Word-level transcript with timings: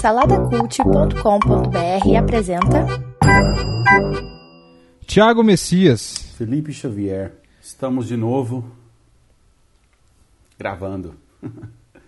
Saladacult.com.br 0.00 2.16
apresenta 2.18 2.84
Tiago 5.06 5.44
Messias. 5.44 6.34
Felipe 6.36 6.72
Xavier, 6.72 7.32
estamos 7.60 8.08
de 8.08 8.16
novo 8.16 8.68
gravando. 10.58 11.14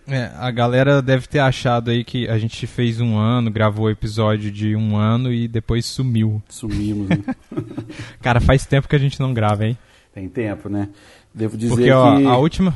É, 0.05 0.31
a 0.35 0.51
galera 0.51 1.01
deve 1.01 1.27
ter 1.27 1.39
achado 1.39 1.91
aí 1.91 2.03
que 2.03 2.27
a 2.27 2.37
gente 2.37 2.67
fez 2.67 2.99
um 2.99 3.17
ano, 3.17 3.49
gravou 3.49 3.85
o 3.85 3.89
episódio 3.89 4.51
de 4.51 4.75
um 4.75 4.97
ano 4.97 5.31
e 5.31 5.47
depois 5.47 5.85
sumiu. 5.85 6.43
Sumimos, 6.49 7.07
né? 7.07 7.23
Cara, 8.21 8.41
faz 8.41 8.65
tempo 8.65 8.89
que 8.89 8.95
a 8.97 8.99
gente 8.99 9.17
não 9.19 9.33
grava, 9.33 9.65
hein? 9.65 9.77
Tem 10.13 10.27
tempo, 10.27 10.67
né? 10.67 10.89
Devo 11.33 11.57
dizer 11.57 11.73
Porque 11.73 11.91
ó, 11.91 12.17
que 12.17 12.25
a 12.25 12.37
última 12.37 12.75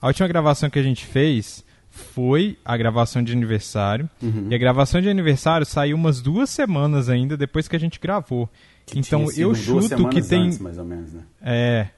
a 0.00 0.06
última 0.06 0.28
gravação 0.28 0.68
que 0.68 0.78
a 0.78 0.82
gente 0.82 1.06
fez 1.06 1.64
foi 1.92 2.58
a 2.64 2.74
gravação 2.74 3.22
de 3.22 3.32
aniversário. 3.32 4.08
Uhum. 4.20 4.48
E 4.50 4.54
a 4.54 4.58
gravação 4.58 5.00
de 5.00 5.10
aniversário 5.10 5.66
saiu 5.66 5.94
umas 5.94 6.22
duas 6.22 6.48
semanas 6.48 7.10
ainda 7.10 7.36
depois 7.36 7.68
que 7.68 7.76
a 7.76 7.78
gente 7.78 8.00
gravou. 8.00 8.48
que 8.86 8.98
então 8.98 9.26
eu 9.36 9.54
chuto 9.54 10.08
que 10.08 10.22
tem 10.22 10.46
antes, 10.46 10.58
mais 10.58 10.78
ou 10.78 10.84
menos, 10.84 11.12
né? 11.12 11.22
é, 11.42 11.88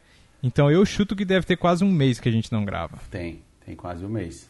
então 0.42 0.68
eu 0.68 0.84
chuto 0.84 1.14
que 1.14 1.24
deve 1.24 1.46
ter 1.46 1.56
quase 1.56 1.84
um 1.84 1.90
mês 1.90 2.18
que 2.18 2.28
a 2.28 2.32
gente 2.32 2.52
não 2.52 2.64
grava. 2.64 2.98
Tem, 3.08 3.42
tem 3.64 3.76
quase 3.76 4.04
um 4.04 4.08
mês. 4.08 4.48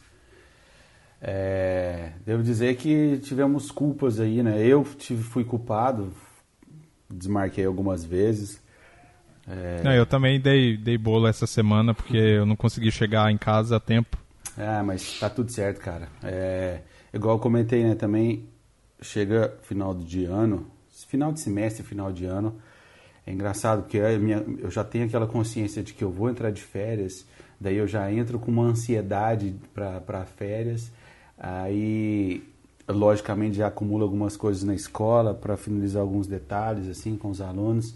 É, 1.21 2.11
devo 2.25 2.41
dizer 2.41 2.75
que 2.75 3.19
tivemos 3.19 3.69
culpas 3.69 4.19
aí, 4.19 4.41
né? 4.41 4.65
Eu 4.65 4.83
tive, 4.97 5.21
fui 5.21 5.43
culpado, 5.43 6.11
desmarquei 7.09 7.65
algumas 7.65 8.03
vezes. 8.03 8.59
É, 9.47 9.83
Não, 9.83 9.93
eu 9.93 10.07
também 10.07 10.39
dei, 10.39 10.75
dei 10.75 10.97
bolo 10.97 11.27
essa 11.27 11.45
semana 11.45 11.93
porque 11.93 12.17
eu 12.17 12.47
não 12.47 12.55
consegui 12.55 12.91
chegar 12.91 13.31
em 13.31 13.37
casa 13.37 13.77
a 13.77 13.79
tempo. 13.79 14.24
Ah, 14.57 14.83
mas 14.83 15.19
tá 15.19 15.29
tudo 15.29 15.51
certo, 15.51 15.79
cara. 15.81 16.07
É, 16.23 16.81
igual 17.13 17.35
eu 17.35 17.39
comentei, 17.39 17.83
né, 17.83 17.95
também 17.95 18.47
chega 19.01 19.53
final 19.63 19.93
de 19.93 20.25
ano, 20.25 20.67
final 21.07 21.31
de 21.33 21.39
semestre, 21.41 21.83
final 21.83 22.11
de 22.11 22.25
ano, 22.25 22.55
é 23.25 23.31
engraçado 23.33 23.83
porque 23.83 23.99
a 23.99 24.17
minha- 24.19 24.43
eu 24.59 24.71
já 24.71 24.83
tenho 24.83 25.05
aquela 25.05 25.27
consciência 25.27 25.83
de 25.83 25.93
que 25.93 26.03
eu 26.03 26.11
vou 26.11 26.29
entrar 26.29 26.51
de 26.51 26.61
férias, 26.61 27.25
daí 27.59 27.77
eu 27.77 27.87
já 27.87 28.11
entro 28.11 28.39
com 28.39 28.51
uma 28.51 28.65
ansiedade 28.65 29.55
para 29.73 30.25
férias, 30.25 30.91
aí 31.37 32.43
logicamente 32.87 33.57
já 33.57 33.67
acumulo 33.67 34.03
algumas 34.03 34.37
coisas 34.37 34.63
na 34.63 34.75
escola 34.75 35.33
para 35.33 35.57
finalizar 35.57 36.01
alguns 36.01 36.27
detalhes 36.27 36.87
assim 36.89 37.17
com 37.17 37.29
os 37.29 37.41
alunos. 37.41 37.95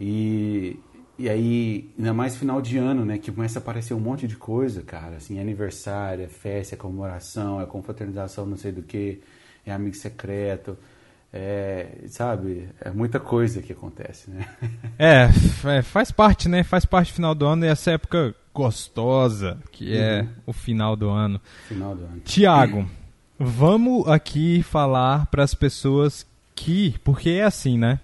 E, 0.00 0.78
e 1.18 1.28
aí, 1.28 1.90
ainda 1.98 2.12
mais 2.14 2.36
final 2.36 2.60
de 2.62 2.78
ano, 2.78 3.04
né? 3.04 3.18
Que 3.18 3.32
começa 3.32 3.58
a 3.58 3.62
aparecer 3.62 3.92
um 3.94 4.00
monte 4.00 4.26
de 4.28 4.36
coisa, 4.36 4.82
cara. 4.82 5.16
Assim, 5.16 5.38
é 5.38 5.40
aniversário, 5.40 6.24
é 6.24 6.28
festa, 6.28 6.74
é 6.74 6.78
comemoração, 6.78 7.60
é 7.60 7.66
confraternização, 7.66 8.46
não 8.46 8.56
sei 8.56 8.70
do 8.72 8.82
que, 8.82 9.20
é 9.66 9.72
amigo 9.72 9.96
secreto. 9.96 10.76
É, 11.32 11.88
sabe? 12.06 12.68
É 12.80 12.90
muita 12.90 13.20
coisa 13.20 13.60
que 13.60 13.72
acontece, 13.72 14.30
né? 14.30 14.46
É, 14.98 15.28
é, 15.76 15.82
faz 15.82 16.10
parte, 16.10 16.48
né? 16.48 16.62
Faz 16.64 16.84
parte 16.84 17.12
do 17.12 17.16
final 17.16 17.34
do 17.34 17.44
ano 17.46 17.64
e 17.64 17.68
essa 17.68 17.90
época 17.92 18.34
gostosa 18.54 19.58
que 19.70 19.96
é 19.96 20.22
Uhum. 20.22 20.28
o 20.46 20.52
final 20.52 20.96
do 20.96 21.08
ano. 21.10 21.40
final 21.68 21.94
do 21.94 22.02
ano. 22.04 22.20
Tiago, 22.24 22.88
vamos 23.38 24.08
aqui 24.08 24.62
falar 24.62 25.26
para 25.26 25.42
as 25.44 25.54
pessoas 25.54 26.26
que, 26.54 26.96
porque 27.04 27.30
é 27.30 27.44
assim, 27.44 27.76
né? 27.78 28.00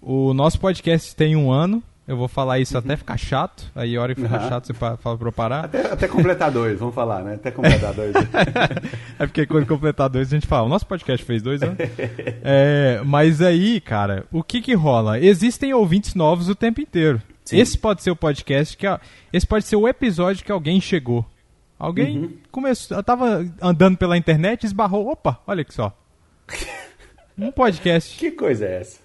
O 0.00 0.32
nosso 0.32 0.60
podcast 0.60 1.14
tem 1.16 1.34
um 1.36 1.50
ano. 1.50 1.82
Eu 2.08 2.16
vou 2.16 2.26
falar 2.26 2.58
isso 2.58 2.76
até 2.78 2.96
ficar 2.96 3.18
chato. 3.18 3.70
Aí 3.76 3.94
a 3.94 4.00
hora 4.00 4.14
que 4.14 4.22
ficar 4.22 4.40
Uhum. 4.42 4.48
chato 4.48 4.66
você 4.66 4.72
fala 4.72 4.96
para 4.96 5.28
eu 5.28 5.32
parar. 5.32 5.64
Até, 5.66 5.92
até 5.92 6.08
completar 6.08 6.50
dois, 6.50 6.78
vamos 6.78 6.94
falar, 6.94 7.22
né? 7.22 7.34
Até 7.34 7.50
completar 7.50 7.92
dois. 7.92 8.14
É 9.20 9.26
porque 9.26 9.44
quando 9.46 9.66
completar 9.66 10.08
dois 10.08 10.28
a 10.28 10.30
gente 10.36 10.46
fala. 10.46 10.64
O 10.66 10.68
nosso 10.70 10.86
podcast 10.86 11.24
fez 11.26 11.42
dois 11.42 11.62
anos. 11.62 11.76
É, 12.42 13.02
mas 13.04 13.42
aí, 13.42 13.78
cara, 13.80 14.24
o 14.32 14.42
que 14.42 14.62
que 14.62 14.72
rola? 14.74 15.20
Existem 15.20 15.74
ouvintes 15.74 16.14
novos 16.14 16.48
o 16.48 16.54
tempo 16.54 16.80
inteiro. 16.80 17.20
Sim. 17.44 17.58
Esse 17.58 17.76
pode 17.76 18.02
ser 18.02 18.10
o 18.10 18.16
podcast 18.16 18.74
que. 18.76 18.86
Esse 19.32 19.46
pode 19.46 19.66
ser 19.66 19.76
o 19.76 19.86
episódio 19.86 20.44
que 20.44 20.50
alguém 20.52 20.80
chegou. 20.80 21.26
Alguém 21.78 22.18
Uhum. 22.18 22.32
começou. 22.50 22.96
Eu 22.96 23.02
tava 23.02 23.46
andando 23.60 23.98
pela 23.98 24.16
internet 24.16 24.62
e 24.62 24.66
esbarrou. 24.66 25.08
Opa, 25.10 25.40
olha 25.46 25.60
aqui 25.62 25.74
só. 25.74 25.94
Um 27.38 27.52
podcast. 27.52 28.18
que 28.18 28.30
coisa 28.32 28.64
é 28.64 28.80
essa? 28.80 28.98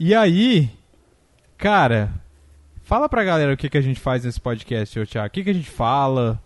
E 0.00 0.14
aí, 0.14 0.70
cara, 1.58 2.10
fala 2.88 3.06
pra 3.06 3.22
galera 3.22 3.52
o 3.52 3.56
que, 3.56 3.68
que 3.68 3.76
a 3.76 3.82
gente 3.82 4.00
faz 4.00 4.24
nesse 4.24 4.40
podcast, 4.40 4.98
ô 4.98 5.06
Thiago. 5.06 5.28
O 5.28 5.30
que, 5.30 5.44
que 5.44 5.50
a 5.50 5.54
gente 5.54 5.68
fala? 5.68 6.42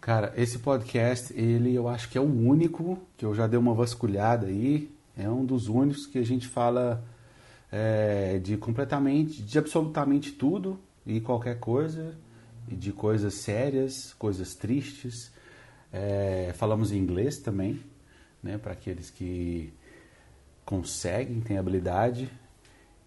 Cara, 0.00 0.34
esse 0.36 0.58
podcast, 0.58 1.32
ele 1.38 1.72
eu 1.72 1.86
acho 1.86 2.08
que 2.08 2.18
é 2.18 2.20
o 2.20 2.24
único 2.24 2.98
que 3.16 3.24
eu 3.24 3.32
já 3.32 3.46
dei 3.46 3.56
uma 3.56 3.72
vasculhada 3.72 4.48
aí. 4.48 4.90
É 5.16 5.28
um 5.28 5.44
dos 5.44 5.68
únicos 5.68 6.04
que 6.04 6.18
a 6.18 6.26
gente 6.26 6.48
fala 6.48 7.00
é, 7.70 8.40
de 8.42 8.56
completamente, 8.56 9.40
de 9.40 9.56
absolutamente 9.56 10.32
tudo 10.32 10.80
e 11.06 11.20
qualquer 11.20 11.60
coisa, 11.60 12.16
e 12.68 12.74
de 12.74 12.90
coisas 12.90 13.34
sérias, 13.34 14.12
coisas 14.14 14.56
tristes. 14.56 15.30
É, 15.92 16.52
falamos 16.56 16.90
em 16.90 16.98
inglês 16.98 17.38
também, 17.38 17.80
né, 18.42 18.58
para 18.58 18.72
aqueles 18.72 19.10
que 19.10 19.72
conseguem, 20.64 21.40
têm 21.40 21.56
habilidade. 21.56 22.28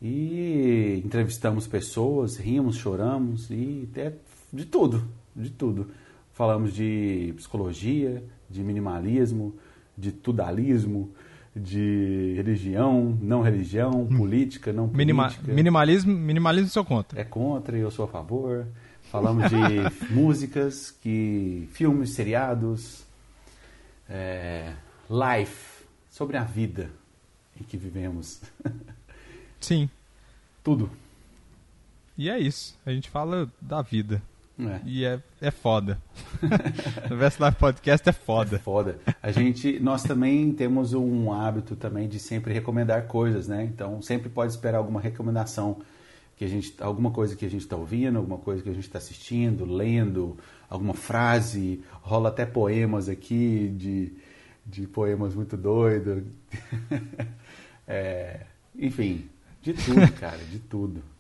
E 0.02 1.02
entrevistamos 1.04 1.66
pessoas, 1.68 2.38
rimos, 2.38 2.76
choramos 2.78 3.50
e 3.50 3.90
é 3.96 4.14
de 4.54 4.66
tudo, 4.66 5.04
de 5.36 5.50
tudo. 5.50 5.90
Falamos 6.34 6.74
de 6.74 7.34
psicologia, 7.36 8.24
de 8.50 8.64
minimalismo, 8.64 9.56
de 9.98 10.12
tudalismo, 10.12 11.10
de 11.56 12.34
religião, 12.36 13.18
não 13.20 13.42
religião, 13.42 14.06
política, 14.06 14.72
não 14.72 14.86
Minima- 14.88 15.30
política. 15.30 15.52
minimalismo, 15.52 16.14
minimalismo 16.16 16.70
sou 16.70 16.86
contra. 16.86 17.20
É 17.20 17.24
contra 17.24 17.76
e 17.76 17.82
eu 17.82 17.90
sou 17.90 18.06
a 18.06 18.08
favor. 18.08 18.68
Falamos 19.10 19.46
de 19.50 19.56
músicas, 20.14 20.92
que 20.92 21.68
filmes, 21.72 22.12
seriados, 22.12 23.04
é, 24.08 24.74
life, 25.10 25.84
sobre 26.12 26.38
a 26.38 26.44
vida 26.44 26.92
em 27.60 27.64
que 27.64 27.78
vivemos. 27.78 28.42
Sim. 29.68 29.90
Tudo. 30.64 30.90
E 32.18 32.30
é 32.30 32.40
isso. 32.40 32.74
A 32.86 32.92
gente 32.92 33.10
fala 33.10 33.52
da 33.60 33.82
vida. 33.82 34.22
É. 34.58 34.80
E 34.86 35.04
é, 35.04 35.22
é 35.42 35.52
foda. 35.52 36.02
o 37.12 37.16
Verso 37.18 37.42
Live 37.42 37.58
Podcast 37.58 38.08
é 38.08 38.14
foda. 38.14 38.60
Foda. 38.60 38.98
A 39.22 39.30
gente, 39.30 39.78
nós 39.82 40.04
também 40.04 40.54
temos 40.54 40.94
um 40.94 41.34
hábito 41.34 41.76
também 41.76 42.08
de 42.08 42.18
sempre 42.18 42.54
recomendar 42.54 43.08
coisas, 43.08 43.50
né? 43.50 43.66
Então 43.66 44.02
sempre 44.02 44.30
pode 44.30 44.54
esperar 44.54 44.78
alguma 44.78 45.02
recomendação 45.02 45.82
que 46.38 46.46
a 46.46 46.48
gente, 46.48 46.74
alguma 46.80 47.12
coisa 47.12 47.36
que 47.36 47.46
a 47.46 47.50
gente 47.50 47.64
está 47.64 47.76
ouvindo, 47.76 48.18
alguma 48.18 48.38
coisa 48.38 48.64
que 48.64 48.70
a 48.70 48.74
gente 48.74 48.88
está 48.88 49.00
assistindo, 49.00 49.66
lendo, 49.66 50.38
alguma 50.70 50.94
frase, 50.94 51.84
rola 52.02 52.30
até 52.30 52.46
poemas 52.46 53.10
aqui 53.10 53.68
de, 53.78 54.14
de 54.66 54.88
poemas 54.88 55.36
muito 55.36 55.58
doidos. 55.58 56.24
É, 57.90 58.42
enfim, 58.78 59.30
de 59.68 59.74
tudo, 59.74 60.12
cara, 60.14 60.38
de 60.38 60.60
tudo. 60.60 61.04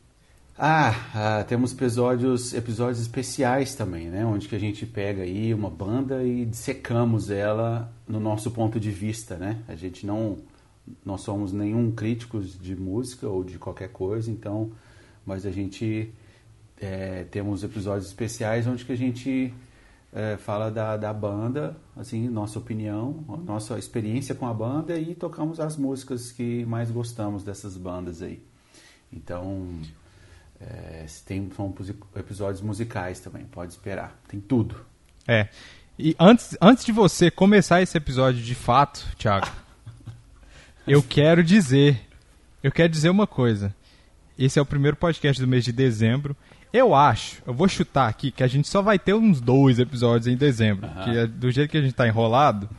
Ah, 0.59 0.95
ah, 1.13 1.43
temos 1.43 1.71
episódios, 1.71 2.51
episódios 2.51 2.99
especiais 2.99 3.75
também, 3.75 4.09
né? 4.09 4.25
Onde 4.25 4.47
que 4.47 4.55
a 4.55 4.59
gente 4.59 4.87
pega 4.87 5.21
aí 5.21 5.53
uma 5.53 5.69
banda 5.69 6.23
e 6.23 6.45
dissecamos 6.45 7.29
ela 7.29 7.93
no 8.07 8.19
nosso 8.19 8.49
ponto 8.49 8.79
de 8.79 8.89
vista, 8.89 9.35
né? 9.35 9.61
A 9.67 9.75
gente 9.75 10.03
não, 10.03 10.39
não 11.05 11.15
somos 11.15 11.53
nenhum 11.53 11.91
críticos 11.91 12.57
de 12.59 12.75
música 12.75 13.27
ou 13.27 13.43
de 13.43 13.59
qualquer 13.59 13.89
coisa, 13.89 14.31
então, 14.31 14.71
mas 15.23 15.45
a 15.45 15.51
gente 15.51 16.11
é, 16.81 17.25
temos 17.25 17.63
episódios 17.63 18.07
especiais 18.07 18.65
onde 18.65 18.83
que 18.83 18.93
a 18.93 18.97
gente 18.97 19.53
é, 20.13 20.37
fala 20.37 20.71
da, 20.71 20.97
da 20.97 21.13
banda, 21.13 21.75
assim, 21.95 22.27
nossa 22.29 22.57
opinião, 22.57 23.23
nossa 23.45 23.77
experiência 23.77 24.33
com 24.33 24.47
a 24.47 24.53
banda 24.53 24.97
e 24.97 25.13
tocamos 25.13 25.59
as 25.59 25.77
músicas 25.77 26.31
que 26.31 26.65
mais 26.65 26.89
gostamos 26.89 27.43
dessas 27.43 27.77
bandas 27.77 28.21
aí. 28.21 28.41
Então, 29.11 29.67
é, 30.59 31.05
tem, 31.25 31.49
são 31.55 31.73
episódios 32.15 32.61
musicais 32.61 33.19
também, 33.19 33.45
pode 33.45 33.73
esperar. 33.73 34.19
Tem 34.27 34.39
tudo. 34.39 34.75
É. 35.27 35.49
E 35.99 36.15
antes, 36.19 36.57
antes 36.61 36.85
de 36.85 36.91
você 36.91 37.29
começar 37.29 37.81
esse 37.81 37.97
episódio 37.97 38.41
de 38.41 38.55
fato, 38.55 39.05
Thiago, 39.17 39.47
eu 40.87 41.01
quero 41.03 41.43
dizer, 41.43 41.99
eu 42.63 42.71
quero 42.71 42.89
dizer 42.89 43.09
uma 43.09 43.27
coisa. 43.27 43.75
Esse 44.37 44.59
é 44.59 44.61
o 44.61 44.65
primeiro 44.65 44.95
podcast 44.95 45.41
do 45.41 45.47
mês 45.47 45.65
de 45.65 45.71
dezembro. 45.71 46.35
Eu 46.73 46.93
acho, 46.93 47.41
eu 47.47 47.53
vou 47.53 47.67
chutar 47.67 48.07
aqui 48.09 48.29
que 48.29 48.43
a 48.43 48.47
gente 48.47 48.67
só 48.67 48.81
vai 48.81 48.99
ter 48.99 49.13
uns 49.13 49.39
dois 49.41 49.79
episódios 49.79 50.27
em 50.27 50.35
dezembro, 50.35 50.85
Aham. 50.85 51.03
que 51.03 51.17
é 51.17 51.25
do 51.27 51.49
jeito 51.49 51.71
que 51.71 51.77
a 51.77 51.81
gente 51.81 51.93
tá 51.93 52.07
enrolado. 52.07 52.69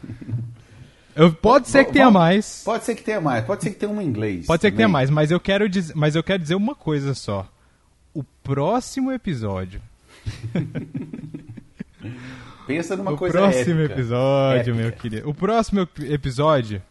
Eu, 1.17 1.33
pode 1.33 1.69
ser 1.69 1.85
que 1.87 1.93
tenha 1.93 2.11
mais. 2.11 2.63
Pode 2.65 2.85
ser 2.85 2.95
que 2.95 3.03
tenha 3.03 3.21
mais, 3.21 3.45
pode 3.45 3.65
ser 3.65 3.71
que 3.71 3.77
tenha 3.77 3.91
um 3.91 4.01
em 4.01 4.07
inglês. 4.07 4.47
Pode 4.47 4.61
ser 4.61 4.71
que 4.71 4.77
tenha 4.77 4.87
também. 4.87 4.93
mais, 4.93 5.11
mas 5.11 5.31
eu 5.31 5.41
quero 5.41 5.69
dizer, 5.69 5.95
mas 5.97 6.15
eu 6.15 6.23
quero 6.23 6.41
dizer 6.41 6.55
uma 6.55 6.75
coisa 6.77 7.15
só. 7.15 7.49
O 8.15 8.23
próximo 8.23 9.11
episódio 9.11 9.81
Pensa 12.67 12.97
numa 12.97 13.13
o 13.13 13.17
coisa 13.17 13.39
próximo 13.39 13.81
épica. 13.81 13.95
episódio, 13.95 14.61
Épica. 14.61 14.77
meu 14.77 14.93
querido. 14.93 15.29
O 15.31 15.35
próximo 15.35 15.81
ep- 15.81 16.13
episódio 16.13 16.83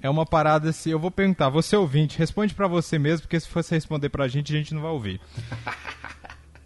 é 0.00 0.08
uma 0.08 0.24
parada 0.24 0.70
assim. 0.70 0.90
Eu 0.90 0.98
vou 0.98 1.10
perguntar, 1.10 1.48
você 1.48 1.76
ouvinte, 1.76 2.18
responde 2.18 2.54
pra 2.54 2.68
você 2.68 2.98
mesmo, 2.98 3.22
porque 3.22 3.38
se 3.40 3.48
você 3.52 3.74
responder 3.74 4.08
pra 4.08 4.28
gente, 4.28 4.54
a 4.54 4.58
gente 4.58 4.72
não 4.74 4.82
vai 4.82 4.90
ouvir. 4.92 5.20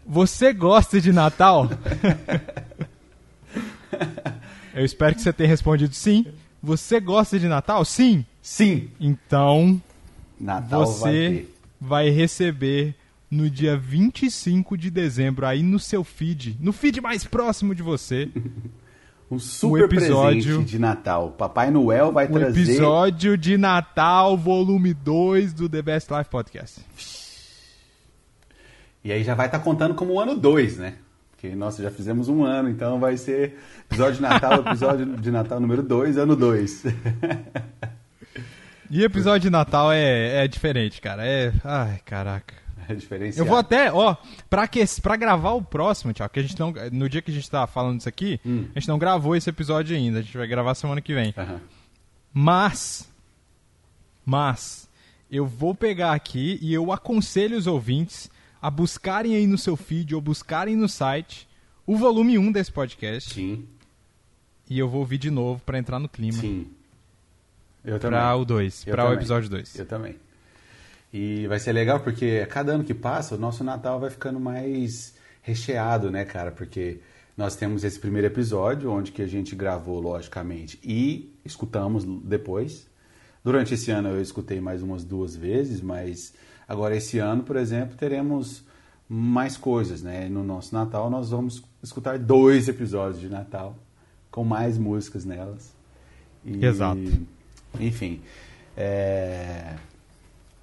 Você 0.07 0.53
gosta 0.53 1.01
de 1.01 1.13
Natal? 1.13 1.69
Eu 4.75 4.85
espero 4.85 5.15
que 5.15 5.21
você 5.23 5.33
tenha 5.33 5.49
respondido 5.49 5.95
sim. 5.95 6.27
Você 6.63 6.99
gosta 7.01 7.39
de 7.39 7.47
Natal? 7.47 7.85
Sim. 7.85 8.25
Sim, 8.41 8.89
Então 8.99 9.81
Natal 10.41 10.81
vai 10.85 10.93
você 10.93 11.11
ter. 11.11 11.55
vai 11.81 12.09
receber 12.11 12.95
no 13.31 13.49
dia 13.49 13.77
25 13.77 14.77
de 14.77 14.91
dezembro, 14.91 15.47
aí 15.47 15.63
no 15.63 15.79
seu 15.79 16.03
feed, 16.03 16.57
no 16.61 16.73
feed 16.73 17.01
mais 17.01 17.25
próximo 17.25 17.75
de 17.75 17.83
você, 17.83 18.29
Um 19.31 19.39
super 19.39 19.85
episódio- 19.85 20.43
presente 20.57 20.71
de 20.73 20.79
Natal. 20.79 21.31
Papai 21.39 21.71
Noel 21.71 22.13
vai 22.13 22.27
o 22.27 22.33
trazer. 22.33 22.61
episódio 22.63 23.39
de 23.39 23.57
Natal, 23.57 24.37
volume 24.37 24.93
2 24.93 25.55
do 25.55 25.69
The 25.71 25.81
Best 25.81 26.11
Life 26.13 26.29
Podcast. 26.29 26.81
E 29.05 29.11
aí 29.13 29.23
já 29.25 29.35
vai 29.35 29.47
estar 29.47 29.59
contando 29.59 29.95
como 29.95 30.13
o 30.15 30.21
ano 30.21 30.37
2, 30.37 30.77
né? 30.79 30.95
Porque 31.31 31.55
nós 31.57 31.77
já 31.77 31.91
fizemos 31.91 32.29
um 32.29 32.45
ano, 32.45 32.69
então 32.69 33.01
vai 33.01 33.17
ser 33.17 33.57
episódio 33.91 34.15
de 34.17 34.23
Natal, 34.23 34.61
episódio 34.61 35.07
de 35.17 35.31
Natal 35.31 35.59
número 35.59 35.83
2, 35.83 36.17
ano 36.17 36.37
2. 36.37 36.85
E 38.91 39.03
episódio 39.03 39.41
de 39.41 39.51
Natal 39.51 39.91
é, 39.93 40.45
é 40.45 40.49
diferente, 40.49 41.01
cara. 41.01 41.27
É. 41.27 41.53
Ai, 41.65 41.99
caraca. 42.05 42.55
É 42.89 42.95
diferenciado. 42.95 43.41
Eu 43.41 43.49
vou 43.49 43.57
até, 43.59 43.93
ó, 43.93 44.17
pra, 44.51 44.67
que, 44.69 44.85
pra 45.01 45.17
gravar 45.17 45.53
o 45.53 45.63
próximo, 45.63 46.13
Thiago, 46.13 46.33
que 46.33 46.41
a 46.41 46.43
gente 46.43 46.59
não. 46.59 46.75
No 46.93 47.09
dia 47.09 47.23
que 47.23 47.31
a 47.31 47.35
gente 47.35 47.49
tá 47.51 47.67
falando 47.67 48.01
isso 48.01 48.09
aqui, 48.09 48.39
Hum. 48.45 48.67
a 48.75 48.79
gente 48.79 48.89
não 48.89 48.99
gravou 48.99 49.35
esse 49.35 49.49
episódio 49.49 49.97
ainda. 49.97 50.19
A 50.19 50.23
gente 50.23 50.37
vai 50.37 50.47
gravar 50.47 50.75
semana 50.75 51.01
que 51.01 51.15
vem. 51.15 51.33
Aham. 51.39 51.61
Mas, 52.35 53.09
mas, 54.25 54.89
eu 55.31 55.47
vou 55.47 55.75
pegar 55.75 56.13
aqui 56.13 56.59
e 56.61 56.75
eu 56.75 56.91
aconselho 56.93 57.57
os 57.57 57.67
ouvintes 57.67 58.31
a 58.63 58.71
buscarem 58.71 59.35
aí 59.35 59.47
no 59.47 59.59
seu 59.59 59.77
feed 59.77 60.15
ou 60.15 60.21
buscarem 60.21 60.77
no 60.77 60.89
site 60.89 61.49
o 61.85 61.97
volume 61.97 62.39
1 62.39 62.53
desse 62.53 62.71
podcast 62.71 63.35
Sim, 63.35 63.67
e 64.71 64.79
eu 64.79 64.89
vou 64.89 65.01
ouvir 65.01 65.19
de 65.19 65.31
novo 65.31 65.61
pra 65.67 65.79
entrar 65.79 65.99
no 65.99 66.09
clima 66.09 66.39
sim. 66.39 66.69
Eu 67.85 67.99
também. 67.99 68.21
pra 68.21 68.37
o 68.37 68.45
2, 68.45 68.87
Eu 68.87 68.95
pra 68.95 69.11
o 69.11 69.13
episódio 69.13 69.51
2. 69.51 69.77
Eu 69.77 69.87
também. 69.87 70.15
E 71.13 71.47
vai 71.49 71.59
ser 71.59 71.73
legal 71.73 72.01
porque 72.01 72.41
a 72.43 72.47
cada 72.47 72.73
ano 72.73 72.85
que 72.85 72.95
passa, 72.95 73.35
o 73.35 73.39
nosso 73.39 73.65
Natal 73.65 73.99
vai 74.01 74.09
ficando 74.09 74.39
mais 74.39 75.15
recheado, 75.43 76.11
né, 76.11 76.25
cara? 76.25 76.53
Porque 76.53 77.01
nós 77.37 77.57
temos 77.57 77.83
esse 77.85 77.99
primeiro 77.99 78.29
episódio, 78.29 78.91
onde 78.91 79.11
que 79.11 79.21
a 79.21 79.27
gente 79.27 79.55
gravou, 79.57 80.01
logicamente, 80.01 80.79
e 80.83 81.35
escutamos 81.45 82.05
depois. 82.05 82.87
Durante 83.45 83.75
esse 83.75 83.91
ano 83.91 84.11
eu 84.11 84.23
escutei 84.23 84.61
mais 84.61 84.83
umas 84.83 85.05
duas 85.05 85.35
vezes, 85.35 85.81
mas 85.81 86.33
agora 86.73 86.97
esse 86.97 87.19
ano, 87.19 87.43
por 87.43 87.57
exemplo, 87.57 87.97
teremos 87.97 88.65
mais 89.07 89.59
coisas, 89.59 90.03
né? 90.03 90.27
No 90.29 90.43
nosso 90.43 90.75
Natal 90.75 91.11
nós 91.11 91.31
vamos 91.31 91.63
escutar 91.83 92.19
dois 92.19 92.67
episódios 92.67 93.21
de 93.21 93.29
Natal 93.29 93.77
com 94.31 94.43
mais 94.43 94.79
músicas 94.79 95.27
nelas. 95.27 95.71
E, 96.43 96.65
Exato. 96.65 96.99
Enfim, 97.79 98.23
é, 98.75 99.75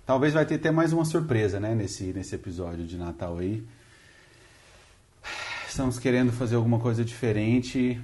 talvez 0.03 0.33
vai 0.33 0.47
ter 0.47 0.56
até 0.56 0.71
mais 0.71 0.91
uma 0.94 1.06
surpresa, 1.06 1.59
né? 1.59 1.75
Nesse, 1.75 2.06
nesse 2.06 2.33
episódio 2.33 2.85
de 2.85 2.97
Natal 2.97 3.38
aí. 3.38 3.63
Estamos 5.67 6.00
querendo 6.00 6.31
fazer 6.31 6.55
alguma 6.55 6.79
coisa 6.79 7.05
diferente 7.05 8.01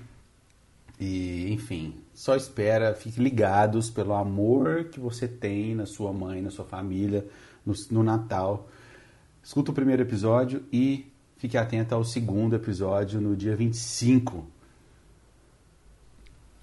e, 0.99 1.51
enfim, 1.51 1.95
só 2.13 2.35
espera, 2.35 2.93
fiquem 2.93 3.23
ligados 3.23 3.89
pelo 3.89 4.13
amor 4.13 4.85
que 4.85 4.99
você 4.99 5.27
tem 5.27 5.73
na 5.73 5.87
sua 5.87 6.13
mãe, 6.13 6.39
na 6.39 6.51
sua 6.51 6.65
família, 6.65 7.25
no, 7.65 7.73
no 7.91 8.03
Natal. 8.03 8.69
Escuta 9.43 9.71
o 9.71 9.73
primeiro 9.73 10.01
episódio 10.01 10.63
e 10.71 11.11
fique 11.37 11.57
atento 11.57 11.93
ao 11.93 12.03
segundo 12.03 12.55
episódio 12.55 13.19
no 13.21 13.35
dia 13.35 13.55
25. 13.55 14.47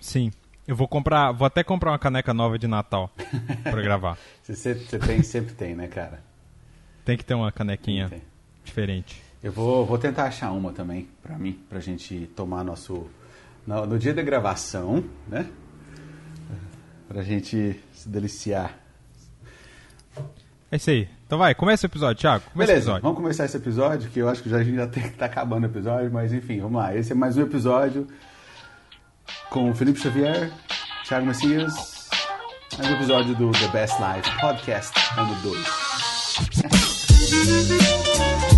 Sim. 0.00 0.32
Eu 0.66 0.76
vou 0.76 0.87
comprar, 0.87 1.32
vou 1.32 1.46
até 1.46 1.64
comprar 1.64 1.90
uma 1.90 1.99
caneca 1.99 2.32
nova 2.32 2.58
de 2.58 2.69
Natal 2.69 3.10
pra 3.64 3.82
gravar. 3.82 4.16
Você, 4.43 4.75
você 4.75 4.99
tem, 4.99 5.22
sempre 5.22 5.54
tem, 5.54 5.75
né, 5.75 5.88
cara? 5.88 6.22
Tem 7.05 7.16
que 7.16 7.25
ter 7.25 7.34
uma 7.34 7.50
canequinha 7.50 8.08
Tem. 8.08 8.22
diferente. 8.64 9.20
Eu 9.43 9.50
vou, 9.50 9.84
vou 9.84 9.98
tentar 9.98 10.25
achar 10.25 10.52
uma 10.52 10.72
também 10.72 11.08
pra 11.20 11.37
mim, 11.37 11.60
pra 11.69 11.81
gente 11.81 12.31
tomar 12.37 12.62
nosso. 12.62 13.08
No, 13.66 13.87
no 13.87 13.98
dia 13.98 14.14
da 14.14 14.22
gravação, 14.22 15.05
né? 15.26 15.50
Pra 17.08 17.22
gente 17.22 17.81
se 17.93 18.08
deliciar. 18.08 18.78
É 20.72 20.76
isso 20.76 20.88
aí. 20.88 21.06
Então 21.26 21.38
vai, 21.38 21.54
começa 21.54 21.86
o 21.86 21.88
episódio, 21.88 22.19
Thiago. 22.19 22.44
Começa 22.50 22.54
o 22.54 22.58
Beleza, 22.58 22.78
episódio. 22.78 23.02
vamos 23.02 23.16
começar 23.19 23.44
esse 23.44 23.56
episódio, 23.58 24.08
que 24.10 24.19
eu 24.19 24.26
acho 24.28 24.42
que 24.42 24.48
já, 24.48 24.56
a 24.56 24.64
gente 24.64 24.76
já 24.76 24.86
tem, 24.86 25.06
tá 25.10 25.26
acabando 25.26 25.64
o 25.64 25.66
episódio, 25.66 26.10
mas 26.10 26.32
enfim, 26.32 26.60
vamos 26.60 26.80
lá. 26.80 26.96
Esse 26.96 27.12
é 27.12 27.14
mais 27.14 27.36
um 27.36 27.42
episódio 27.42 28.08
com 29.50 29.70
o 29.70 29.74
Felipe 29.74 30.00
Xavier, 30.00 30.50
Thiago 31.06 31.26
Messias, 31.26 32.08
mais 32.78 32.90
um 32.90 32.94
episódio 32.94 33.34
do 33.34 33.50
The 33.52 33.69
Best 33.69 33.96
Life 34.00 34.40
Podcast, 34.40 34.92
ano 35.19 35.34
2. 35.42 38.42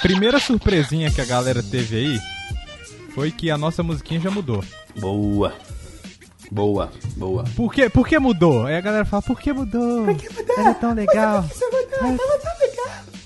primeira 0.00 0.38
surpresinha 0.38 1.10
que 1.10 1.20
a 1.20 1.24
galera 1.24 1.62
teve 1.62 1.96
aí 1.96 2.20
foi 3.14 3.30
que 3.30 3.50
a 3.50 3.58
nossa 3.58 3.82
musiquinha 3.82 4.20
já 4.20 4.30
mudou. 4.30 4.64
Boa. 4.98 5.52
Boa, 6.50 6.90
boa. 7.16 7.44
Por 7.54 7.72
que, 7.72 7.88
por 7.88 8.08
que 8.08 8.18
mudou? 8.18 8.66
Aí 8.66 8.74
a 8.74 8.80
galera 8.80 9.04
fala, 9.04 9.22
por 9.22 9.40
que 9.40 9.52
mudou? 9.52 10.04
Por 10.04 10.16
que 10.16 10.28
mudou? 10.34 10.58
Era 10.58 10.74
tão 10.74 10.94
legal. 10.94 11.44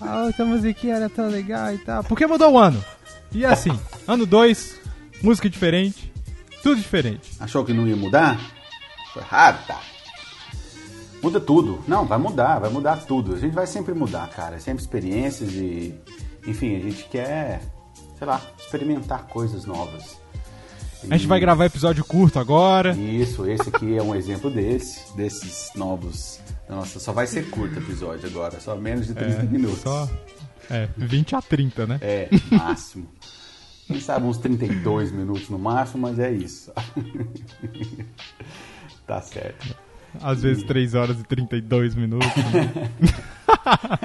A 0.00 0.25
outra 0.25 0.44
musiquinha 0.44 0.97
era 0.97 1.09
tão 1.09 1.29
legal 1.29 1.73
e 1.75 1.79
tal. 1.79 2.05
Por 2.05 2.19
que 2.19 2.26
mudou 2.26 2.53
o 2.53 2.59
ano? 2.59 2.85
E 3.32 3.44
assim, 3.44 3.79
ano 4.06 4.26
2, 4.26 4.79
música 5.23 5.49
diferente, 5.49 6.12
tudo 6.62 6.76
diferente. 6.76 7.31
Achou 7.40 7.64
que 7.64 7.73
não 7.73 7.87
ia 7.87 7.97
mudar? 7.97 8.38
Foi 9.12 9.23
tá? 9.23 9.81
Muda 11.23 11.40
tudo. 11.40 11.83
Não, 11.88 12.04
vai 12.04 12.19
mudar, 12.19 12.59
vai 12.59 12.69
mudar 12.69 12.97
tudo. 13.07 13.35
A 13.35 13.38
gente 13.38 13.54
vai 13.54 13.66
sempre 13.66 13.95
mudar, 13.95 14.28
cara. 14.28 14.61
Sempre 14.61 14.83
experiências 14.83 15.52
e. 15.54 15.95
Enfim, 16.47 16.77
a 16.77 16.81
gente 16.81 17.05
quer, 17.05 17.61
sei 18.19 18.27
lá, 18.27 18.41
experimentar 18.59 19.27
coisas 19.27 19.65
novas. 19.65 20.19
A 21.11 21.17
gente 21.17 21.27
vai 21.27 21.39
gravar 21.39 21.67
episódio 21.67 22.05
curto 22.05 22.39
agora. 22.39 22.95
Isso, 22.97 23.47
esse 23.47 23.69
aqui 23.69 23.97
é 23.97 24.03
um 24.03 24.15
exemplo 24.15 24.51
desse, 24.51 25.15
desses 25.17 25.71
novos. 25.75 26.41
Nossa, 26.69 26.99
só 26.99 27.13
vai 27.13 27.27
ser 27.27 27.51
curto 27.51 27.79
o 27.79 27.83
episódio 27.83 28.27
agora, 28.27 28.59
só 28.59 28.75
menos 28.75 29.07
de 29.07 29.15
30 29.15 29.43
minutos. 29.45 29.81
Só 29.81 30.09
é, 30.71 30.89
20 30.97 31.37
a 31.37 31.43
30, 31.43 31.87
né? 31.87 31.99
É, 32.01 32.29
máximo. 32.51 33.07
Quem 33.87 34.01
sabe 34.01 34.27
uns 34.27 34.39
32 34.39 35.13
minutos 35.13 35.51
no 35.51 35.59
máximo, 35.59 36.03
mas 36.03 36.19
é 36.19 36.33
isso. 36.33 36.73
tá 39.07 39.21
certo. 39.21 39.77
Às 40.23 40.43
vezes 40.43 40.63
3 40.65 40.95
horas 40.95 41.21
e 41.21 41.25
32 41.25 41.95
minutos. 41.95 42.29
né? 42.37 42.91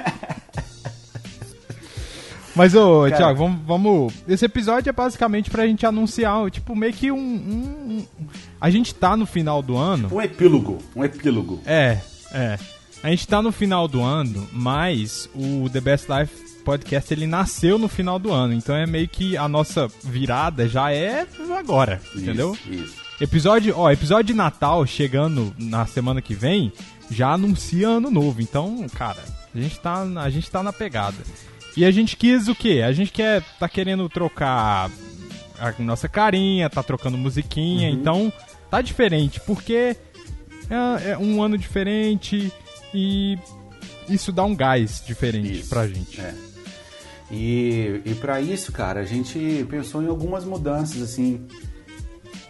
Mas, 2.60 2.74
ô, 2.74 3.04
Cara. 3.04 3.16
Thiago, 3.16 3.38
vamos, 3.38 3.60
vamos. 3.66 4.14
Esse 4.28 4.44
episódio 4.44 4.90
é 4.90 4.92
basicamente 4.92 5.48
pra 5.48 5.66
gente 5.66 5.86
anunciar, 5.86 6.50
tipo, 6.50 6.76
meio 6.76 6.92
que 6.92 7.10
um. 7.10 7.16
um- 7.18 7.96
um- 8.20 8.26
A 8.60 8.68
gente 8.68 8.94
tá 8.94 9.16
no 9.16 9.24
final 9.24 9.62
do 9.62 9.78
ano. 9.78 10.10
Um 10.12 10.20
epílogo, 10.20 10.76
um 10.94 11.02
epílogo. 11.02 11.58
É, 11.64 11.98
é. 12.32 12.58
A 13.02 13.08
gente 13.08 13.26
tá 13.26 13.40
no 13.40 13.50
final 13.50 13.88
do 13.88 14.02
ano, 14.02 14.46
mas 14.52 15.26
o 15.34 15.70
The 15.70 15.80
Best 15.80 16.06
Life 16.12 16.60
Podcast 16.62 17.14
ele 17.14 17.26
nasceu 17.26 17.78
no 17.78 17.88
final 17.88 18.18
do 18.18 18.30
ano. 18.30 18.52
Então 18.52 18.76
é 18.76 18.84
meio 18.84 19.08
que 19.08 19.38
a 19.38 19.48
nossa 19.48 19.88
virada 20.04 20.68
já 20.68 20.92
é 20.92 21.26
agora, 21.58 21.98
entendeu? 22.14 22.52
Isso, 22.52 22.84
isso. 22.84 22.94
Episódio, 23.22 23.72
ó, 23.74 23.90
episódio 23.90 24.24
de 24.24 24.34
Natal 24.34 24.84
chegando 24.84 25.54
na 25.58 25.86
semana 25.86 26.20
que 26.20 26.34
vem 26.34 26.70
já 27.10 27.32
anuncia 27.32 27.88
ano 27.88 28.10
novo. 28.10 28.42
Então, 28.42 28.86
cara, 28.94 29.24
a 29.54 29.58
gente 29.58 29.78
tá, 29.80 30.02
a 30.02 30.28
gente 30.28 30.50
tá 30.50 30.62
na 30.62 30.74
pegada. 30.74 31.16
E 31.76 31.84
a 31.84 31.90
gente 31.90 32.16
quis 32.16 32.48
o 32.48 32.54
quê? 32.54 32.82
A 32.84 32.92
gente 32.92 33.12
quer 33.12 33.42
tá 33.58 33.68
querendo 33.68 34.08
trocar 34.08 34.90
a 35.58 35.82
nossa 35.82 36.08
carinha, 36.08 36.70
tá 36.70 36.82
trocando 36.82 37.18
musiquinha, 37.18 37.90
então 37.90 38.32
tá 38.70 38.80
diferente, 38.80 39.40
porque 39.40 39.96
é, 40.68 41.10
é 41.10 41.18
um 41.18 41.42
ano 41.42 41.58
diferente 41.58 42.52
e 42.94 43.38
isso 44.08 44.32
dá 44.32 44.44
um 44.44 44.54
gás 44.54 45.02
diferente 45.06 45.60
Isso, 45.60 45.68
pra 45.68 45.86
gente. 45.86 46.20
É. 46.20 46.34
E, 47.30 48.02
e 48.04 48.14
para 48.16 48.40
isso, 48.40 48.72
cara, 48.72 49.00
a 49.00 49.04
gente 49.04 49.64
pensou 49.70 50.02
em 50.02 50.08
algumas 50.08 50.44
mudanças, 50.44 51.00
assim. 51.00 51.46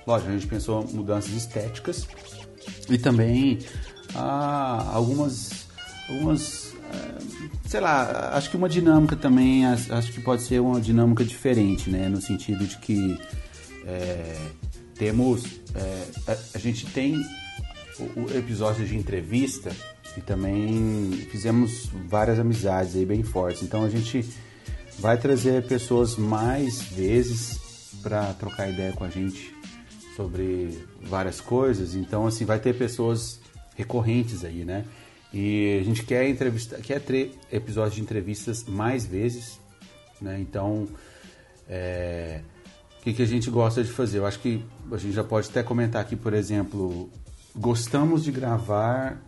Lógico, 0.07 0.31
a 0.31 0.33
gente 0.33 0.47
pensou 0.47 0.87
em 0.91 0.95
mudanças 0.95 1.33
estéticas 1.33 2.09
e 2.89 2.97
também 2.97 3.59
ah, 4.15 4.91
algumas, 4.93 5.67
algumas 6.09 6.70
sei 7.67 7.81
lá, 7.81 8.31
acho 8.35 8.51
que 8.51 8.57
uma 8.57 8.69
dinâmica 8.69 9.15
também, 9.15 9.65
acho 9.65 10.13
que 10.13 10.21
pode 10.21 10.43
ser 10.43 10.61
uma 10.61 10.81
dinâmica 10.81 11.25
diferente, 11.25 11.89
né? 11.89 12.09
No 12.09 12.21
sentido 12.21 12.67
de 12.67 12.77
que 12.79 13.17
é, 13.87 14.37
temos, 14.97 15.45
é, 15.75 16.07
a, 16.27 16.37
a, 16.57 16.59
gente 16.59 16.87
tem 16.87 17.15
o, 17.99 18.23
o 18.23 18.37
episódio 18.37 18.85
de 18.85 18.97
entrevista 18.97 19.71
e 20.17 20.21
também 20.21 21.13
fizemos 21.31 21.89
várias 22.09 22.39
amizades 22.39 22.97
aí 22.97 23.07
bem 23.07 23.23
fortes. 23.23 23.63
Então 23.63 23.85
a 23.85 23.89
gente 23.89 24.29
vai 24.99 25.17
trazer 25.17 25.63
pessoas 25.67 26.17
mais 26.17 26.83
vezes 26.83 27.59
para 28.03 28.33
trocar 28.35 28.69
ideia 28.69 28.93
com 28.93 29.05
a 29.05 29.11
gente 29.11 29.55
sobre 30.17 30.77
várias 31.03 31.41
coisas. 31.41 31.95
Então 31.95 32.27
assim 32.27 32.45
vai 32.45 32.59
ter 32.59 32.75
pessoas 32.77 33.41
recorrentes 33.77 34.45
aí, 34.45 34.65
né? 34.65 34.85
E 35.33 35.79
a 35.81 35.85
gente 35.85 36.05
quer 36.05 36.29
entrevistar, 36.29 36.79
quer 36.79 37.01
ter 37.01 37.33
episódios 37.53 37.95
de 37.95 38.03
entrevistas 38.03 38.65
mais 38.65 39.07
vezes, 39.07 39.61
né? 40.21 40.39
Então 40.41 40.89
é, 41.69 42.41
o 42.99 43.03
que, 43.03 43.13
que 43.13 43.23
a 43.23 43.27
gente 43.27 43.49
gosta 43.51 43.83
de 43.83 43.91
fazer? 43.91 44.19
Eu 44.19 44.27
acho 44.27 44.41
que 44.41 44.65
a 44.91 44.97
gente 44.97 45.13
já 45.13 45.25
pode 45.25 45.49
até 45.49 45.63
comentar 45.63 46.03
aqui, 46.03 46.17
por 46.17 46.35
exemplo, 46.35 47.09
gostamos 47.55 48.25
de 48.25 48.33
gravar 48.33 49.19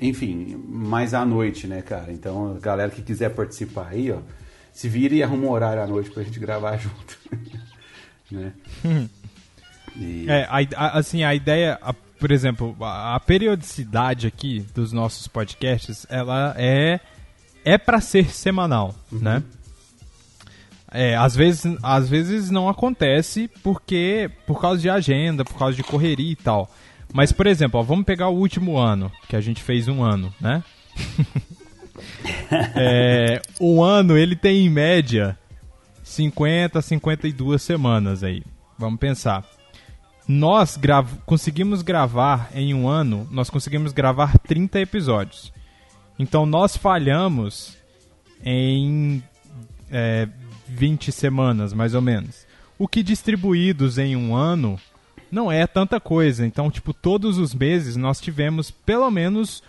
enfim, 0.00 0.62
mais 0.68 1.14
à 1.14 1.24
noite, 1.24 1.66
né, 1.66 1.82
cara? 1.82 2.12
Então, 2.12 2.56
a 2.56 2.60
galera 2.60 2.90
que 2.90 3.02
quiser 3.02 3.30
participar 3.30 3.88
aí, 3.88 4.10
ó, 4.10 4.18
se 4.72 4.88
vira 4.88 5.14
e 5.14 5.22
arruma 5.22 5.46
um 5.46 5.50
horário 5.50 5.82
à 5.82 5.86
noite 5.86 6.10
pra 6.10 6.22
gente 6.22 6.38
gravar 6.38 6.76
junto. 6.78 7.18
né? 8.30 8.52
e... 9.96 10.26
É, 10.28 10.44
a, 10.44 10.58
a, 10.76 10.98
assim, 10.98 11.24
a 11.24 11.34
ideia, 11.34 11.78
a, 11.82 11.94
por 12.18 12.30
exemplo, 12.30 12.76
a, 12.80 13.18
periodicidade 13.20 14.26
aqui 14.26 14.64
dos 14.74 14.92
nossos 14.92 15.28
podcasts, 15.28 16.06
ela 16.10 16.54
é 16.56 17.00
é 17.64 17.76
para 17.76 18.00
ser 18.00 18.30
semanal, 18.30 18.94
uhum. 19.12 19.18
né? 19.18 19.42
É, 20.90 21.14
às 21.16 21.36
vezes, 21.36 21.76
às 21.82 22.08
vezes 22.08 22.50
não 22.50 22.68
acontece 22.68 23.48
porque 23.62 24.30
por 24.46 24.58
causa 24.58 24.80
de 24.80 24.88
agenda, 24.88 25.44
por 25.44 25.58
causa 25.58 25.76
de 25.76 25.82
correria 25.82 26.32
e 26.32 26.36
tal. 26.36 26.70
Mas, 27.12 27.30
por 27.30 27.46
exemplo, 27.46 27.78
ó, 27.78 27.82
vamos 27.82 28.06
pegar 28.06 28.28
o 28.28 28.36
último 28.36 28.78
ano, 28.78 29.12
que 29.28 29.36
a 29.36 29.40
gente 29.40 29.62
fez 29.62 29.86
um 29.86 30.02
ano, 30.02 30.32
né? 30.40 30.62
é, 32.74 33.42
o 33.60 33.82
ano, 33.82 34.16
ele 34.16 34.34
tem 34.34 34.64
em 34.64 34.70
média 34.70 35.38
50, 36.02 36.80
52 36.80 37.60
semanas 37.60 38.22
aí. 38.22 38.42
Vamos 38.78 38.98
pensar. 38.98 39.44
Nós 40.28 40.76
grav 40.76 41.08
conseguimos 41.24 41.80
gravar 41.80 42.50
em 42.54 42.74
um 42.74 42.86
ano, 42.86 43.26
nós 43.30 43.48
conseguimos 43.48 43.92
gravar 43.92 44.38
30 44.38 44.78
episódios. 44.78 45.50
Então 46.18 46.44
nós 46.44 46.76
falhamos 46.76 47.78
em 48.44 49.22
é, 49.90 50.28
20 50.68 51.10
semanas, 51.12 51.72
mais 51.72 51.94
ou 51.94 52.02
menos. 52.02 52.46
O 52.78 52.86
que 52.86 53.02
distribuídos 53.02 53.96
em 53.96 54.14
um 54.14 54.36
ano 54.36 54.78
não 55.32 55.50
é 55.50 55.66
tanta 55.66 55.98
coisa. 55.98 56.46
Então, 56.46 56.70
tipo, 56.70 56.92
todos 56.92 57.38
os 57.38 57.54
meses 57.54 57.96
nós 57.96 58.20
tivemos 58.20 58.70
pelo 58.70 59.10
menos. 59.10 59.62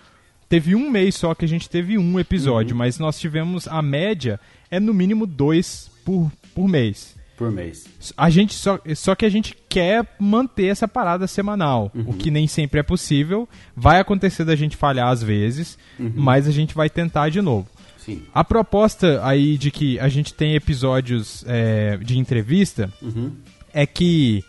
Teve 0.47 0.75
um 0.75 0.89
mês 0.89 1.15
só 1.15 1.35
que 1.35 1.45
a 1.45 1.47
gente 1.47 1.69
teve 1.69 1.95
um 1.97 2.19
episódio, 2.19 2.71
uhum. 2.73 2.79
mas 2.79 2.97
nós 2.97 3.19
tivemos 3.19 3.67
a 3.67 3.83
média 3.83 4.39
é 4.71 4.79
no 4.79 4.93
mínimo 4.93 5.27
dois 5.27 5.91
por, 6.03 6.31
por 6.55 6.67
mês. 6.67 7.15
Por 7.39 7.49
mês. 7.53 7.85
A 8.17 8.29
gente 8.29 8.53
só, 8.53 8.77
só 8.93 9.15
que 9.15 9.25
a 9.25 9.29
gente 9.29 9.55
quer 9.69 10.05
manter 10.19 10.65
essa 10.65 10.89
parada 10.89 11.25
semanal, 11.25 11.89
uhum. 11.95 12.09
o 12.09 12.13
que 12.13 12.29
nem 12.29 12.47
sempre 12.47 12.81
é 12.81 12.83
possível. 12.83 13.47
Vai 13.73 13.97
acontecer 13.97 14.43
da 14.43 14.57
gente 14.57 14.75
falhar 14.75 15.07
às 15.07 15.23
vezes, 15.23 15.77
uhum. 15.97 16.11
mas 16.17 16.49
a 16.49 16.51
gente 16.51 16.75
vai 16.75 16.89
tentar 16.89 17.29
de 17.29 17.41
novo. 17.41 17.69
Sim. 17.97 18.23
A 18.33 18.43
proposta 18.43 19.25
aí 19.25 19.57
de 19.57 19.71
que 19.71 19.97
a 20.01 20.09
gente 20.09 20.33
tem 20.33 20.53
episódios 20.53 21.45
é, 21.47 21.95
de 21.95 22.19
entrevista 22.19 22.91
uhum. 23.01 23.31
é 23.73 23.85
que 23.85 24.43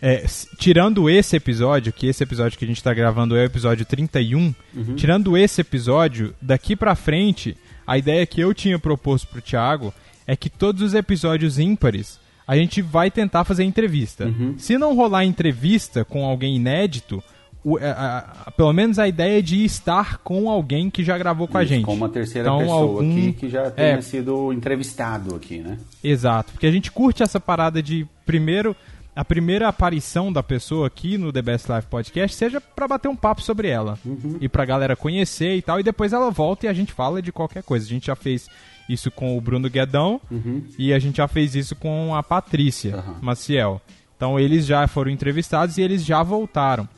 é, 0.00 0.24
tirando 0.56 1.10
esse 1.10 1.36
episódio, 1.36 1.92
que 1.92 2.06
esse 2.06 2.22
episódio 2.22 2.58
que 2.58 2.64
a 2.64 2.68
gente 2.68 2.78
está 2.78 2.94
gravando 2.94 3.36
é 3.36 3.42
o 3.42 3.44
episódio 3.44 3.84
31, 3.84 4.54
uhum. 4.74 4.94
tirando 4.96 5.36
esse 5.36 5.60
episódio, 5.60 6.34
daqui 6.40 6.74
pra 6.74 6.94
frente, 6.94 7.54
a 7.86 7.98
ideia 7.98 8.24
que 8.24 8.40
eu 8.40 8.54
tinha 8.54 8.78
proposto 8.78 9.28
pro 9.28 9.42
Thiago 9.42 9.92
é 10.26 10.34
que 10.34 10.48
todos 10.48 10.80
os 10.80 10.94
episódios 10.94 11.58
ímpares 11.58 12.18
a 12.50 12.56
gente 12.56 12.82
vai 12.82 13.12
tentar 13.12 13.44
fazer 13.44 13.62
entrevista. 13.62 14.24
Uhum. 14.24 14.56
Se 14.58 14.76
não 14.76 14.96
rolar 14.96 15.24
entrevista 15.24 16.04
com 16.04 16.24
alguém 16.24 16.56
inédito, 16.56 17.22
o, 17.62 17.78
a, 17.78 18.44
a, 18.46 18.50
pelo 18.50 18.72
menos 18.72 18.98
a 18.98 19.06
ideia 19.06 19.38
é 19.38 19.40
de 19.40 19.64
estar 19.64 20.18
com 20.18 20.50
alguém 20.50 20.90
que 20.90 21.04
já 21.04 21.16
gravou 21.16 21.46
com 21.46 21.56
Isso, 21.60 21.72
a 21.72 21.76
gente. 21.76 21.84
Com 21.84 21.94
uma 21.94 22.08
terceira 22.08 22.48
então, 22.48 22.58
pessoa 22.58 22.80
algum, 22.80 23.08
aqui 23.08 23.32
que 23.34 23.48
já 23.48 23.70
tenha 23.70 23.98
é, 23.98 24.00
sido 24.00 24.52
entrevistado 24.52 25.36
aqui, 25.36 25.58
né? 25.58 25.78
Exato, 26.02 26.50
porque 26.50 26.66
a 26.66 26.72
gente 26.72 26.90
curte 26.90 27.22
essa 27.22 27.38
parada 27.38 27.80
de 27.80 28.04
primeiro 28.26 28.74
a 29.14 29.24
primeira 29.24 29.68
aparição 29.68 30.32
da 30.32 30.42
pessoa 30.42 30.88
aqui 30.88 31.16
no 31.16 31.32
The 31.32 31.42
Best 31.42 31.70
Life 31.70 31.86
Podcast 31.86 32.36
seja 32.36 32.60
para 32.60 32.88
bater 32.88 33.06
um 33.06 33.16
papo 33.16 33.42
sobre 33.42 33.68
ela 33.68 33.96
uhum. 34.04 34.38
e 34.40 34.48
pra 34.48 34.64
galera 34.64 34.96
conhecer 34.96 35.54
e 35.54 35.62
tal, 35.62 35.78
e 35.78 35.84
depois 35.84 36.12
ela 36.12 36.32
volta 36.32 36.66
e 36.66 36.68
a 36.68 36.72
gente 36.72 36.92
fala 36.92 37.22
de 37.22 37.30
qualquer 37.30 37.62
coisa. 37.62 37.86
A 37.86 37.88
gente 37.88 38.08
já 38.08 38.16
fez 38.16 38.48
isso 38.88 39.10
com 39.10 39.36
o 39.36 39.40
Bruno 39.40 39.68
Guedão 39.68 40.20
uhum. 40.30 40.64
e 40.78 40.92
a 40.92 40.98
gente 40.98 41.16
já 41.16 41.28
fez 41.28 41.54
isso 41.54 41.76
com 41.76 42.14
a 42.14 42.22
Patrícia 42.22 42.96
uhum. 42.96 43.16
Maciel. 43.20 43.80
Então 44.16 44.38
eles 44.38 44.66
já 44.66 44.86
foram 44.86 45.10
entrevistados 45.10 45.78
e 45.78 45.82
eles 45.82 46.04
já 46.04 46.22
voltaram. 46.22 46.88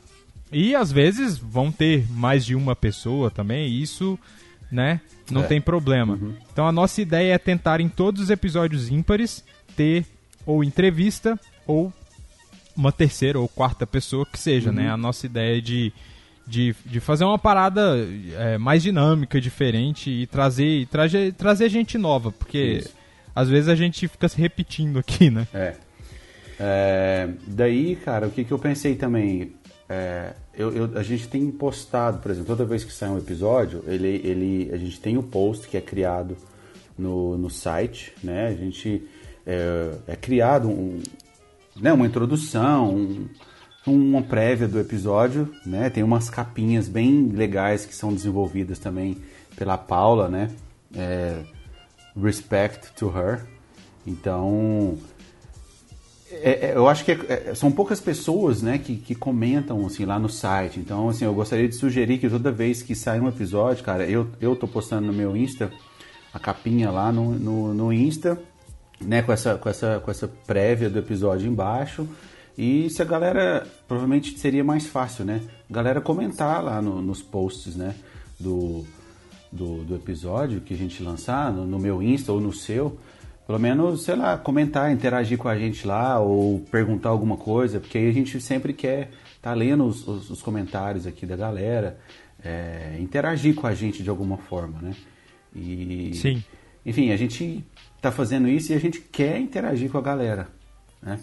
E 0.51 0.75
às 0.75 0.91
vezes 0.91 1.37
vão 1.37 1.71
ter 1.71 2.05
mais 2.11 2.45
de 2.45 2.55
uma 2.55 2.75
pessoa 2.75 3.31
também, 3.31 3.73
isso, 3.73 4.19
né, 4.71 5.01
não 5.31 5.43
é. 5.43 5.47
tem 5.47 5.61
problema. 5.61 6.13
Uhum. 6.13 6.33
Então 6.51 6.67
a 6.67 6.71
nossa 6.71 7.01
ideia 7.01 7.33
é 7.33 7.37
tentar 7.37 7.79
em 7.79 7.89
todos 7.89 8.23
os 8.23 8.29
episódios 8.29 8.89
ímpares 8.89 9.43
ter 9.75 10.05
ou 10.45 10.63
entrevista 10.63 11.39
ou 11.65 11.91
uma 12.75 12.91
terceira 12.91 13.39
ou 13.39 13.47
quarta 13.47 13.85
pessoa 13.85 14.25
que 14.25 14.37
seja, 14.37 14.69
uhum. 14.69 14.75
né? 14.75 14.89
A 14.89 14.97
nossa 14.97 15.25
ideia 15.25 15.61
de, 15.61 15.93
de, 16.45 16.75
de 16.85 16.99
fazer 16.99 17.23
uma 17.23 17.39
parada 17.39 17.95
é, 18.37 18.57
mais 18.57 18.83
dinâmica, 18.83 19.39
diferente 19.39 20.09
e 20.09 20.27
trazer, 20.27 20.81
e 20.81 20.85
trazer, 20.85 21.33
trazer 21.33 21.69
gente 21.69 21.97
nova, 21.97 22.31
porque 22.31 22.79
Isso. 22.79 22.93
às 23.35 23.49
vezes 23.49 23.69
a 23.69 23.75
gente 23.75 24.07
fica 24.07 24.27
se 24.27 24.39
repetindo 24.39 24.99
aqui, 24.99 25.29
né? 25.29 25.47
É. 25.53 25.75
é 26.59 27.29
daí, 27.47 27.95
cara, 27.95 28.27
o 28.27 28.31
que, 28.31 28.43
que 28.43 28.51
eu 28.51 28.59
pensei 28.59 28.95
também? 28.95 29.53
É, 29.87 30.33
eu, 30.55 30.71
eu, 30.71 30.97
a 30.97 31.03
gente 31.03 31.27
tem 31.27 31.49
postado, 31.51 32.19
por 32.19 32.31
exemplo, 32.31 32.47
toda 32.47 32.65
vez 32.65 32.83
que 32.83 32.91
sai 32.91 33.09
um 33.09 33.17
episódio, 33.17 33.83
ele, 33.87 34.21
ele, 34.23 34.69
a 34.73 34.77
gente 34.77 34.99
tem 34.99 35.17
o 35.17 35.21
um 35.21 35.23
post 35.23 35.67
que 35.67 35.77
é 35.77 35.81
criado 35.81 36.37
no, 36.97 37.37
no 37.37 37.49
site, 37.49 38.13
né? 38.23 38.47
A 38.47 38.53
gente 38.53 39.03
é, 39.45 39.91
é 40.07 40.15
criado 40.15 40.69
um, 40.69 41.01
né, 41.75 41.91
uma 41.91 42.05
introdução, 42.05 42.95
um, 42.95 43.27
uma 43.85 44.21
prévia 44.21 44.67
do 44.67 44.79
episódio, 44.79 45.53
né? 45.65 45.89
Tem 45.89 46.03
umas 46.03 46.29
capinhas 46.29 46.87
bem 46.87 47.29
legais 47.29 47.85
que 47.85 47.95
são 47.95 48.13
desenvolvidas 48.13 48.79
também 48.79 49.17
pela 49.55 49.77
Paula, 49.77 50.29
né? 50.29 50.49
É, 50.95 51.41
respect 52.21 52.93
to 52.93 53.11
her. 53.15 53.45
Então, 54.05 54.97
é, 56.31 56.69
é, 56.69 56.75
eu 56.75 56.87
acho 56.87 57.05
que 57.05 57.11
é, 57.11 57.49
é, 57.49 57.55
são 57.55 57.71
poucas 57.71 57.99
pessoas, 57.99 58.61
né, 58.61 58.77
que, 58.77 58.95
que 58.95 59.13
comentam 59.13 59.85
assim 59.85 60.05
lá 60.05 60.17
no 60.17 60.29
site. 60.29 60.79
Então, 60.79 61.09
assim, 61.09 61.25
eu 61.25 61.33
gostaria 61.33 61.67
de 61.67 61.75
sugerir 61.75 62.17
que 62.17 62.29
toda 62.29 62.51
vez 62.51 62.81
que 62.81 62.95
sai 62.95 63.19
um 63.19 63.27
episódio, 63.27 63.83
cara, 63.83 64.05
eu 64.05 64.27
eu 64.41 64.55
tô 64.55 64.67
postando 64.67 65.07
no 65.07 65.13
meu 65.13 65.35
Insta 65.35 65.71
a 66.33 66.39
capinha 66.39 66.89
lá 66.89 67.11
no, 67.11 67.37
no, 67.37 67.73
no 67.73 67.93
Insta 67.93 68.39
né, 68.99 69.21
com 69.21 69.31
essa, 69.31 69.55
com 69.55 69.69
essa, 69.69 69.99
com 69.99 70.09
essa 70.09 70.27
prévia 70.27 70.89
do 70.89 70.97
episódio 70.97 71.47
embaixo. 71.47 72.07
E 72.57 72.89
se 72.89 73.01
a 73.01 73.05
galera, 73.05 73.67
provavelmente 73.87 74.37
seria 74.37 74.63
mais 74.63 74.85
fácil, 74.85 75.25
né? 75.25 75.41
A 75.69 75.73
galera 75.73 75.99
comentar 75.99 76.63
lá 76.63 76.81
no, 76.81 77.01
nos 77.01 77.21
posts, 77.21 77.75
né? 77.75 77.95
Do, 78.39 78.85
do, 79.51 79.83
do, 79.83 79.95
episódio 79.95 80.61
que 80.61 80.73
a 80.73 80.77
gente 80.77 81.01
lançar, 81.01 81.51
no, 81.51 81.65
no, 81.65 81.79
meu 81.79 82.01
Insta 82.01 82.31
ou 82.31 82.39
no 82.39 82.53
seu. 82.53 82.99
Pelo 83.45 83.59
menos, 83.59 84.03
sei 84.03 84.15
lá, 84.15 84.37
comentar, 84.37 84.91
interagir 84.91 85.37
com 85.37 85.47
a 85.47 85.57
gente 85.57 85.85
lá 85.85 86.19
ou 86.19 86.59
perguntar 86.71 87.09
alguma 87.09 87.37
coisa, 87.37 87.79
porque 87.79 87.97
aí 87.97 88.07
a 88.07 88.13
gente 88.13 88.39
sempre 88.39 88.71
quer 88.71 89.09
estar 89.35 89.51
tá 89.51 89.53
lendo 89.53 89.85
os, 89.85 90.07
os, 90.07 90.29
os, 90.29 90.41
comentários 90.41 91.05
aqui 91.05 91.25
da 91.25 91.35
galera, 91.35 91.99
é, 92.43 92.97
interagir 92.99 93.55
com 93.55 93.67
a 93.67 93.73
gente 93.73 94.01
de 94.01 94.09
alguma 94.09 94.37
forma, 94.37 94.79
né? 94.81 94.95
E, 95.55 96.11
Sim. 96.13 96.43
Enfim, 96.85 97.11
a 97.11 97.17
gente 97.17 97.63
está 97.95 98.11
fazendo 98.11 98.47
isso 98.47 98.71
e 98.71 98.75
a 98.75 98.79
gente 98.79 98.99
quer 98.99 99.39
interagir 99.39 99.89
com 99.89 99.97
a 99.97 100.01
galera, 100.01 100.47
né? 101.01 101.19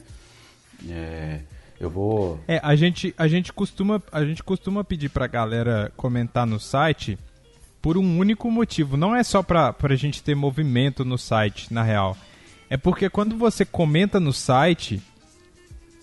É, 0.89 1.41
eu 1.81 1.91
vou. 1.91 2.39
É, 2.47 2.61
a 2.63 2.77
gente, 2.77 3.15
a 3.17 3.27
gente 3.27 3.53
costuma, 3.53 4.03
a 4.13 4.25
gente 4.25 4.43
costuma 4.43 4.85
pedir 4.85 5.09
para 5.09 5.25
a 5.25 5.29
galera 5.29 5.93
comentar 5.97 6.47
no 6.47 6.61
site 6.61 7.19
por 7.81 7.97
um 7.97 8.19
único 8.19 8.51
motivo. 8.51 8.97
Não 8.97 9.15
é 9.15 9.23
só 9.23 9.43
para 9.43 9.75
a 9.83 9.95
gente 9.95 10.23
ter 10.23 10.35
movimento 10.35 11.05
no 11.05 11.17
site, 11.17 11.73
na 11.73 11.83
real. 11.83 12.17
É 12.69 12.77
porque 12.77 13.09
quando 13.09 13.37
você 13.37 13.65
comenta 13.65 14.21
no 14.21 14.33
site, 14.33 15.03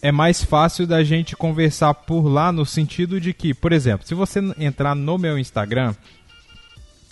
é 0.01 0.12
mais 0.12 0.43
fácil 0.43 0.86
da 0.86 1.03
gente 1.03 1.36
conversar 1.36 1.93
por 1.93 2.27
lá 2.27 2.51
no 2.51 2.65
sentido 2.65 3.22
de 3.22 3.34
que, 3.34 3.53
por 3.53 3.72
exemplo, 3.72 4.05
se 4.07 4.13
você 4.13 4.39
entrar 4.60 4.96
no 4.96 5.17
meu 5.17 5.38
Instagram, 5.38 5.96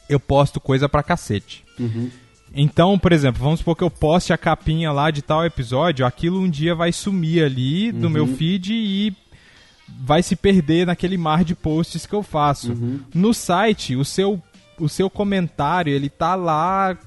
eu 0.10 0.19
posto 0.19 0.60
coisa 0.60 0.89
pra 0.89 1.03
cacete. 1.03 1.63
Uhum. 1.79 2.10
Então, 2.56 2.98
por 2.98 3.12
exemplo, 3.12 3.44
vamos 3.44 3.60
supor 3.60 3.76
que 3.76 3.84
eu 3.84 3.92
poste 3.92 4.32
a 4.32 4.38
capinha 4.38 4.92
lá 4.92 5.12
de 5.12 5.22
tal 5.22 5.46
episódio, 5.46 6.06
aquilo 6.06 6.40
um 6.40 6.50
dia 6.50 6.74
vai 6.74 6.92
sumir 6.92 7.44
ali 7.44 7.92
do 7.92 8.08
Uhum. 8.08 8.14
meu 8.14 8.28
feed 8.28 8.74
e 8.74 9.14
vai 10.00 10.24
se 10.24 10.36
perder 10.36 10.88
naquele 10.88 11.18
mar 11.18 11.44
de 11.44 11.54
posts 11.54 12.06
que 12.06 12.14
eu 12.16 12.24
faço. 12.24 12.72
Uhum. 12.72 13.00
No 13.14 13.34
site, 13.34 13.96
o 13.96 14.06
seu, 14.06 14.42
o 14.80 14.88
seu 14.88 15.10
comentário, 15.10 15.92
ele 15.94 16.10
tá 16.10 16.34
lá, 16.36 16.98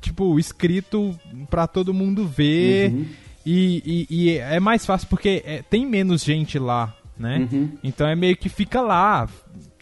tipo, 0.00 0.38
escrito 0.38 1.18
pra 1.50 1.66
todo 1.66 1.94
mundo 1.94 2.26
ver. 2.26 2.90
Uhum. 2.92 3.06
E, 3.44 4.06
e- 4.10 4.16
e 4.26 4.38
é 4.38 4.60
mais 4.60 4.86
fácil 4.86 5.08
porque 5.08 5.42
é, 5.44 5.62
tem 5.62 5.84
menos 5.84 6.22
gente 6.22 6.58
lá, 6.58 6.94
né? 7.18 7.48
Uhum. 7.50 7.70
Então 7.82 8.06
é 8.06 8.14
meio 8.14 8.36
que 8.36 8.48
fica 8.48 8.80
lá, 8.80 9.28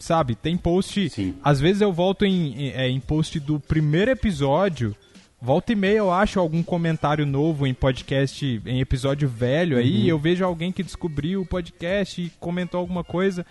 sabe? 0.01 0.35
Tem 0.35 0.57
post. 0.57 1.09
Sim. 1.09 1.35
Às 1.43 1.59
vezes 1.61 1.81
eu 1.81 1.93
volto 1.93 2.25
em, 2.25 2.53
em, 2.53 2.69
é, 2.71 2.89
em 2.89 2.99
post 2.99 3.39
do 3.39 3.59
primeiro 3.59 4.11
episódio. 4.11 4.95
Volta 5.41 5.71
e 5.71 5.75
meia 5.75 5.97
eu 5.97 6.11
acho 6.11 6.39
algum 6.39 6.61
comentário 6.61 7.25
novo 7.25 7.65
em 7.65 7.73
podcast, 7.73 8.61
em 8.65 8.79
episódio 8.79 9.27
velho 9.27 9.77
aí. 9.77 10.07
Eu 10.07 10.19
vejo 10.19 10.45
alguém 10.45 10.71
que 10.71 10.83
descobriu 10.83 11.41
o 11.41 11.45
podcast 11.45 12.21
e 12.21 12.29
comentou 12.39 12.79
alguma 12.79 13.03
coisa. 13.03 13.45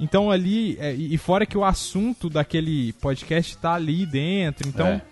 Então 0.00 0.30
ali, 0.32 0.76
é, 0.80 0.92
e 0.94 1.16
fora 1.18 1.46
que 1.46 1.56
o 1.56 1.64
assunto 1.64 2.28
daquele 2.28 2.92
podcast 2.94 3.56
tá 3.58 3.74
ali 3.74 4.04
dentro. 4.04 4.68
Então 4.68 4.86
É. 4.86 5.02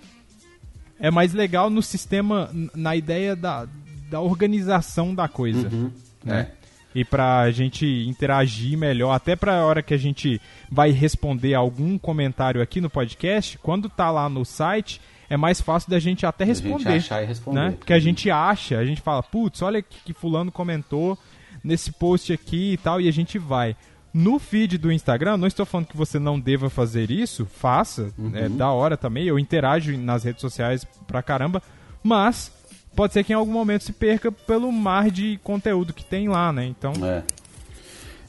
é 0.99 1.11
mais 1.13 1.33
legal 1.33 1.71
no 1.71 1.81
sistema, 1.81 2.51
na 2.75 2.97
ideia 2.97 3.37
da, 3.37 3.69
da 4.11 4.21
organização 4.21 5.15
da 5.15 5.29
coisa. 5.29 5.69
Uhum. 5.69 5.93
né? 6.25 6.49
É. 6.57 6.60
E 6.95 7.05
pra 7.05 7.51
gente 7.53 7.87
interagir 8.09 8.77
melhor, 8.77 9.13
até 9.13 9.37
pra 9.37 9.65
hora 9.65 9.83
que 9.83 9.95
a 9.95 9.99
gente 9.99 10.41
vai 10.71 10.91
responder 10.91 11.55
algum 11.55 11.97
comentário 11.97 12.61
aqui 12.61 12.81
no 12.81 12.91
podcast, 12.91 13.57
quando 13.59 13.89
tá 13.89 14.11
lá 14.11 14.29
no 14.29 14.45
site, 14.45 15.01
é 15.29 15.37
mais 15.37 15.61
fácil 15.61 15.89
da 15.91 16.01
gente 16.01 16.27
até 16.27 16.45
Da 16.45 16.53
gente 16.53 16.65
responder. 16.65 16.97
achar 16.97 17.23
e 17.23 17.27
responder. 17.27 17.61
né? 17.61 17.75
Porque 17.79 17.93
a 17.93 17.99
gente 18.01 18.29
acha, 18.31 18.77
a 18.79 18.85
gente 18.85 19.01
fala, 19.01 19.23
putz, 19.23 19.63
olha 19.63 19.81
que, 19.81 20.01
que 20.07 20.13
fulano 20.13 20.51
comentou 20.51 21.17
nesse 21.63 21.93
post 21.93 22.33
aqui 22.33 22.73
e 22.73 22.77
tal, 22.77 23.01
e 23.01 23.07
a 23.09 23.13
gente 23.13 23.39
vai. 23.39 23.77
No 24.13 24.41
feed 24.41 24.77
do 24.77 24.91
Instagram, 24.91 25.37
não 25.37 25.47
estou 25.47 25.65
falando 25.65 25.87
que 25.87 25.97
você 25.97 26.19
não 26.19 26.41
deva 26.41 26.69
fazer 26.69 27.09
isso, 27.13 27.47
faça, 27.47 28.11
Uhum. 28.19 28.33
é 28.35 28.49
da 28.49 28.73
hora 28.73 28.97
também, 28.97 29.25
eu 29.27 29.39
interajo 29.39 29.97
nas 29.97 30.25
redes 30.25 30.41
sociais 30.41 30.85
pra 31.07 31.23
caramba, 31.23 31.63
mas 32.03 32.51
pode 32.95 33.13
ser 33.13 33.25
que 33.25 33.33
em 33.33 33.37
algum 33.37 33.53
momento 33.53 33.85
se 33.85 33.93
perca 33.93 34.31
pelo 34.33 34.71
mar 34.73 35.11
de 35.11 35.39
conteúdo 35.43 35.93
que 35.93 36.05
tem 36.05 36.29
lá, 36.29 36.53
né? 36.53 36.67
Então, 36.67 36.93
É. 37.05 37.23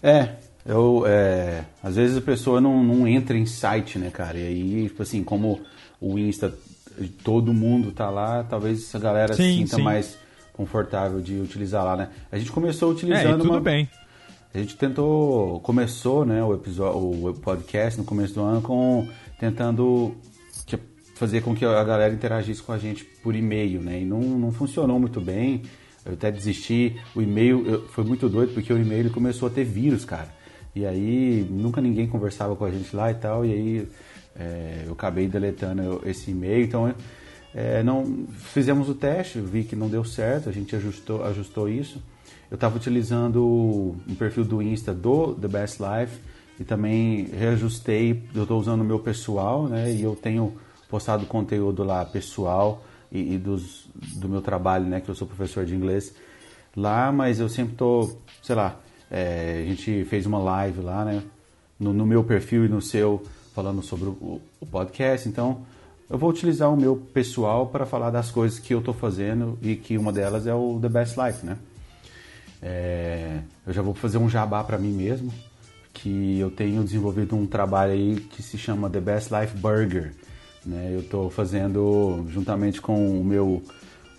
É, 0.03 0.29
eu, 0.65 1.03
é, 1.05 1.63
às 1.83 1.95
vezes 1.95 2.17
a 2.17 2.21
pessoa 2.21 2.59
não, 2.59 2.83
não 2.83 3.07
entra 3.07 3.37
em 3.37 3.45
site, 3.45 3.99
né, 3.99 4.09
cara? 4.09 4.37
E 4.37 4.47
aí, 4.47 4.83
tipo 4.89 5.03
assim, 5.03 5.23
como 5.23 5.59
o 5.99 6.17
Insta, 6.17 6.53
todo 7.23 7.53
mundo 7.53 7.91
tá 7.91 8.09
lá, 8.09 8.43
talvez 8.43 8.93
a 8.95 8.99
galera 8.99 9.33
se 9.33 9.43
Sim, 9.43 9.57
sinta 9.59 9.75
sim. 9.75 9.81
mais 9.83 10.17
confortável 10.53 11.21
de 11.21 11.39
utilizar 11.39 11.83
lá, 11.85 11.95
né? 11.95 12.09
A 12.31 12.37
gente 12.37 12.51
começou 12.51 12.89
é, 12.89 12.93
utilizando 12.95 13.35
e 13.35 13.41
tudo 13.41 13.51
uma- 13.51 13.61
bem. 13.61 13.87
A 14.53 14.57
gente 14.57 14.75
tentou, 14.75 15.59
começou, 15.61 16.25
né, 16.25 16.43
o 16.43 16.53
episódio, 16.53 16.99
o 17.29 17.33
podcast 17.35 17.97
no 17.99 18.05
começo 18.05 18.33
do 18.33 18.41
ano 18.41 18.61
com 18.61 19.07
tentando 19.39 20.13
fazer 21.21 21.41
com 21.41 21.53
que 21.53 21.63
a 21.63 21.83
galera 21.83 22.11
interagisse 22.11 22.63
com 22.63 22.71
a 22.71 22.79
gente 22.79 23.05
por 23.05 23.35
e-mail, 23.35 23.79
né? 23.79 24.01
E 24.01 24.05
não, 24.05 24.19
não 24.21 24.51
funcionou 24.51 24.99
muito 24.99 25.21
bem. 25.21 25.61
Eu 26.03 26.13
até 26.13 26.31
desisti. 26.31 26.99
O 27.15 27.21
e-mail 27.21 27.85
foi 27.89 28.03
muito 28.03 28.27
doido 28.27 28.55
porque 28.55 28.73
o 28.73 28.77
e-mail 28.81 29.11
começou 29.11 29.47
a 29.47 29.51
ter 29.51 29.63
vírus, 29.63 30.03
cara. 30.03 30.29
E 30.75 30.83
aí 30.83 31.45
nunca 31.47 31.79
ninguém 31.79 32.07
conversava 32.07 32.55
com 32.55 32.65
a 32.65 32.71
gente 32.71 32.95
lá 32.95 33.11
e 33.11 33.13
tal. 33.13 33.45
E 33.45 33.53
aí 33.53 33.87
é, 34.35 34.85
eu 34.87 34.93
acabei 34.93 35.27
deletando 35.27 36.01
esse 36.07 36.31
e-mail. 36.31 36.65
Então 36.65 36.91
é, 37.53 37.83
não 37.83 38.25
fizemos 38.33 38.89
o 38.89 38.95
teste, 38.95 39.39
vi 39.39 39.63
que 39.63 39.75
não 39.75 39.89
deu 39.89 40.03
certo. 40.03 40.49
A 40.49 40.51
gente 40.51 40.75
ajustou, 40.75 41.23
ajustou 41.23 41.69
isso. 41.69 42.01
Eu 42.49 42.55
estava 42.55 42.77
utilizando 42.77 43.95
um 44.09 44.15
perfil 44.15 44.43
do 44.43 44.59
Insta 44.59 44.91
do 44.91 45.35
The 45.35 45.47
Best 45.47 45.77
Life 45.79 46.19
e 46.59 46.63
também 46.63 47.25
reajustei. 47.25 48.23
Eu 48.33 48.41
estou 48.41 48.59
usando 48.59 48.81
o 48.81 48.85
meu 48.85 48.97
pessoal, 48.97 49.67
né? 49.67 49.93
E 49.93 50.01
eu 50.01 50.15
tenho 50.15 50.57
postado 50.91 51.25
conteúdo 51.25 51.83
lá 51.83 52.05
pessoal 52.05 52.83
e, 53.11 53.35
e 53.35 53.37
dos, 53.37 53.89
do 54.15 54.27
meu 54.27 54.41
trabalho, 54.41 54.85
né? 54.85 54.99
Que 54.99 55.09
eu 55.09 55.15
sou 55.15 55.25
professor 55.25 55.65
de 55.65 55.73
inglês 55.73 56.13
lá, 56.75 57.11
mas 57.11 57.39
eu 57.39 57.49
sempre 57.49 57.75
tô, 57.75 58.11
sei 58.43 58.55
lá, 58.55 58.77
é, 59.09 59.63
a 59.63 59.69
gente 59.69 60.05
fez 60.05 60.25
uma 60.25 60.39
live 60.39 60.81
lá, 60.81 61.05
né? 61.05 61.23
No, 61.79 61.93
no 61.93 62.05
meu 62.05 62.23
perfil 62.23 62.65
e 62.65 62.69
no 62.69 62.81
seu, 62.81 63.23
falando 63.55 63.81
sobre 63.81 64.09
o, 64.09 64.41
o 64.59 64.65
podcast. 64.65 65.27
Então, 65.27 65.65
eu 66.09 66.17
vou 66.17 66.29
utilizar 66.29 66.71
o 66.71 66.77
meu 66.77 66.95
pessoal 66.95 67.67
para 67.67 67.85
falar 67.85 68.09
das 68.09 68.29
coisas 68.29 68.59
que 68.59 68.73
eu 68.73 68.79
estou 68.79 68.93
fazendo 68.93 69.57
e 69.61 69.75
que 69.75 69.97
uma 69.97 70.11
delas 70.11 70.45
é 70.45 70.53
o 70.53 70.77
The 70.79 70.89
Best 70.89 71.17
Life, 71.19 71.45
né? 71.45 71.57
É, 72.61 73.39
eu 73.65 73.73
já 73.73 73.81
vou 73.81 73.93
fazer 73.93 74.17
um 74.17 74.29
jabá 74.29 74.63
para 74.63 74.77
mim 74.77 74.91
mesmo, 74.91 75.33
que 75.93 76.37
eu 76.37 76.51
tenho 76.51 76.83
desenvolvido 76.83 77.35
um 77.35 77.47
trabalho 77.47 77.93
aí 77.93 78.17
que 78.29 78.43
se 78.43 78.57
chama 78.57 78.89
The 78.89 78.99
Best 78.99 79.33
Life 79.33 79.57
Burger. 79.57 80.13
Né? 80.65 80.91
Eu 80.93 80.99
estou 80.99 81.29
fazendo 81.29 82.25
juntamente 82.29 82.81
com 82.81 83.19
o 83.19 83.23
meu 83.23 83.63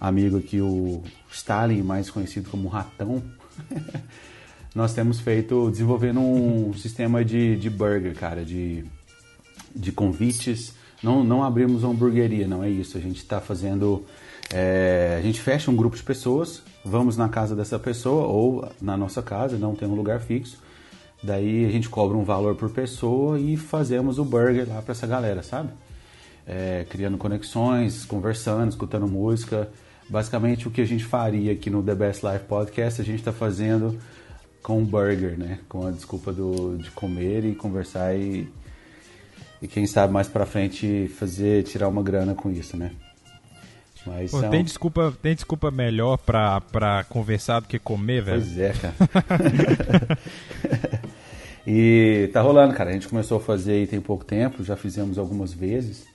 amigo 0.00 0.38
aqui, 0.38 0.60
o 0.60 1.02
Stalin, 1.30 1.82
mais 1.82 2.10
conhecido 2.10 2.50
como 2.50 2.68
Ratão. 2.68 3.22
Nós 4.74 4.94
temos 4.94 5.20
feito, 5.20 5.70
desenvolvendo 5.70 6.20
um 6.20 6.72
sistema 6.74 7.24
de, 7.24 7.56
de 7.56 7.68
burger, 7.68 8.14
cara, 8.14 8.44
de, 8.44 8.84
de 9.74 9.92
convites. 9.92 10.74
Não, 11.02 11.22
não 11.22 11.44
abrimos 11.44 11.82
uma 11.82 11.92
hamburgueria, 11.92 12.48
não 12.48 12.64
é 12.64 12.70
isso. 12.70 12.96
A 12.96 13.00
gente 13.00 13.18
está 13.18 13.40
fazendo. 13.40 14.04
é, 14.52 15.16
a 15.18 15.22
gente 15.22 15.40
fecha 15.40 15.70
um 15.70 15.76
grupo 15.76 15.94
de 15.94 16.02
pessoas, 16.02 16.62
vamos 16.84 17.16
na 17.16 17.28
casa 17.28 17.54
dessa 17.54 17.78
pessoa 17.78 18.26
ou 18.26 18.68
na 18.80 18.96
nossa 18.96 19.22
casa, 19.22 19.58
não 19.58 19.74
tem 19.74 19.86
um 19.86 19.94
lugar 19.94 20.20
fixo. 20.20 20.58
Daí 21.22 21.64
a 21.66 21.70
gente 21.70 21.88
cobra 21.88 22.16
um 22.16 22.24
valor 22.24 22.56
por 22.56 22.70
pessoa 22.70 23.38
e 23.38 23.56
fazemos 23.56 24.18
o 24.18 24.24
burger 24.24 24.68
lá 24.68 24.82
para 24.82 24.92
essa 24.92 25.06
galera, 25.06 25.42
sabe? 25.42 25.68
É, 26.46 26.84
criando 26.88 27.16
conexões, 27.16 28.04
conversando, 28.04 28.68
escutando 28.68 29.06
música. 29.06 29.68
Basicamente 30.08 30.66
o 30.66 30.70
que 30.70 30.80
a 30.80 30.84
gente 30.84 31.04
faria 31.04 31.52
aqui 31.52 31.70
no 31.70 31.82
The 31.82 31.94
Best 31.94 32.26
Life 32.26 32.44
Podcast, 32.46 33.00
a 33.00 33.04
gente 33.04 33.20
está 33.20 33.32
fazendo 33.32 33.98
com 34.62 34.78
um 34.78 34.84
burger, 34.84 35.38
né? 35.38 35.58
Com 35.68 35.86
a 35.86 35.90
desculpa 35.90 36.32
do, 36.32 36.76
de 36.78 36.90
comer 36.90 37.44
e 37.44 37.54
conversar 37.54 38.14
e, 38.14 38.48
e 39.60 39.68
quem 39.68 39.86
sabe 39.86 40.12
mais 40.12 40.28
pra 40.28 40.46
frente 40.46 41.08
fazer, 41.18 41.64
tirar 41.64 41.88
uma 41.88 42.02
grana 42.02 42.34
com 42.34 42.50
isso, 42.50 42.76
né? 42.76 42.92
Mas 44.06 44.30
Pô, 44.30 44.40
são- 44.40 44.50
tem, 44.50 44.64
desculpa, 44.64 45.14
tem 45.22 45.34
desculpa 45.34 45.70
melhor 45.70 46.18
pra, 46.18 46.60
pra 46.60 47.04
conversar 47.04 47.60
do 47.60 47.68
que 47.68 47.78
comer, 47.78 48.22
velho? 48.22 48.42
Pois 48.42 48.58
é, 48.58 48.72
cara. 48.72 50.18
e 51.66 52.28
tá 52.32 52.40
rolando, 52.40 52.74
cara. 52.74 52.90
A 52.90 52.92
gente 52.92 53.08
começou 53.08 53.38
a 53.38 53.40
fazer 53.40 53.72
aí 53.72 53.86
tem 53.86 54.00
pouco 54.00 54.24
tempo, 54.24 54.64
já 54.64 54.76
fizemos 54.76 55.18
algumas 55.18 55.52
vezes. 55.52 56.11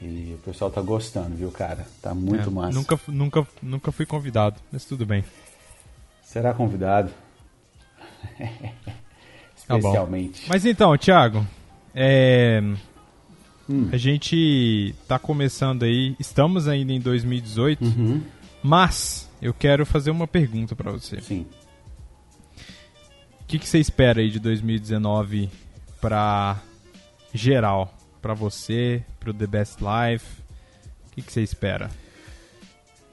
E 0.00 0.34
o 0.34 0.38
pessoal 0.38 0.70
tá 0.70 0.80
gostando, 0.80 1.36
viu, 1.36 1.50
cara? 1.50 1.86
Tá 2.00 2.14
muito 2.14 2.48
É, 2.48 2.52
massa. 2.52 2.72
Nunca, 2.78 2.98
nunca, 3.06 3.46
nunca 3.62 3.92
fui 3.92 4.06
convidado, 4.06 4.58
mas 4.72 4.84
tudo 4.84 5.04
bem. 5.04 5.24
Será 6.22 6.52
convidado? 6.54 7.10
Tá. 9.68 9.76
Especialmente. 9.76 10.46
Mas 10.48 10.64
então, 10.66 10.96
Thiago, 10.98 11.46
é, 11.94 12.60
Hum. 13.68 13.88
a 13.92 13.96
gente 13.96 14.92
tá 15.06 15.16
começando 15.16 15.84
aí, 15.84 16.16
estamos 16.18 16.66
ainda 16.66 16.92
em 16.92 16.98
2018, 16.98 17.84
Uhum. 17.84 18.20
mas 18.64 19.30
eu 19.40 19.54
quero 19.54 19.86
fazer 19.86 20.10
uma 20.10 20.26
pergunta 20.26 20.74
pra 20.74 20.90
você. 20.90 21.20
Sim. 21.20 21.46
O 23.42 23.44
que, 23.46 23.60
que 23.60 23.68
você 23.68 23.78
espera 23.78 24.20
aí 24.20 24.28
de 24.30 24.40
2019 24.40 25.48
pra 26.00 26.58
geral? 27.32 27.94
Pra 28.20 28.34
você, 28.34 29.02
pro 29.18 29.32
The 29.32 29.46
Best 29.46 29.78
Life? 29.80 30.26
O 31.06 31.10
que, 31.12 31.22
que 31.22 31.32
você 31.32 31.42
espera? 31.42 31.90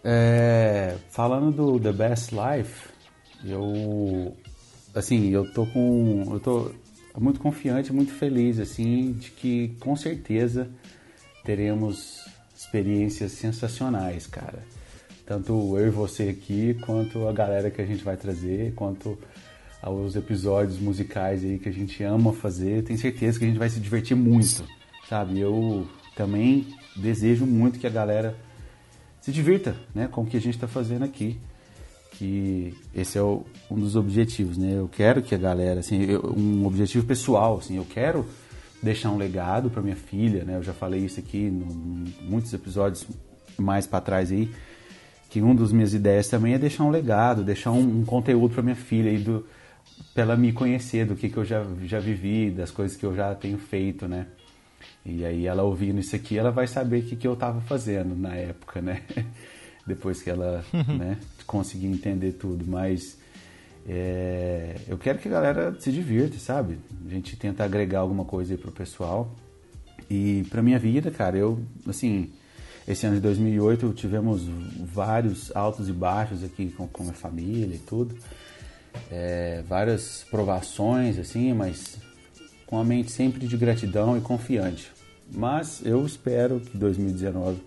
É, 0.04 0.96
falando 1.10 1.52
do 1.52 1.80
The 1.80 1.92
Best 1.92 2.32
Life, 2.34 2.90
eu 3.44 4.36
assim, 4.94 5.30
eu 5.30 5.52
tô 5.52 5.66
com 5.66 6.24
eu 6.32 6.40
tô 6.40 6.72
muito 7.20 7.40
confiante, 7.40 7.92
muito 7.92 8.12
feliz 8.14 8.60
assim 8.60 9.14
de 9.14 9.32
que 9.32 9.76
com 9.80 9.96
certeza 9.96 10.70
teremos 11.44 12.26
experiências 12.56 13.32
sensacionais, 13.32 14.28
cara. 14.28 14.64
Tanto 15.26 15.78
eu 15.78 15.88
e 15.88 15.90
você 15.90 16.30
aqui, 16.30 16.74
quanto 16.86 17.28
a 17.28 17.34
galera 17.34 17.70
que 17.70 17.82
a 17.82 17.86
gente 17.86 18.04
vai 18.04 18.16
trazer, 18.16 18.74
quanto 18.76 19.18
aos 19.82 20.16
episódios 20.16 20.80
musicais 20.80 21.44
aí 21.44 21.60
que 21.60 21.70
a 21.70 21.72
gente 21.72 22.02
ama 22.04 22.34
fazer. 22.34 22.84
Tenho 22.84 22.98
certeza 22.98 23.38
que 23.38 23.46
a 23.46 23.48
gente 23.48 23.60
vai 23.60 23.70
se 23.70 23.80
divertir 23.80 24.16
muito, 24.16 24.64
sabe? 25.10 25.40
Eu 25.40 25.88
também 26.16 26.68
desejo 26.96 27.46
muito 27.46 27.80
que 27.80 27.88
a 27.88 27.90
galera 27.90 28.36
se 29.22 29.32
divirta, 29.32 29.76
né, 29.94 30.08
com 30.08 30.22
o 30.22 30.26
que 30.26 30.38
a 30.38 30.42
gente 30.42 30.56
está 30.56 30.68
fazendo 30.68 31.04
aqui. 31.04 31.40
Que 32.12 32.74
esse 32.96 33.18
é 33.18 33.22
o, 33.22 33.46
um 33.70 33.76
dos 33.76 33.96
objetivos, 33.96 34.58
né? 34.58 34.74
Eu 34.76 34.88
quero 34.88 35.22
que 35.22 35.36
a 35.36 35.38
galera, 35.38 35.82
assim, 35.82 36.04
eu, 36.04 36.34
um 36.36 36.66
objetivo 36.66 37.06
pessoal, 37.06 37.58
assim, 37.58 37.78
eu 37.78 37.86
quero 37.86 38.26
deixar 38.82 39.12
um 39.12 39.18
legado 39.18 39.70
para 39.70 39.82
minha 39.84 39.96
filha, 39.96 40.44
né? 40.44 40.56
Eu 40.56 40.64
já 40.64 40.74
falei 40.74 41.02
isso 41.02 41.20
aqui 41.20 41.38
em 41.38 42.14
muitos 42.22 42.52
episódios 42.54 43.06
mais 43.58 43.86
para 43.86 44.02
trás 44.02 44.32
aí, 44.32 44.50
que 45.30 45.42
um 45.42 45.54
dos 45.54 45.72
minhas 45.72 45.94
ideias 45.94 46.28
também 46.28 46.54
é 46.54 46.58
deixar 46.58 46.86
um 46.86 46.90
legado, 46.90 47.44
deixar 47.44 47.72
um, 47.72 48.00
um 48.00 48.06
conteúdo 48.06 48.54
para 48.54 48.64
minha 48.64 48.76
filha 48.76 49.12
aí 49.12 49.20
do 49.20 49.46
para 50.14 50.24
ela 50.24 50.36
me 50.36 50.52
conhecer 50.52 51.06
do 51.06 51.16
que, 51.16 51.30
que 51.30 51.38
eu 51.38 51.46
já, 51.46 51.66
já 51.84 52.00
vivi, 52.00 52.52
das 52.52 52.72
coisas 52.72 52.98
que 52.98 53.06
eu 53.06 53.16
já 53.16 53.34
tenho 53.36 53.58
feito, 53.58 54.08
né? 54.08 54.28
E 55.06 55.26
aí 55.26 55.48
ela 55.48 55.64
ouvindo 55.64 56.00
isso 56.00 56.16
aqui, 56.16 56.38
ela 56.38 56.52
vai 56.52 56.68
saber 56.68 57.00
o 57.00 57.04
que, 57.04 57.16
que 57.16 57.28
eu 57.28 57.34
estava 57.34 57.62
fazendo 57.62 58.16
na 58.16 58.36
época, 58.36 58.82
né? 58.82 59.04
Depois 59.88 60.22
que 60.22 60.30
ela 60.30 60.66
né, 61.00 61.18
conseguir 61.46 61.88
entender 61.88 62.34
tudo. 62.34 62.66
Mas 62.68 63.18
é, 63.88 64.76
eu 64.88 64.98
quero 64.98 65.18
que 65.18 65.30
a 65.30 65.32
galera 65.32 65.80
se 65.80 65.92
divirta, 65.92 66.38
sabe? 66.38 66.78
A 67.06 67.10
gente 67.10 67.38
tenta 67.38 67.64
agregar 67.64 68.00
alguma 68.00 68.26
coisa 68.26 68.54
aí 68.54 68.58
pro 68.58 68.72
pessoal. 68.72 69.34
E 70.10 70.46
pra 70.50 70.62
minha 70.62 70.78
vida, 70.78 71.10
cara, 71.10 71.38
eu, 71.38 71.60
assim, 71.88 72.32
esse 72.88 73.06
ano 73.06 73.16
de 73.16 73.22
2008 73.22 73.94
tivemos 73.94 74.44
vários 74.44 75.56
altos 75.56 75.90
e 75.90 75.94
baixos 75.94 76.44
aqui 76.44 76.70
com, 76.70 76.88
com 76.88 77.10
a 77.10 77.14
família 77.14 77.76
e 77.76 77.80
tudo. 77.80 78.16
É, 79.12 79.64
várias 79.68 80.26
provações, 80.30 81.18
assim, 81.18 81.54
mas 81.54 81.98
com 82.68 82.78
a 82.78 82.84
mente 82.84 83.12
sempre 83.12 83.48
de 83.48 83.58
gratidão 83.58 84.18
e 84.18 84.22
confiante. 84.22 84.92
Mas 85.32 85.82
eu 85.84 86.06
espero 86.06 86.60
que 86.60 86.78
2019 86.78 87.60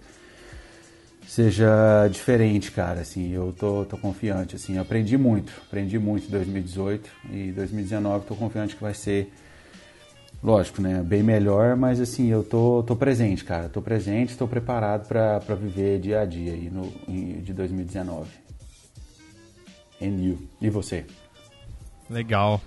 seja 1.27 2.09
diferente, 2.09 2.71
cara. 2.71 3.01
Assim, 3.01 3.31
eu 3.33 3.53
tô, 3.59 3.85
tô 3.85 3.97
confiante. 3.97 4.57
Assim, 4.57 4.79
aprendi 4.79 5.17
muito, 5.17 5.53
aprendi 5.67 5.99
muito 5.99 6.27
em 6.27 6.31
2018 6.31 7.11
e 7.31 7.53
2019 7.53 8.27
tô 8.27 8.35
confiante 8.35 8.77
que 8.77 8.83
vai 8.83 8.95
ser 8.95 9.33
lógico, 10.43 10.81
né? 10.81 11.03
Bem 11.03 11.23
melhor, 11.23 11.77
mas 11.77 12.01
assim, 12.01 12.29
eu 12.29 12.43
tô, 12.43 12.83
tô 12.83 12.97
presente, 12.97 13.45
cara. 13.45 13.69
Tô 13.69 13.81
presente, 13.83 14.31
estou 14.31 14.49
preparado 14.49 15.07
para 15.07 15.55
viver 15.55 16.01
dia 16.01 16.21
a 16.21 16.25
dia 16.25 16.53
aí 16.53 16.71
no, 16.71 16.91
de 17.43 17.53
2019. 17.53 18.29
And 20.03 20.17
you. 20.19 20.39
E 20.61 20.71
você? 20.71 21.05
Legal. 22.09 22.61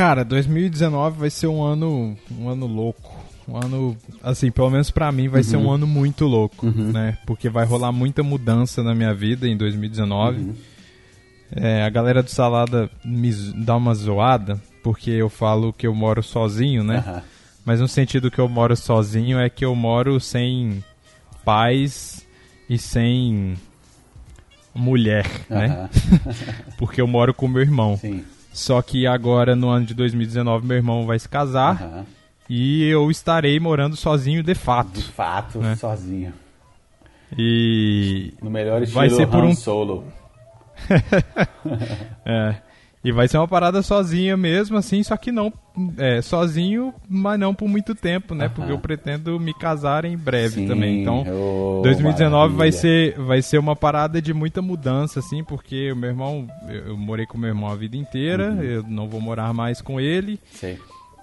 Cara, 0.00 0.24
2019 0.24 1.18
vai 1.18 1.28
ser 1.28 1.46
um 1.46 1.62
ano, 1.62 2.16
um 2.30 2.48
ano 2.48 2.66
louco. 2.66 3.14
Um 3.46 3.58
ano, 3.58 3.94
assim, 4.22 4.50
pelo 4.50 4.70
menos 4.70 4.90
para 4.90 5.12
mim 5.12 5.28
vai 5.28 5.42
uhum. 5.42 5.46
ser 5.46 5.56
um 5.58 5.66
uhum. 5.66 5.72
ano 5.72 5.86
muito 5.86 6.24
louco, 6.24 6.68
uhum. 6.68 6.90
né? 6.90 7.18
Porque 7.26 7.50
vai 7.50 7.66
rolar 7.66 7.92
muita 7.92 8.22
mudança 8.22 8.82
na 8.82 8.94
minha 8.94 9.12
vida 9.12 9.46
em 9.46 9.54
2019. 9.58 10.38
Uhum. 10.38 10.54
É, 11.54 11.82
a 11.82 11.90
galera 11.90 12.22
do 12.22 12.30
Salada 12.30 12.90
me 13.04 13.30
dá 13.56 13.76
uma 13.76 13.92
zoada, 13.92 14.58
porque 14.82 15.10
eu 15.10 15.28
falo 15.28 15.70
que 15.70 15.86
eu 15.86 15.94
moro 15.94 16.22
sozinho, 16.22 16.82
né? 16.82 17.22
Mas 17.62 17.78
no 17.78 17.86
sentido 17.86 18.30
que 18.30 18.38
eu 18.38 18.48
moro 18.48 18.74
sozinho 18.74 19.38
é 19.38 19.50
que 19.50 19.66
eu 19.66 19.74
moro 19.74 20.18
sem 20.18 20.82
pais 21.44 22.26
e 22.70 22.78
sem 22.78 23.54
mulher, 24.74 25.26
né? 25.50 25.90
porque 26.78 27.02
eu 27.02 27.06
moro 27.06 27.34
com 27.34 27.46
meu 27.46 27.60
irmão. 27.60 27.98
Sim. 27.98 28.24
Só 28.52 28.82
que 28.82 29.06
agora, 29.06 29.54
no 29.54 29.68
ano 29.68 29.86
de 29.86 29.94
2019, 29.94 30.66
meu 30.66 30.76
irmão 30.76 31.06
vai 31.06 31.18
se 31.18 31.28
casar 31.28 31.80
uhum. 31.82 32.04
e 32.48 32.84
eu 32.88 33.10
estarei 33.10 33.58
morando 33.60 33.96
sozinho 33.96 34.42
de 34.42 34.54
fato. 34.54 34.92
De 34.92 35.02
fato, 35.02 35.58
né? 35.58 35.76
sozinho. 35.76 36.32
E. 37.38 38.34
No 38.42 38.50
melhor 38.50 38.82
estilo 38.82 39.00
vai 39.00 39.10
ser 39.10 39.26
por 39.28 39.44
um 39.44 39.54
solo. 39.54 40.04
é. 42.26 42.56
E 43.02 43.10
vai 43.12 43.26
ser 43.26 43.38
uma 43.38 43.48
parada 43.48 43.80
sozinha 43.80 44.36
mesmo, 44.36 44.76
assim, 44.76 45.02
só 45.02 45.16
que 45.16 45.32
não 45.32 45.50
é, 45.96 46.20
sozinho, 46.20 46.92
mas 47.08 47.40
não 47.40 47.54
por 47.54 47.66
muito 47.66 47.94
tempo, 47.94 48.34
né? 48.34 48.48
Porque 48.50 48.70
eu 48.70 48.78
pretendo 48.78 49.40
me 49.40 49.54
casar 49.54 50.04
em 50.04 50.18
breve 50.18 50.56
Sim, 50.56 50.68
também. 50.68 51.00
Então, 51.00 51.24
oh, 51.26 51.80
2019 51.82 52.54
vai 52.56 52.70
ser, 52.70 53.18
vai 53.18 53.40
ser 53.40 53.56
uma 53.56 53.74
parada 53.74 54.20
de 54.20 54.34
muita 54.34 54.60
mudança, 54.60 55.20
assim, 55.20 55.42
porque 55.42 55.90
o 55.90 55.96
meu 55.96 56.10
irmão, 56.10 56.46
eu, 56.68 56.88
eu 56.88 56.96
morei 56.96 57.24
com 57.24 57.38
meu 57.38 57.48
irmão 57.48 57.70
a 57.70 57.74
vida 57.74 57.96
inteira, 57.96 58.50
uhum. 58.50 58.62
eu 58.62 58.82
não 58.82 59.08
vou 59.08 59.20
morar 59.20 59.54
mais 59.54 59.80
com 59.80 59.98
ele. 59.98 60.38
Sim. 60.52 60.76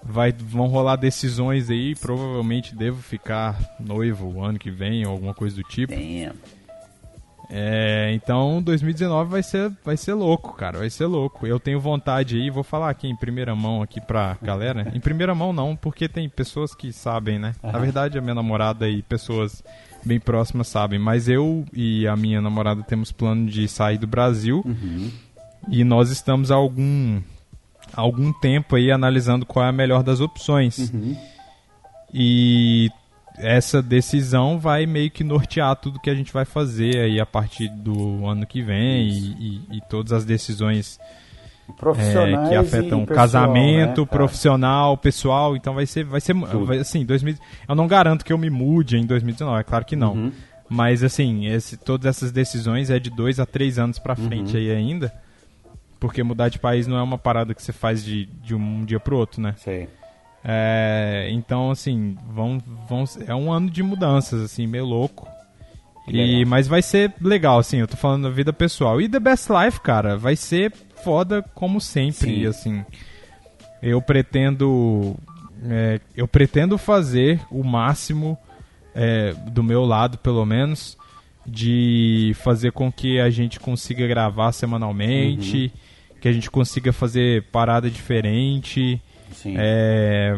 Vai, 0.03 0.31
vão 0.31 0.67
rolar 0.67 0.95
decisões 0.95 1.69
aí, 1.69 1.93
provavelmente 1.95 2.73
devo 2.73 3.01
ficar 3.03 3.59
noivo 3.79 4.33
o 4.33 4.43
ano 4.43 4.57
que 4.57 4.71
vem 4.71 5.05
ou 5.05 5.11
alguma 5.11 5.33
coisa 5.33 5.55
do 5.55 5.63
tipo. 5.63 5.93
Damn. 5.93 6.33
É, 7.49 8.11
então 8.13 8.61
2019 8.61 9.31
vai 9.31 9.41
ser, 9.41 9.71
vai 9.83 9.95
ser 9.95 10.13
louco, 10.13 10.53
cara, 10.53 10.79
vai 10.79 10.89
ser 10.89 11.05
louco. 11.05 11.47
Eu 11.47 11.59
tenho 11.59 11.79
vontade 11.79 12.35
aí, 12.35 12.49
vou 12.49 12.63
falar 12.63 12.89
aqui 12.89 13.07
em 13.07 13.15
primeira 13.15 13.55
mão 13.55 13.81
aqui 13.81 14.01
pra 14.01 14.37
galera. 14.41 14.91
Em 14.93 14.99
primeira 14.99 15.33
mão 15.33 15.53
não, 15.53 15.75
porque 15.75 16.09
tem 16.09 16.27
pessoas 16.27 16.75
que 16.75 16.91
sabem, 16.91 17.39
né? 17.39 17.53
Uhum. 17.63 17.71
Na 17.71 17.79
verdade, 17.79 18.17
a 18.17 18.21
minha 18.21 18.35
namorada 18.35 18.89
e 18.89 19.01
pessoas 19.01 19.63
bem 20.03 20.19
próximas 20.19 20.67
sabem, 20.67 20.99
mas 20.99 21.29
eu 21.29 21.65
e 21.73 22.07
a 22.07 22.15
minha 22.15 22.41
namorada 22.41 22.83
temos 22.83 23.11
plano 23.11 23.47
de 23.47 23.67
sair 23.67 23.97
do 23.97 24.07
Brasil. 24.07 24.61
Uhum. 24.65 25.09
E 25.69 25.83
nós 25.83 26.09
estamos 26.09 26.51
há 26.51 26.55
algum 26.55 27.21
algum 27.93 28.33
tempo 28.33 28.75
aí 28.75 28.91
analisando 28.91 29.45
qual 29.45 29.65
é 29.65 29.69
a 29.69 29.71
melhor 29.71 30.03
das 30.03 30.19
opções. 30.19 30.91
Uhum. 30.91 31.15
E 32.13 32.89
essa 33.37 33.81
decisão 33.81 34.59
vai 34.59 34.85
meio 34.85 35.11
que 35.11 35.23
nortear 35.23 35.75
tudo 35.75 35.99
que 35.99 36.09
a 36.09 36.15
gente 36.15 36.33
vai 36.33 36.45
fazer 36.45 36.97
aí 36.97 37.19
a 37.19 37.25
partir 37.25 37.69
do 37.69 38.25
ano 38.25 38.45
que 38.45 38.61
vem 38.61 39.07
e, 39.07 39.35
e, 39.39 39.77
e, 39.77 39.81
todas 39.89 40.11
as 40.11 40.25
decisões 40.25 40.99
é, 41.69 42.49
que 42.49 42.55
afetam 42.55 43.01
pessoal, 43.01 43.15
casamento, 43.15 44.01
né, 44.01 44.07
profissional, 44.07 44.97
pessoal. 44.97 45.55
Então 45.55 45.75
vai 45.75 45.85
ser, 45.85 46.03
vai 46.03 46.19
ser, 46.19 46.33
vai, 46.33 46.79
assim, 46.79 47.05
2000, 47.05 47.35
eu 47.67 47.75
não 47.75 47.87
garanto 47.87 48.25
que 48.25 48.33
eu 48.33 48.37
me 48.37 48.49
mude 48.49 48.97
em 48.97 49.05
2019, 49.05 49.59
é 49.59 49.63
claro 49.63 49.85
que 49.85 49.95
não. 49.95 50.13
Uhum. 50.13 50.31
Mas 50.69 51.03
assim, 51.03 51.45
esse, 51.45 51.77
todas 51.77 52.05
essas 52.07 52.31
decisões 52.31 52.89
é 52.89 52.99
de 52.99 53.09
dois 53.09 53.39
a 53.39 53.45
três 53.45 53.77
anos 53.79 53.99
para 53.99 54.15
frente 54.15 54.53
uhum. 54.53 54.59
aí 54.59 54.71
ainda, 54.71 55.13
porque 55.99 56.23
mudar 56.23 56.49
de 56.49 56.59
país 56.59 56.87
não 56.87 56.97
é 56.97 57.01
uma 57.01 57.17
parada 57.17 57.53
que 57.53 57.61
você 57.61 57.71
faz 57.71 58.03
de, 58.03 58.25
de 58.25 58.55
um 58.55 58.83
dia 58.83 58.99
pro 58.99 59.17
outro, 59.17 59.41
né? 59.41 59.53
Sim. 59.57 59.87
É, 60.43 61.27
então, 61.31 61.71
assim, 61.71 62.15
vão, 62.29 62.61
vão, 62.87 63.03
é 63.25 63.35
um 63.35 63.51
ano 63.51 63.69
de 63.69 63.83
mudanças, 63.83 64.41
assim, 64.41 64.65
meio 64.65 64.85
louco. 64.85 65.27
E, 66.07 66.45
mas 66.45 66.67
vai 66.67 66.81
ser 66.81 67.13
legal, 67.19 67.59
assim, 67.59 67.79
eu 67.79 67.87
tô 67.87 67.97
falando 67.97 68.23
da 68.23 68.29
vida 68.29 68.53
pessoal. 68.53 69.01
E 69.01 69.09
The 69.09 69.19
Best 69.19 69.49
Life, 69.51 69.81
cara, 69.81 70.15
vai 70.15 70.37
ser 70.37 70.71
foda 71.03 71.43
como 71.53 71.81
sempre, 71.81 72.35
Sim. 72.35 72.45
assim. 72.45 72.85
Eu 73.81 74.01
pretendo. 74.01 75.17
É, 75.69 75.99
eu 76.15 76.27
pretendo 76.27 76.77
fazer 76.77 77.41
o 77.51 77.61
máximo, 77.63 78.37
é, 78.95 79.33
do 79.51 79.61
meu 79.61 79.83
lado, 79.83 80.17
pelo 80.17 80.45
menos, 80.45 80.97
de 81.45 82.31
fazer 82.35 82.71
com 82.71 82.89
que 82.91 83.19
a 83.19 83.29
gente 83.29 83.59
consiga 83.59 84.07
gravar 84.07 84.53
semanalmente, 84.53 85.73
uhum. 85.73 86.17
que 86.21 86.27
a 86.27 86.31
gente 86.31 86.49
consiga 86.49 86.93
fazer 86.93 87.43
parada 87.51 87.89
diferente. 87.89 89.01
Sim. 89.37 89.53
É, 89.57 90.35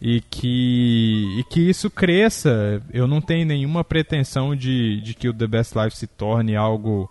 e 0.00 0.20
que, 0.20 1.38
e 1.38 1.44
que 1.44 1.60
isso 1.60 1.90
cresça. 1.90 2.82
Eu 2.92 3.06
não 3.06 3.20
tenho 3.20 3.46
nenhuma 3.46 3.84
pretensão 3.84 4.56
de, 4.56 5.00
de 5.02 5.14
que 5.14 5.28
o 5.28 5.34
The 5.34 5.46
Best 5.46 5.76
Life 5.76 5.96
se 5.96 6.06
torne 6.06 6.56
algo 6.56 7.10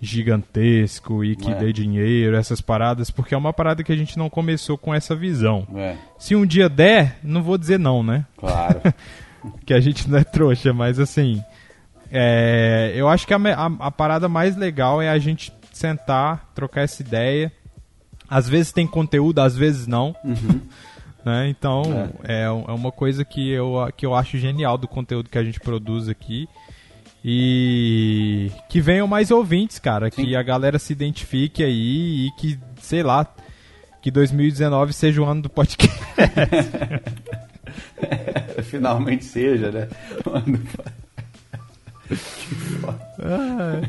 gigantesco 0.00 1.24
e 1.24 1.34
que 1.34 1.50
é. 1.50 1.54
dê 1.56 1.72
dinheiro, 1.72 2.36
essas 2.36 2.60
paradas, 2.60 3.10
porque 3.10 3.34
é 3.34 3.38
uma 3.38 3.52
parada 3.52 3.82
que 3.82 3.92
a 3.92 3.96
gente 3.96 4.16
não 4.16 4.30
começou 4.30 4.78
com 4.78 4.94
essa 4.94 5.14
visão. 5.14 5.66
É. 5.74 5.96
Se 6.18 6.36
um 6.36 6.46
dia 6.46 6.68
der, 6.68 7.18
não 7.22 7.42
vou 7.42 7.58
dizer 7.58 7.78
não, 7.78 8.02
né? 8.02 8.24
Claro. 8.36 8.80
que 9.66 9.74
a 9.74 9.80
gente 9.80 10.08
não 10.08 10.18
é 10.18 10.24
trouxa, 10.24 10.72
mas 10.72 10.98
assim. 10.98 11.42
É, 12.10 12.92
eu 12.94 13.06
acho 13.06 13.26
que 13.26 13.34
a, 13.34 13.36
a, 13.36 13.66
a 13.80 13.90
parada 13.90 14.28
mais 14.28 14.56
legal 14.56 15.02
é 15.02 15.10
a 15.10 15.18
gente 15.18 15.52
sentar, 15.72 16.50
trocar 16.54 16.82
essa 16.82 17.02
ideia 17.02 17.52
às 18.28 18.48
vezes 18.48 18.72
tem 18.72 18.86
conteúdo, 18.86 19.40
às 19.40 19.56
vezes 19.56 19.86
não. 19.86 20.14
Uhum. 20.24 20.60
né? 21.24 21.48
Então, 21.48 22.12
é. 22.24 22.34
é. 22.34 22.42
É, 22.42 22.50
uma 22.50 22.92
coisa 22.92 23.24
que 23.24 23.50
eu, 23.50 23.74
que 23.96 24.06
eu 24.06 24.14
acho 24.14 24.38
genial 24.38 24.78
do 24.78 24.88
conteúdo 24.88 25.30
que 25.30 25.38
a 25.38 25.44
gente 25.44 25.60
produz 25.60 26.08
aqui. 26.08 26.48
E 27.24 28.50
que 28.68 28.80
venham 28.80 29.06
mais 29.06 29.30
ouvintes, 29.30 29.78
cara. 29.78 30.10
Sim. 30.10 30.24
Que 30.24 30.36
a 30.36 30.42
galera 30.42 30.78
se 30.78 30.92
identifique 30.92 31.64
aí 31.64 32.26
e 32.26 32.30
que, 32.38 32.58
sei 32.80 33.02
lá, 33.02 33.26
que 34.00 34.10
2019 34.10 34.92
seja 34.92 35.20
o 35.20 35.24
ano 35.24 35.42
do 35.42 35.50
podcast. 35.50 35.98
finalmente 38.62 39.24
seja, 39.24 39.70
né? 39.70 39.88
O 40.24 40.30
ano 40.30 40.58
do... 40.58 40.98
Que 42.08 42.54
foda. 42.54 42.98
Ah. 43.20 43.82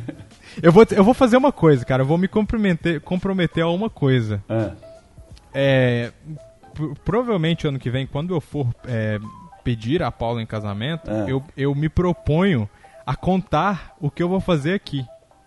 Eu 0.62 0.72
vou, 0.72 0.86
eu 0.92 1.04
vou 1.04 1.14
fazer 1.14 1.38
uma 1.38 1.52
coisa, 1.52 1.86
cara. 1.86 2.04
Eu 2.04 2.08
vou 2.08 2.18
me 2.18 2.28
comprometer, 2.28 3.00
comprometer 3.02 3.64
a 3.64 3.70
uma 3.70 3.90
coisa. 3.90 4.44
É. 4.50 4.72
é 5.54 6.12
p- 6.74 6.94
provavelmente 7.06 7.68
ano 7.68 7.80
que 7.80 7.90
vem, 7.90 8.06
quando 8.08 8.34
eu 8.34 8.42
for 8.42 8.68
é, 8.86 9.20
pedir 9.64 10.02
a 10.04 10.12
Paula 10.12 10.42
em 10.42 10.46
casamento, 10.46 11.10
É. 11.10 11.26
eu, 11.32 11.44
eu 11.56 11.74
me 11.76 11.90
proponho 11.90 12.70
a 13.06 13.16
contar 13.16 13.96
o 14.00 14.10
que 14.12 14.22
eu 14.22 14.30
vou 14.30 14.40
fazer 14.40 14.74
aqui. 14.74 15.06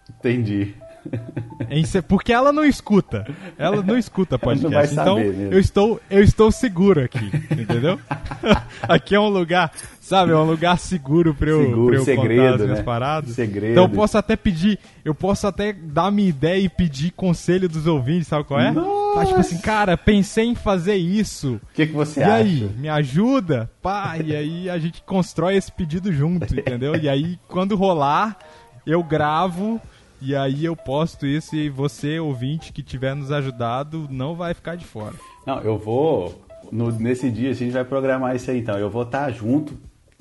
Entendi. 0.08 0.74
Porque 2.06 2.32
ela 2.32 2.52
não 2.52 2.64
escuta. 2.64 3.26
Ela 3.58 3.82
não 3.82 3.96
escuta 3.96 4.38
Ela 4.40 4.54
não 4.54 4.60
podcast. 4.62 4.94
Então, 4.94 5.16
mesmo. 5.18 5.52
eu 5.52 5.58
estou, 5.58 6.00
eu 6.10 6.22
estou 6.22 6.50
seguro 6.52 7.02
aqui, 7.02 7.30
entendeu? 7.50 7.98
aqui 8.82 9.14
é 9.14 9.20
um 9.20 9.28
lugar, 9.28 9.72
sabe, 10.00 10.32
é 10.32 10.36
um 10.36 10.44
lugar 10.44 10.78
seguro 10.78 11.34
pra 11.34 11.50
eu, 11.50 11.62
Seguro, 11.64 11.86
pra 11.86 11.96
eu 11.96 12.04
segredo, 12.04 12.40
contar 12.42 12.54
as 12.54 12.60
minhas 12.62 12.78
né? 12.78 12.84
paradas. 12.84 13.30
Segredo. 13.34 13.72
Então 13.72 13.84
eu 13.84 13.88
posso 13.88 14.18
até 14.18 14.36
pedir, 14.36 14.78
eu 15.04 15.14
posso 15.14 15.46
até 15.46 15.72
dar 15.72 16.10
minha 16.10 16.28
ideia 16.28 16.60
e 16.60 16.68
pedir 16.68 17.10
conselho 17.12 17.68
dos 17.68 17.86
ouvintes, 17.86 18.28
sabe 18.28 18.44
qual 18.44 18.60
é? 18.60 18.70
Nossa! 18.70 19.02
Tá, 19.12 19.26
tipo 19.26 19.40
assim, 19.40 19.58
cara, 19.58 19.96
pensei 19.96 20.46
em 20.46 20.54
fazer 20.54 20.96
isso. 20.96 21.54
O 21.70 21.74
que, 21.74 21.86
que 21.86 21.92
você 21.92 22.20
E 22.20 22.22
acha? 22.22 22.34
aí, 22.34 22.70
me 22.78 22.88
ajuda? 22.88 23.70
Pá, 23.82 24.16
e 24.18 24.34
aí 24.34 24.70
a 24.70 24.78
gente 24.78 25.02
constrói 25.02 25.56
esse 25.56 25.70
pedido 25.70 26.10
junto, 26.12 26.52
entendeu? 26.58 26.96
E 26.96 27.08
aí, 27.08 27.38
quando 27.46 27.76
rolar, 27.76 28.38
eu 28.86 29.02
gravo 29.02 29.80
e 30.22 30.34
aí 30.36 30.64
eu 30.64 30.74
posto 30.76 31.26
isso 31.26 31.54
e 31.56 31.68
você, 31.68 32.18
ouvinte, 32.18 32.72
que 32.72 32.82
tiver 32.82 33.14
nos 33.14 33.30
ajudado, 33.32 34.06
não 34.10 34.34
vai 34.34 34.54
ficar 34.54 34.76
de 34.76 34.84
fora. 34.84 35.14
Não, 35.46 35.60
eu 35.60 35.76
vou. 35.78 36.40
no- 36.70 36.90
nesse 36.92 37.30
dia 37.30 37.50
a 37.50 37.54
gente 37.54 37.72
vai 37.72 37.84
programar 37.84 38.34
isso 38.36 38.50
aí 38.50 38.58
então. 38.60 38.78
Eu 38.78 38.88
vou 38.90 39.02
estar 39.02 39.30
junto. 39.30 39.78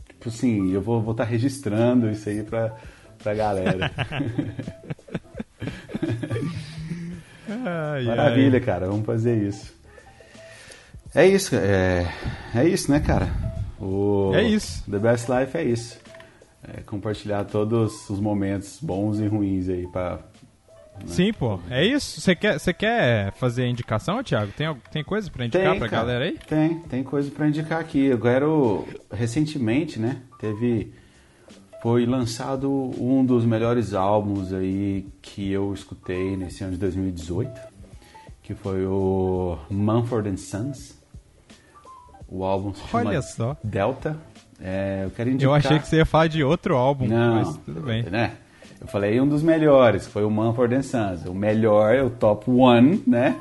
Tipo 0.07 0.29
assim, 0.29 0.71
eu 0.71 0.81
vou 0.81 1.11
estar 1.11 1.23
registrando 1.23 2.09
isso 2.09 2.27
aí 2.29 2.43
pra, 2.43 2.75
pra 3.21 3.33
galera. 3.33 3.91
Ai, 7.49 8.03
Maravilha, 8.05 8.57
ai. 8.59 8.65
cara. 8.65 8.87
Vamos 8.87 9.05
fazer 9.05 9.35
isso. 9.47 9.73
É 11.13 11.27
isso, 11.27 11.55
é, 11.55 12.07
é 12.55 12.65
isso, 12.67 12.89
né, 12.89 12.99
cara? 13.01 13.27
O 13.79 14.31
É 14.33 14.43
isso. 14.43 14.83
The 14.89 14.97
Best 14.99 15.27
Life 15.29 15.57
é 15.57 15.63
isso. 15.63 15.99
É 16.73 16.81
compartilhar 16.81 17.43
todos 17.43 18.09
os 18.09 18.19
momentos 18.19 18.79
bons 18.81 19.19
e 19.19 19.27
ruins 19.27 19.67
aí 19.67 19.87
pra. 19.87 20.19
Sim, 21.05 21.33
pô, 21.33 21.59
é 21.69 21.85
isso. 21.85 22.21
Você 22.21 22.35
quer, 22.35 22.59
você 22.59 22.73
quer 22.73 23.33
fazer 23.33 23.67
indicação, 23.67 24.23
Thiago? 24.23 24.51
Tem, 24.55 24.73
tem 24.91 25.03
coisa 25.03 25.29
pra 25.29 25.45
indicar 25.45 25.77
pra 25.77 25.89
cara. 25.89 26.03
galera 26.03 26.25
aí? 26.25 26.37
Tem, 26.47 26.79
tem 26.81 27.03
coisa 27.03 27.29
pra 27.31 27.47
indicar 27.47 27.81
aqui. 27.81 28.05
Eu 28.05 28.19
quero. 28.19 28.87
Recentemente, 29.11 29.99
né? 29.99 30.21
Teve. 30.39 30.93
Foi 31.81 32.05
lançado 32.05 32.69
um 32.71 33.25
dos 33.25 33.43
melhores 33.43 33.93
álbuns 33.95 34.53
aí 34.53 35.07
que 35.21 35.51
eu 35.51 35.73
escutei 35.73 36.37
nesse 36.37 36.63
ano 36.63 36.73
de 36.73 36.77
2018. 36.77 37.59
Que 38.43 38.53
foi 38.53 38.85
o 38.85 39.57
Mumford 39.69 40.29
and 40.29 40.37
Sons. 40.37 40.95
O 42.29 42.43
álbum 42.45 42.73
se 42.73 42.81
chama 42.87 43.09
Olha 43.09 43.21
só. 43.21 43.57
Delta. 43.63 44.17
É, 44.63 45.01
eu 45.05 45.11
quero 45.11 45.29
indicar. 45.29 45.49
Eu 45.49 45.55
achei 45.55 45.79
que 45.79 45.87
você 45.87 45.97
ia 45.97 46.05
falar 46.05 46.27
de 46.27 46.43
outro 46.43 46.75
álbum, 46.75 47.07
Não, 47.07 47.35
mas 47.35 47.57
tudo 47.57 47.81
bem. 47.81 48.03
Né? 48.03 48.33
Eu 48.79 48.87
falei 48.87 49.19
um 49.19 49.27
dos 49.27 49.43
melhores, 49.43 50.07
foi 50.07 50.23
o 50.23 50.29
Mumford 50.29 50.75
and 50.75 50.83
Sons. 50.83 51.25
O 51.25 51.33
melhor, 51.33 51.93
é 51.93 52.03
o 52.03 52.09
top 52.09 52.49
one, 52.49 53.03
né? 53.05 53.35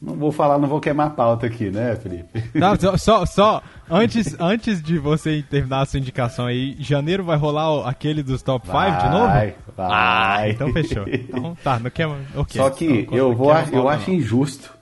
Não 0.00 0.14
vou 0.14 0.30
falar, 0.30 0.58
não 0.58 0.68
vou 0.68 0.78
queimar 0.78 1.06
a 1.06 1.10
pauta 1.10 1.46
aqui, 1.46 1.70
né, 1.70 1.96
Felipe? 1.96 2.44
Não, 2.52 2.78
só, 2.78 2.98
só, 2.98 3.24
só, 3.24 3.62
antes, 3.90 4.36
antes 4.38 4.82
de 4.82 4.98
você 4.98 5.42
terminar 5.48 5.80
a 5.80 5.86
sua 5.86 5.98
indicação 5.98 6.44
aí, 6.44 6.76
janeiro 6.78 7.24
vai 7.24 7.38
rolar 7.38 7.88
aquele 7.88 8.22
dos 8.22 8.42
top 8.42 8.66
5 8.66 8.78
de 8.78 9.08
novo? 9.08 9.26
Vai, 9.26 9.54
vai. 9.74 9.88
Ah, 9.90 10.50
então 10.50 10.70
fechou. 10.70 11.08
Então 11.08 11.56
tá, 11.64 11.78
não 11.78 11.90
quer. 11.90 12.06
ok. 12.06 12.60
Só 12.60 12.68
que 12.68 13.08
eu, 13.10 13.34
vou, 13.34 13.50
eu 13.72 13.88
acho 13.88 14.10
não. 14.10 14.18
injusto 14.18 14.75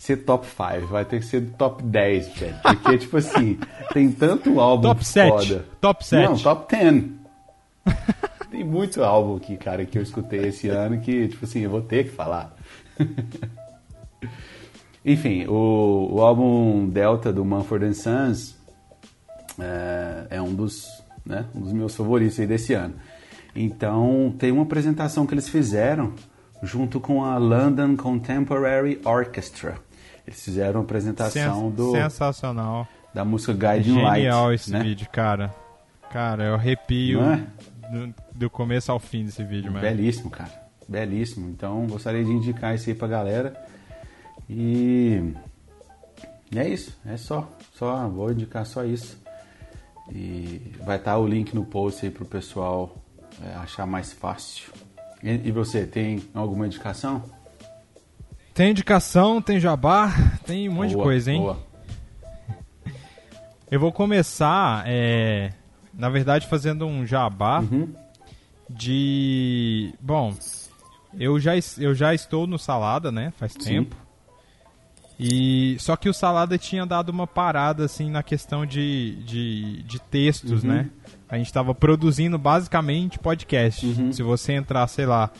ser 0.00 0.24
top 0.24 0.46
5. 0.46 0.86
Vai 0.86 1.04
ter 1.04 1.20
que 1.20 1.26
ser 1.26 1.42
top 1.58 1.82
10, 1.82 2.38
velho. 2.38 2.54
Porque, 2.62 2.98
tipo 2.98 3.18
assim, 3.18 3.58
tem 3.92 4.10
tanto 4.10 4.58
álbum 4.58 4.88
Top 4.88 5.04
7. 5.04 5.28
foda. 5.28 5.66
Top 5.78 6.06
7. 6.06 6.26
Não, 6.26 6.38
top 6.38 6.74
10. 6.74 7.04
tem 8.50 8.64
muito 8.64 9.04
álbum 9.04 9.36
aqui, 9.36 9.58
cara, 9.58 9.84
que 9.84 9.98
eu 9.98 10.02
escutei 10.02 10.46
esse 10.46 10.70
ano 10.70 11.00
que, 11.00 11.28
tipo 11.28 11.44
assim, 11.44 11.60
eu 11.60 11.70
vou 11.70 11.82
ter 11.82 12.04
que 12.04 12.10
falar. 12.10 12.56
Enfim, 15.04 15.46
o, 15.46 16.08
o 16.12 16.22
álbum 16.22 16.88
Delta 16.88 17.30
do 17.30 17.44
Mumford 17.44 17.94
Sons 17.94 18.56
é, 19.58 20.26
é 20.30 20.42
um 20.42 20.54
dos, 20.54 20.88
né, 21.26 21.44
um 21.54 21.60
dos 21.60 21.72
meus 21.74 21.94
favoritos 21.94 22.40
aí 22.40 22.46
desse 22.46 22.72
ano. 22.72 22.94
Então, 23.54 24.34
tem 24.38 24.50
uma 24.50 24.62
apresentação 24.62 25.26
que 25.26 25.34
eles 25.34 25.48
fizeram 25.48 26.14
junto 26.62 27.00
com 27.00 27.22
a 27.22 27.36
London 27.36 27.96
Contemporary 27.96 28.98
Orchestra. 29.04 29.89
Eles 30.30 30.44
fizeram 30.44 30.80
uma 30.80 30.84
apresentação 30.84 31.60
Sens- 31.62 31.74
do, 31.74 31.90
Sensacional. 31.90 32.86
da 33.12 33.24
música 33.24 33.52
Guiding 33.52 34.00
Light. 34.00 34.22
Genial 34.22 34.52
esse 34.52 34.70
né? 34.70 34.80
vídeo, 34.80 35.08
cara. 35.10 35.52
Cara, 36.12 36.44
eu 36.44 36.54
arrepio 36.54 37.20
é? 37.20 37.46
do, 37.90 38.14
do 38.32 38.50
começo 38.50 38.92
ao 38.92 39.00
fim 39.00 39.24
desse 39.24 39.42
vídeo, 39.42 39.72
mano. 39.72 39.80
Belíssimo, 39.80 40.30
cara. 40.30 40.52
Belíssimo. 40.88 41.50
Então, 41.50 41.84
gostaria 41.88 42.24
de 42.24 42.30
indicar 42.30 42.76
isso 42.76 42.88
aí 42.88 42.94
pra 42.94 43.08
galera. 43.08 43.60
E 44.48 45.34
e 46.52 46.58
é 46.58 46.68
isso. 46.68 46.96
É 47.04 47.16
só. 47.16 47.48
Só 47.74 48.08
vou 48.08 48.30
indicar 48.30 48.64
só 48.64 48.84
isso. 48.84 49.20
E 50.12 50.72
vai 50.84 50.96
estar 50.96 51.16
o 51.18 51.26
link 51.26 51.54
no 51.54 51.64
post 51.64 52.04
aí 52.04 52.10
pro 52.10 52.24
pessoal 52.24 52.96
é, 53.44 53.54
achar 53.54 53.86
mais 53.86 54.12
fácil. 54.12 54.72
E, 55.22 55.48
e 55.48 55.52
você, 55.52 55.86
tem 55.86 56.22
alguma 56.34 56.66
indicação? 56.66 57.22
Tem 58.54 58.70
indicação, 58.70 59.40
tem 59.40 59.58
jabá, 59.60 60.12
tem 60.44 60.68
um 60.68 60.72
monte 60.72 60.88
de 60.90 60.94
Boa, 60.94 61.04
coisa, 61.06 61.32
hein? 61.32 61.40
boa. 61.40 61.58
Eu 63.70 63.78
vou 63.78 63.92
começar, 63.92 64.82
é, 64.86 65.52
na 65.94 66.08
verdade, 66.08 66.46
fazendo 66.48 66.84
um 66.86 67.06
jabá 67.06 67.60
Uhum. 67.60 67.88
de. 68.68 69.94
Bom, 70.00 70.34
eu 71.18 71.38
já, 71.38 71.52
eu 71.78 71.94
já 71.94 72.12
estou 72.12 72.46
no 72.48 72.58
Salada, 72.58 73.12
né? 73.12 73.32
Faz 73.38 73.54
tempo. 73.54 73.94
E 75.18 75.76
só 75.78 75.96
que 75.96 76.08
o 76.08 76.14
Salada 76.14 76.56
tinha 76.58 76.84
dado 76.86 77.10
uma 77.10 77.26
parada 77.26 77.84
assim 77.84 78.10
na 78.10 78.22
questão 78.22 78.64
de, 78.66 79.22
de, 79.24 79.82
de 79.84 80.00
textos, 80.00 80.64
Uhum. 80.64 80.70
né? 80.70 80.90
A 81.28 81.36
gente 81.36 81.46
estava 81.46 81.72
produzindo 81.74 82.36
basicamente 82.38 83.18
podcast. 83.20 83.86
Uhum. 83.86 84.12
Se 84.12 84.22
você 84.22 84.54
entrar, 84.54 84.86
sei 84.88 85.06
lá, 85.06 85.30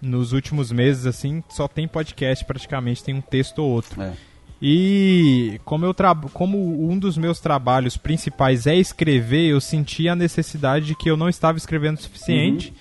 nos 0.00 0.32
últimos 0.32 0.70
meses 0.70 1.06
assim, 1.06 1.42
só 1.48 1.66
tem 1.66 1.88
podcast 1.88 2.44
praticamente, 2.44 3.02
tem 3.02 3.14
um 3.14 3.20
texto 3.20 3.58
ou 3.58 3.70
outro. 3.70 4.00
É. 4.00 4.12
E 4.60 5.60
como, 5.64 5.86
eu 5.86 5.94
tra... 5.94 6.12
como 6.32 6.90
um 6.90 6.98
dos 6.98 7.16
meus 7.16 7.38
trabalhos 7.38 7.96
principais 7.96 8.66
é 8.66 8.74
escrever, 8.74 9.50
eu 9.50 9.60
senti 9.60 10.08
a 10.08 10.16
necessidade 10.16 10.86
de 10.86 10.96
que 10.96 11.08
eu 11.08 11.16
não 11.16 11.28
estava 11.28 11.56
escrevendo 11.58 11.98
o 11.98 12.02
suficiente. 12.02 12.74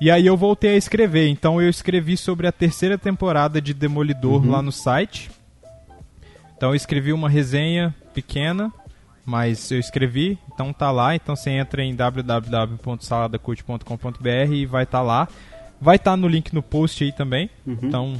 E 0.00 0.10
aí 0.10 0.26
eu 0.26 0.36
voltei 0.36 0.70
a 0.70 0.76
escrever. 0.76 1.28
Então 1.28 1.62
eu 1.62 1.70
escrevi 1.70 2.16
sobre 2.16 2.48
a 2.48 2.52
terceira 2.52 2.98
temporada 2.98 3.60
de 3.60 3.72
Demolidor 3.72 4.44
lá 4.44 4.60
no 4.60 4.72
site. 4.72 5.30
Então 6.56 6.70
eu 6.70 6.74
escrevi 6.74 7.12
uma 7.12 7.28
resenha 7.28 7.94
pequena, 8.12 8.72
mas 9.24 9.70
eu 9.70 9.78
escrevi, 9.78 10.36
então 10.52 10.72
tá 10.72 10.90
lá. 10.90 11.14
Então 11.14 11.36
você 11.36 11.50
entra 11.50 11.84
em 11.84 11.94
www.saladacult.com.br 11.94 14.52
e 14.52 14.66
vai 14.66 14.82
estar 14.82 15.02
lá. 15.02 15.28
Vai 15.84 15.96
estar 15.96 16.16
no 16.16 16.26
link 16.26 16.54
no 16.54 16.62
post 16.62 17.04
aí 17.04 17.12
também. 17.12 17.50
Então, 17.66 18.14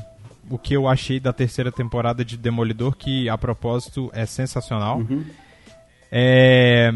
o 0.51 0.59
que 0.59 0.75
eu 0.77 0.87
achei 0.87 1.19
da 1.19 1.33
terceira 1.33 1.73
temporada 1.73 2.23
de 2.23 2.37
Demolidor, 2.37 2.95
que 2.95 3.27
a 3.27 3.39
propósito 3.39 4.11
é 4.13 4.27
sensacional. 4.27 5.01
É, 6.13 6.93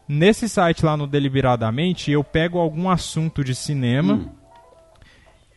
Nesse 0.08 0.48
site 0.50 0.84
lá 0.86 0.96
no 0.98 1.06
Deliberadamente, 1.06 2.10
eu 2.10 2.24
pego 2.24 2.58
algum 2.58 2.90
assunto 2.90 3.44
de 3.44 3.54
cinema 3.54 4.14
Hum. 4.14 4.30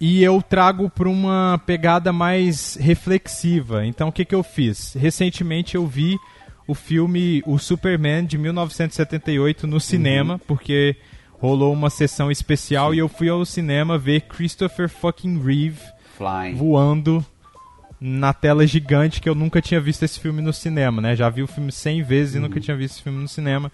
E 0.00 0.22
eu 0.24 0.40
trago 0.40 0.88
para 0.88 1.08
uma 1.08 1.60
pegada 1.66 2.12
mais 2.12 2.76
reflexiva. 2.76 3.84
Então, 3.84 4.08
o 4.08 4.12
que, 4.12 4.24
que 4.24 4.34
eu 4.34 4.42
fiz? 4.42 4.94
Recentemente 4.94 5.74
eu 5.74 5.86
vi 5.86 6.18
o 6.66 6.74
filme 6.74 7.42
O 7.44 7.58
Superman 7.58 8.24
de 8.24 8.38
1978 8.38 9.66
no 9.66 9.78
cinema, 9.78 10.40
porque 10.46 10.96
rolou 11.32 11.72
uma 11.72 11.90
sessão 11.90 12.30
especial 12.30 12.94
e 12.94 12.98
eu 12.98 13.08
fui 13.08 13.28
ao 13.28 13.44
cinema 13.44 13.98
ver 13.98 14.22
Christopher 14.22 14.88
fucking 14.88 15.42
Reeve 15.42 15.80
Flying. 16.16 16.54
voando 16.54 17.24
na 18.00 18.32
tela 18.32 18.66
gigante 18.66 19.20
que 19.20 19.28
eu 19.28 19.34
nunca 19.34 19.60
tinha 19.60 19.80
visto 19.80 20.02
esse 20.02 20.18
filme 20.18 20.40
no 20.40 20.52
cinema, 20.52 21.02
né? 21.02 21.14
Já 21.14 21.28
vi 21.28 21.42
o 21.42 21.46
filme 21.46 21.70
100 21.70 22.02
vezes 22.02 22.34
e 22.34 22.38
nunca 22.38 22.58
tinha 22.58 22.76
visto 22.76 22.94
esse 22.94 23.02
filme 23.02 23.20
no 23.20 23.28
cinema. 23.28 23.70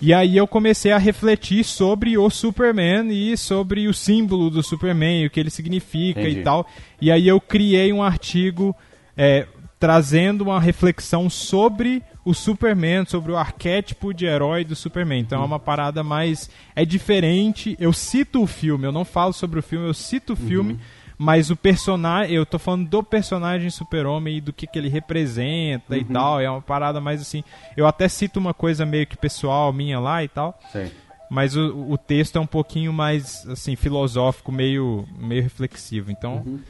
E 0.00 0.12
aí 0.12 0.36
eu 0.36 0.46
comecei 0.46 0.92
a 0.92 0.98
refletir 0.98 1.64
sobre 1.64 2.18
o 2.18 2.28
Superman 2.28 3.08
e 3.10 3.36
sobre 3.36 3.88
o 3.88 3.94
símbolo 3.94 4.50
do 4.50 4.62
Superman, 4.62 5.26
o 5.26 5.30
que 5.30 5.40
ele 5.40 5.50
significa 5.50 6.20
Entendi. 6.20 6.40
e 6.40 6.42
tal. 6.42 6.66
E 7.00 7.10
aí 7.10 7.26
eu 7.26 7.40
criei 7.40 7.92
um 7.92 8.02
artigo 8.02 8.76
é, 9.16 9.46
trazendo 9.78 10.42
uma 10.42 10.60
reflexão 10.60 11.30
sobre 11.30 12.02
o 12.24 12.34
Superman, 12.34 13.06
sobre 13.06 13.32
o 13.32 13.36
arquétipo 13.36 14.12
de 14.12 14.26
herói 14.26 14.64
do 14.64 14.74
Superman. 14.74 15.20
Então 15.20 15.40
é 15.40 15.44
uma 15.44 15.58
parada 15.58 16.02
mais. 16.02 16.50
É 16.74 16.84
diferente. 16.84 17.76
Eu 17.80 17.92
cito 17.92 18.42
o 18.42 18.46
filme, 18.46 18.86
eu 18.86 18.92
não 18.92 19.04
falo 19.04 19.32
sobre 19.32 19.60
o 19.60 19.62
filme, 19.62 19.86
eu 19.86 19.94
cito 19.94 20.34
o 20.34 20.36
filme. 20.36 20.78
Mas 21.18 21.50
o 21.50 21.56
personagem, 21.56 22.34
eu 22.34 22.44
tô 22.44 22.58
falando 22.58 22.88
do 22.88 23.02
personagem 23.02 23.70
Super-Homem 23.70 24.36
e 24.36 24.40
do 24.40 24.52
que, 24.52 24.66
que 24.66 24.78
ele 24.78 24.88
representa 24.88 25.96
e 25.96 26.04
tal. 26.04 26.40
É 26.40 26.50
uma 26.50 26.60
parada 26.60 27.00
mais 27.00 27.20
assim. 27.22 27.42
Eu 27.76 27.86
até 27.86 28.06
cito 28.08 28.38
uma 28.38 28.52
coisa 28.52 28.84
meio 28.84 29.06
que 29.06 29.16
pessoal 29.16 29.72
minha 29.72 29.98
lá 29.98 30.22
e 30.22 30.28
tal. 30.28 30.58
Sei. 30.70 30.92
Mas 31.30 31.56
o, 31.56 31.90
o 31.90 31.96
texto 31.98 32.36
é 32.36 32.40
um 32.40 32.46
pouquinho 32.46 32.92
mais 32.92 33.46
assim 33.48 33.74
filosófico, 33.76 34.52
meio, 34.52 35.06
meio 35.18 35.42
reflexivo. 35.42 36.10
Então 36.10 36.42
Uhum. 36.46 36.60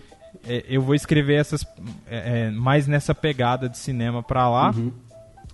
é, 0.46 0.64
eu 0.68 0.80
vou 0.80 0.94
escrever 0.94 1.34
essas 1.40 1.66
é, 2.08 2.46
é, 2.46 2.50
mais 2.50 2.86
nessa 2.86 3.14
pegada 3.14 3.68
de 3.68 3.76
cinema 3.76 4.22
pra 4.22 4.48
lá. 4.48 4.70
Uhum. 4.70 4.92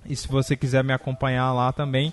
E 0.05 0.15
se 0.15 0.29
você 0.29 0.55
quiser 0.55 0.85
me 0.85 0.93
acompanhar 0.93 1.53
lá 1.53 1.73
também, 1.73 2.13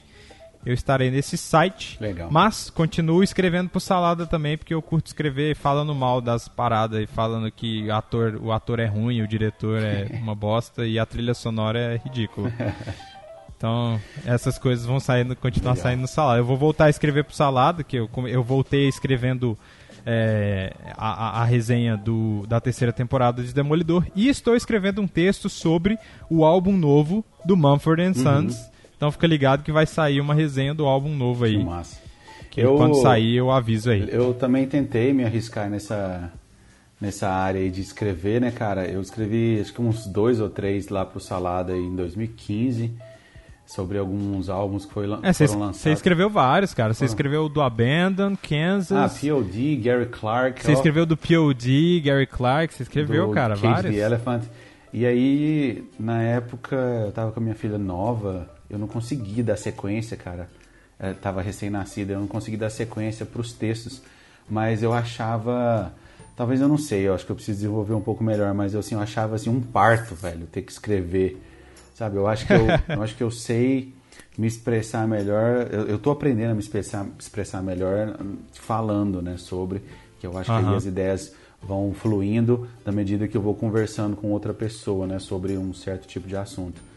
eu 0.66 0.74
estarei 0.74 1.10
nesse 1.10 1.38
site. 1.38 1.98
Legal. 2.02 2.30
Mas 2.32 2.70
continuo 2.70 3.24
escrevendo 3.24 3.70
pro 3.70 3.80
Salada 3.80 4.26
também, 4.28 4.58
porque 4.58 4.74
eu 4.74 4.82
curto 4.82 5.08
escrever 5.08 5.56
falando 5.56 5.96
mal 5.96 6.20
das 6.22 6.48
paradas 6.48 7.02
e 7.02 7.08
falando 7.08 7.50
que 7.52 7.88
o 7.88 7.94
ator, 7.94 8.40
o 8.42 8.52
ator 8.52 8.80
é 8.80 8.86
ruim, 8.86 9.22
o 9.22 9.28
diretor 9.28 9.82
é 9.82 10.08
uma 10.22 10.36
bosta 10.36 10.86
e 10.86 11.00
a 11.00 11.06
trilha 11.06 11.34
sonora 11.34 11.80
é 11.80 11.98
ridícula. 12.04 12.52
Então, 13.58 14.00
essas 14.26 14.58
coisas 14.58 14.86
vão 14.86 15.00
saindo, 15.00 15.36
continuar 15.36 15.72
Legal. 15.74 15.84
saindo 15.84 16.02
no 16.02 16.08
Salada. 16.08 16.40
Eu 16.40 16.46
vou 16.46 16.56
voltar 16.58 16.86
a 16.86 16.90
escrever 16.90 17.26
pro 17.26 17.36
Salada, 17.36 17.84
que 17.84 17.98
eu, 17.98 18.10
eu 18.28 18.42
voltei 18.44 18.88
escrevendo 18.88 19.58
é, 20.06 20.74
a, 20.96 21.40
a- 21.40 21.42
a 21.42 21.44
resenha 21.44 21.98
do, 21.98 22.46
da 22.48 22.62
terceira 22.62 22.94
temporada 22.94 23.44
de 23.44 23.54
Demolidor. 23.54 24.06
E 24.16 24.30
estou 24.30 24.56
escrevendo 24.56 25.02
um 25.02 25.08
texto 25.08 25.50
sobre 25.50 25.98
o 26.30 26.46
álbum 26.46 26.72
novo 26.78 27.24
do 27.46 27.58
Mumford 27.58 28.02
Uhum. 28.02 28.50
Então 29.00 29.10
fica 29.14 29.26
ligado 29.26 29.64
que 29.64 29.72
vai 29.72 29.86
sair 29.86 30.20
uma 30.20 30.34
resenha 30.34 30.74
do 30.74 30.86
álbum 30.86 31.16
novo 31.16 31.46
aí. 31.46 31.58
Que 31.58 31.64
massa. 31.64 32.02
Que 32.52 32.64
quando 32.66 32.96
sair 33.02 33.38
eu 33.38 33.50
aviso 33.50 33.90
aí. 33.90 34.06
Eu 34.12 34.34
também 34.34 34.68
tentei 34.68 35.14
me 35.14 35.24
arriscar 35.24 35.70
nessa, 35.70 36.30
nessa 37.00 37.30
área 37.30 37.62
aí 37.62 37.70
de 37.70 37.80
escrever, 37.80 38.42
né, 38.42 38.52
cara? 38.52 38.86
Eu 38.92 39.00
escrevi 39.02 39.58
acho 39.62 39.74
que 39.74 39.82
uns 39.82 40.06
dois 40.06 40.42
ou 40.42 40.50
três 40.50 40.90
lá 40.90 41.06
pro 41.06 41.22
Salada 41.22 41.72
aí 41.72 41.80
em 41.80 41.96
2015 41.96 42.92
sobre 43.66 43.98
alguns 43.98 44.50
álbuns 44.50 44.86
que 44.86 44.92
foi, 44.92 45.06
É, 45.24 45.32
você 45.32 45.48
foram 45.48 45.60
lançados. 45.62 45.80
você 45.82 45.92
escreveu 45.94 46.30
vários, 46.30 46.74
cara. 46.74 46.94
Você 46.94 47.06
escreveu 47.06 47.48
do 47.48 47.62
Abandon, 47.62 48.34
Ah, 48.34 48.38
Kansas. 48.50 49.18
P.O.D., 49.22 49.78
Gary 49.78 50.08
Clark. 50.08 50.62
você 50.62 50.74
escreveu 50.74 51.06
do 51.06 51.16
POD, 51.16 52.02
Gary 52.04 52.28
Clark. 52.28 52.74
Você 52.74 52.84
escreveu, 52.84 53.28
do 53.28 53.34
cara, 53.34 53.54
Cage 53.56 53.66
vários. 53.66 53.96
the 53.96 54.02
Elephant. 54.02 54.44
E 54.92 55.06
aí, 55.06 55.84
na 55.98 56.22
época, 56.22 56.76
eu 57.06 57.12
tava 57.14 57.32
com 57.32 57.40
a 57.40 57.44
minha 57.44 57.56
filha 57.56 57.78
nova, 57.78 58.50
eu 58.70 58.78
não 58.78 58.88
consegui 58.88 59.42
dar 59.42 59.58
sequência, 59.58 60.16
cara. 60.16 60.50
É, 61.00 61.14
tava 61.14 61.42
recém-nascida, 61.42 62.14
eu 62.14 62.20
não 62.20 62.28
consegui 62.28 62.58
dar 62.58 62.70
sequência 62.70 63.26
pros 63.26 63.54
textos, 63.54 64.02
mas 64.50 64.84
eu 64.84 64.92
achava, 64.94 65.94
talvez 66.36 66.60
eu 66.60 66.68
não 66.68 66.78
sei, 66.78 67.08
eu 67.08 67.14
acho 67.14 67.26
que 67.26 67.32
eu 67.32 67.36
preciso 67.36 67.60
desenvolver 67.60 67.94
um 67.94 68.02
pouco 68.02 68.22
melhor, 68.22 68.54
mas 68.54 68.74
eu, 68.74 68.82
assim, 68.82 68.96
eu 68.96 69.02
achava 69.02 69.36
assim 69.36 69.50
um 69.50 69.62
parto, 69.62 70.14
velho, 70.14 70.46
ter 70.48 70.62
que 70.62 70.72
escrever, 70.72 71.42
sabe? 71.96 72.18
Eu 72.18 72.28
acho 72.28 72.46
que 72.46 72.54
eu, 72.54 72.68
eu 72.94 73.02
acho 73.02 73.16
que 73.16 73.24
eu 73.24 73.32
sei 73.32 73.94
me 74.38 74.46
expressar 74.46 75.08
melhor, 75.08 75.70
eu, 75.72 75.88
eu 75.88 76.00
tô 76.00 76.12
aprendendo 76.12 76.52
a 76.52 76.54
me 76.54 76.60
expressar, 76.60 77.08
expressar 77.18 77.62
melhor 77.64 78.18
hum, 78.22 78.38
falando, 78.52 79.22
né, 79.22 79.38
sobre, 79.38 79.82
que 80.20 80.28
eu 80.28 80.38
acho 80.38 80.52
que 80.52 80.60
Aham. 80.60 80.72
aí 80.72 80.76
as 80.76 80.86
ideias 80.86 81.34
vão 81.62 81.94
fluindo 81.94 82.68
na 82.86 82.92
medida 82.92 83.28
que 83.28 83.38
eu 83.38 83.42
vou 83.42 83.56
conversando 83.56 84.18
com 84.18 84.32
outra 84.32 84.54
pessoa, 84.54 85.08
né, 85.08 85.18
sobre 85.20 85.58
um 85.58 85.74
certo 85.74 86.08
tipo 86.08 86.28
de 86.28 86.36
assunto. 86.36 86.89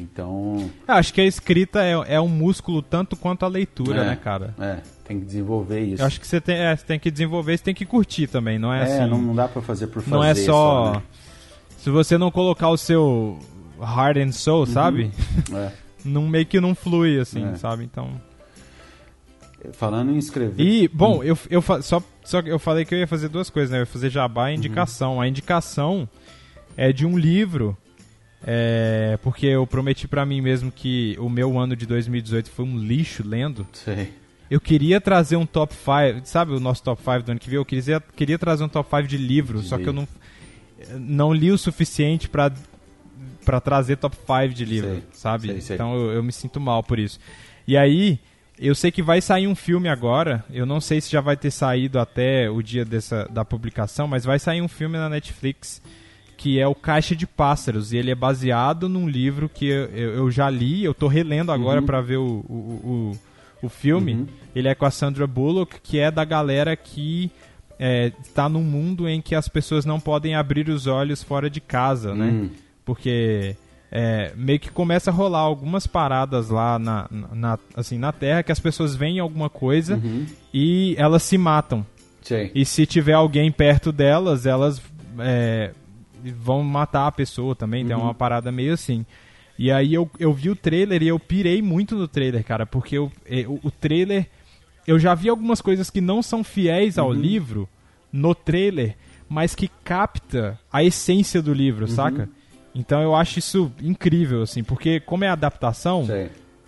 Então, 0.00 0.70
Eu 0.88 0.94
Acho 0.94 1.12
que 1.12 1.20
a 1.20 1.24
escrita 1.26 1.82
é, 1.82 2.14
é 2.14 2.20
um 2.20 2.28
músculo 2.28 2.80
tanto 2.80 3.16
quanto 3.16 3.44
a 3.44 3.48
leitura, 3.48 4.02
é, 4.02 4.06
né, 4.06 4.16
cara? 4.16 4.54
É, 4.58 4.78
tem 5.04 5.18
que 5.20 5.26
desenvolver 5.26 5.80
isso. 5.80 6.02
Eu 6.02 6.06
acho 6.06 6.18
que 6.20 6.26
você 6.26 6.40
tem, 6.40 6.56
é, 6.56 6.74
você 6.74 6.84
tem 6.86 6.98
que 6.98 7.10
desenvolver, 7.10 7.56
você 7.58 7.64
tem 7.64 7.74
que 7.74 7.84
curtir 7.84 8.26
também, 8.26 8.58
não 8.58 8.72
é, 8.72 8.80
é, 8.80 8.82
assim. 9.02 9.10
não, 9.10 9.20
não 9.20 9.34
dá 9.34 9.46
pra 9.46 9.60
fazer 9.60 9.88
por 9.88 10.02
fazer 10.02 10.10
não 10.16 10.24
é 10.24 10.34
só. 10.34 10.92
né? 10.94 11.02
Se 11.78 11.90
você 11.90 12.16
não 12.18 12.30
colocar 12.30 12.68
o 12.70 12.76
seu 12.76 13.38
heart 13.80 14.16
and 14.18 14.32
soul, 14.32 14.66
sabe? 14.66 15.10
É. 15.54 15.72
Não, 16.02 16.26
meio 16.26 16.46
que 16.46 16.58
não 16.62 16.74
flui, 16.74 17.20
assim, 17.20 17.44
É. 17.44 17.56
sabe? 17.56 17.84
Então. 17.84 18.08
Falando 19.72 20.12
em 20.12 20.16
escrever. 20.16 20.62
E, 20.64 20.86
Hum. 20.86 20.90
bom, 20.94 21.22
eu, 21.22 21.36
eu 21.50 21.60
fa- 21.60 21.82
só, 21.82 22.02
só 22.24 22.40
eu 22.40 22.58
falei 22.58 22.86
que 22.86 22.94
eu 22.94 22.98
ia 22.98 23.06
fazer 23.06 23.28
duas 23.28 23.50
coisas, 23.50 23.70
né? 23.70 23.76
Eu 23.76 23.80
ia 23.82 23.86
fazer 23.86 24.08
jabá 24.08 24.50
e 24.50 24.56
indicação. 24.56 25.20
A 25.20 25.28
indicação 25.28 26.08
é 26.76 26.90
de 26.90 27.04
um 27.04 27.18
livro, 27.18 27.76
é, 28.46 29.18
porque 29.22 29.46
eu 29.46 29.66
prometi 29.66 30.08
pra 30.08 30.24
mim 30.24 30.40
mesmo 30.40 30.70
que 30.72 31.16
o 31.18 31.28
meu 31.28 31.58
ano 31.58 31.76
de 31.76 31.86
2018 31.86 32.50
foi 32.50 32.64
um 32.64 32.78
lixo 32.78 33.22
lendo. 33.26 33.66
Sei. 33.72 34.12
Eu 34.50 34.60
queria 34.60 35.00
trazer 35.00 35.36
um 35.36 35.46
top 35.46 35.74
5, 35.74 36.22
sabe 36.26 36.52
o 36.52 36.58
nosso 36.60 36.82
top 36.82 37.00
5 37.02 37.22
do 37.22 37.30
ano 37.32 37.40
que 37.40 37.48
vem? 37.48 37.56
Eu 37.56 37.64
queria, 37.64 38.00
queria 38.16 38.38
trazer 38.38 38.64
um 38.64 38.68
top 38.68 38.88
5 38.90 39.06
de 39.08 39.16
livros, 39.16 39.62
De 39.62 39.68
só 39.68 39.78
que 39.78 39.86
eu 39.86 39.92
não, 39.92 40.08
livro. 40.78 40.98
não 40.98 41.32
li 41.32 41.50
o 41.52 41.58
suficiente 41.58 42.28
pra 42.28 42.50
para 43.44 43.58
trazer 43.60 43.96
top 43.96 44.16
5 44.16 44.48
de 44.54 44.64
livro, 44.64 44.90
Sei, 44.90 45.02
sabe? 45.12 45.48
sei, 45.48 45.60
sei. 45.60 45.74
Então 45.76 45.94
eu, 45.94 46.12
eu 46.12 46.22
me 46.22 46.30
sinto 46.32 46.60
mal 46.60 46.82
por 46.82 46.98
isso. 46.98 47.18
E 47.66 47.76
aí, 47.76 48.18
eu 48.58 48.74
sei 48.74 48.90
que 48.90 49.02
vai 49.02 49.20
sair 49.20 49.46
um 49.46 49.54
filme 49.54 49.88
agora, 49.88 50.44
eu 50.50 50.66
não 50.66 50.80
sei 50.80 51.00
se 51.00 51.10
já 51.10 51.20
vai 51.22 51.36
ter 51.36 51.50
saído 51.50 51.98
até 51.98 52.50
o 52.50 52.62
dia 52.62 52.84
dessa, 52.84 53.26
da 53.30 53.44
publicação, 53.44 54.06
mas 54.06 54.24
vai 54.24 54.38
sair 54.38 54.60
um 54.60 54.68
filme 54.68 54.98
na 54.98 55.08
Netflix 55.08 55.80
que 56.40 56.58
é 56.58 56.66
o 56.66 56.74
Caixa 56.74 57.14
de 57.14 57.26
Pássaros, 57.26 57.92
e 57.92 57.98
ele 57.98 58.10
é 58.10 58.14
baseado 58.14 58.88
num 58.88 59.06
livro 59.06 59.46
que 59.46 59.66
eu, 59.66 59.84
eu, 59.88 60.30
já 60.30 60.48
li, 60.48 60.82
eu 60.82 60.94
tô 60.94 61.06
relendo 61.06 61.52
agora 61.52 61.80
Uhum. 61.80 61.86
pra 61.86 62.00
ver 62.00 62.16
o, 62.16 62.42
o, 62.48 63.12
o, 63.62 63.66
o 63.66 63.68
filme. 63.68 64.14
Uhum. 64.14 64.26
Ele 64.56 64.66
é 64.66 64.74
com 64.74 64.86
a 64.86 64.90
Sandra 64.90 65.26
Bullock, 65.26 65.78
que 65.82 65.98
é 65.98 66.10
da 66.10 66.24
galera 66.24 66.74
que 66.74 67.30
é, 67.78 68.10
está 68.22 68.48
num 68.48 68.62
mundo 68.62 69.06
em 69.06 69.20
que 69.20 69.34
as 69.34 69.48
pessoas 69.48 69.84
não 69.84 70.00
podem 70.00 70.34
abrir 70.34 70.70
os 70.70 70.86
olhos 70.86 71.22
fora 71.22 71.50
de 71.50 71.60
casa, 71.60 72.14
né? 72.14 72.30
Hum, 72.30 72.50
Porque 72.86 73.54
é, 73.92 74.32
meio 74.34 74.58
que 74.58 74.70
começa 74.70 75.10
a 75.10 75.12
rolar 75.12 75.40
algumas 75.40 75.86
paradas 75.86 76.48
lá 76.48 76.78
na, 76.78 77.06
na, 77.34 77.58
assim, 77.76 77.98
na 77.98 78.12
Terra 78.12 78.42
que 78.42 78.50
as 78.50 78.60
pessoas 78.60 78.96
veem 78.96 79.18
alguma 79.18 79.50
coisa 79.50 79.96
uhum. 79.96 80.24
e 80.54 80.94
elas 80.96 81.22
se 81.22 81.36
matam. 81.36 81.84
Sei. 82.22 82.50
E 82.54 82.64
se 82.64 82.86
tiver 82.86 83.12
alguém 83.12 83.52
perto 83.52 83.92
delas, 83.92 84.46
elas 84.46 84.80
é, 85.18 85.72
vão 86.24 86.62
matar 86.62 87.06
a 87.06 87.12
pessoa 87.12 87.54
também. 87.54 87.86
Tem 87.86 87.96
Uhum. 87.96 88.02
uma 88.04 88.14
parada 88.14 88.50
meio 88.52 88.72
assim. 88.74 89.04
E 89.58 89.70
aí 89.70 89.92
eu, 89.92 90.10
eu 90.18 90.32
vi 90.32 90.48
o 90.50 90.56
trailer 90.56 91.02
e 91.02 91.08
eu 91.08 91.18
pirei 91.18 91.60
muito 91.60 91.94
no 91.94 92.08
trailer, 92.08 92.42
cara, 92.44 92.64
porque 92.64 92.96
eu, 92.96 93.10
é, 93.26 93.44
o, 93.46 93.70
trailer. 93.70 94.26
Eu 94.86 94.98
já 94.98 95.14
vi 95.14 95.28
algumas 95.28 95.60
coisas 95.60 95.90
que 95.90 96.00
não 96.00 96.22
são 96.22 96.42
fiéis 96.42 96.96
ao 96.98 97.08
Uhum. 97.08 97.14
livro 97.14 97.68
no 98.12 98.34
trailer, 98.34 98.96
mas 99.28 99.54
que 99.54 99.68
capta 99.84 100.58
a 100.72 100.82
essência 100.82 101.42
do 101.42 101.52
livro, 101.52 101.82
Uhum. 101.86 101.90
saca? 101.94 102.28
Então 102.74 103.02
eu 103.02 103.14
acho 103.14 103.38
isso 103.38 103.70
incrível, 103.82 104.42
assim, 104.42 104.62
porque 104.64 104.98
como 105.00 105.24
é 105.24 105.28
adaptação, 105.28 106.06